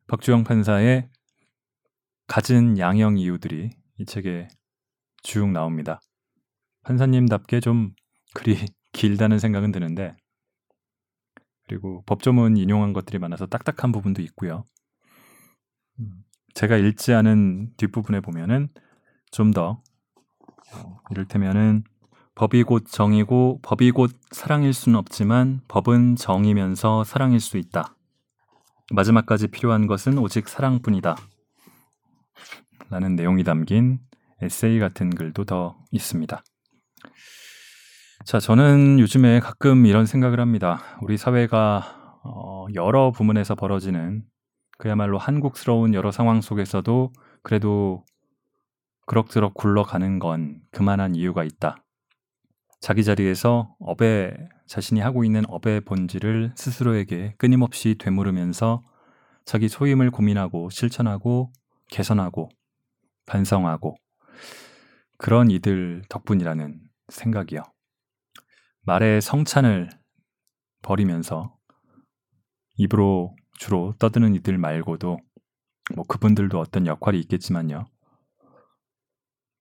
박주영 0.06 0.44
판사의 0.44 1.08
갖은 2.26 2.78
양형 2.78 3.18
이유들이 3.18 3.70
이 3.98 4.04
책에 4.04 4.48
쭉 5.22 5.50
나옵니다. 5.50 6.00
판사님답게 6.82 7.60
좀 7.60 7.92
글이 8.34 8.56
길다는 8.92 9.38
생각은 9.38 9.72
드는데 9.72 10.16
그리고 11.66 12.02
법조문 12.06 12.56
인용한 12.56 12.92
것들이 12.92 13.18
많아서 13.18 13.46
딱딱한 13.46 13.92
부분도 13.92 14.20
있고요. 14.22 14.64
음, 16.00 16.24
제가 16.54 16.76
읽지 16.76 17.14
않은 17.14 17.74
뒷부분에 17.76 18.20
보면은 18.20 18.68
좀더 19.30 19.82
어, 20.74 20.98
이를테면은 21.10 21.84
법이 22.34 22.62
곧 22.62 22.86
정이고 22.86 23.60
법이 23.62 23.90
곧 23.92 24.10
사랑일 24.30 24.72
수는 24.72 24.98
없지만 24.98 25.60
법은 25.68 26.16
정이면서 26.16 27.04
사랑일 27.04 27.40
수 27.40 27.58
있다. 27.58 27.94
마지막까지 28.92 29.48
필요한 29.48 29.86
것은 29.86 30.18
오직 30.18 30.48
사랑뿐이다. 30.48 31.16
라는 32.90 33.16
내용이 33.16 33.42
담긴 33.42 34.00
에세이 34.42 34.78
같은 34.78 35.10
글도 35.10 35.44
더 35.44 35.78
있습니다. 35.90 36.42
자, 38.24 38.38
저는 38.38 39.00
요즘에 39.00 39.40
가끔 39.40 39.86
이런 39.86 40.06
생각을 40.06 40.40
합니다. 40.40 40.82
우리 41.00 41.16
사회가 41.16 42.20
어, 42.24 42.66
여러 42.74 43.10
부문에서 43.10 43.54
벌어지는 43.54 44.22
그야말로 44.78 45.18
한국스러운 45.18 45.94
여러 45.94 46.10
상황 46.10 46.40
속에서도 46.40 47.12
그래도 47.42 48.04
그럭저럭 49.06 49.54
굴러가는 49.54 50.18
건 50.18 50.60
그만한 50.70 51.16
이유가 51.16 51.44
있다. 51.44 51.81
자기 52.82 53.04
자리에서 53.04 53.76
업에 53.78 54.34
자신이 54.66 54.98
하고 54.98 55.22
있는 55.22 55.44
업의 55.46 55.82
본질을 55.82 56.50
스스로에게 56.56 57.36
끊임없이 57.38 57.94
되물으면서 57.96 58.82
자기 59.44 59.68
소임을 59.68 60.10
고민하고 60.10 60.68
실천하고 60.68 61.52
개선하고 61.92 62.50
반성하고 63.26 63.94
그런 65.16 65.48
이들 65.48 66.02
덕분이라는 66.08 66.80
생각이요. 67.08 67.62
말의 68.80 69.22
성찬을 69.22 69.88
버리면서 70.82 71.56
입으로 72.78 73.36
주로 73.58 73.94
떠드는 74.00 74.34
이들 74.34 74.58
말고도 74.58 75.18
뭐 75.94 76.04
그분들도 76.08 76.58
어떤 76.58 76.88
역할이 76.88 77.20
있겠지만요. 77.20 77.84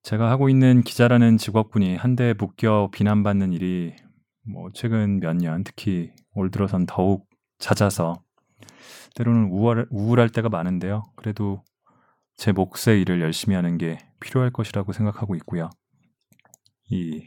제가 0.04 0.32
하고 0.32 0.50
있는 0.50 0.82
기자라는 0.82 1.38
직업군이 1.38 1.96
한데 1.96 2.34
묶여 2.34 2.90
비난받는 2.92 3.54
일이 3.54 3.96
뭐 4.44 4.70
최근 4.74 5.20
몇 5.20 5.36
년 5.36 5.64
특히 5.64 6.12
올 6.34 6.50
들어선 6.50 6.86
더욱 6.88 7.28
잦아서 7.60 8.24
때로는 9.16 9.50
우울, 9.52 9.88
우울할 9.92 10.30
때가 10.30 10.50
많은데요. 10.50 11.04
그래도 11.16 11.64
제 12.36 12.52
몫의 12.52 13.02
일을 13.02 13.22
열심히 13.22 13.56
하는 13.56 13.78
게 13.78 14.00
필요할 14.20 14.50
것이라고 14.52 14.94
생각하고 14.94 15.36
있고요. 15.36 15.70
이 16.90 17.24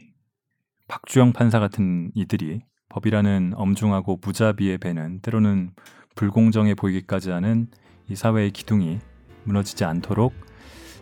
박주영 0.87 1.31
판사 1.33 1.59
같은 1.59 2.11
이들이 2.13 2.61
법이라는 2.89 3.53
엄중하고 3.55 4.19
무자비의 4.21 4.77
배는 4.79 5.21
때로는 5.21 5.71
불공정해 6.15 6.75
보이기까지 6.75 7.31
하는 7.31 7.67
이 8.09 8.15
사회의 8.15 8.51
기둥이 8.51 8.99
무너지지 9.45 9.85
않도록 9.85 10.33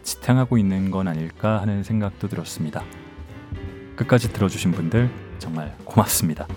지탱하고 0.04 0.58
있는 0.58 0.92
건 0.92 1.08
아닐까 1.08 1.62
하는 1.62 1.84
생각도 1.84 2.28
들었습니다. 2.28 2.84
끝까지 3.96 4.32
들어주신 4.34 4.72
분들 4.72 5.10
정말 5.40 5.76
고맙습니다. 5.84 6.48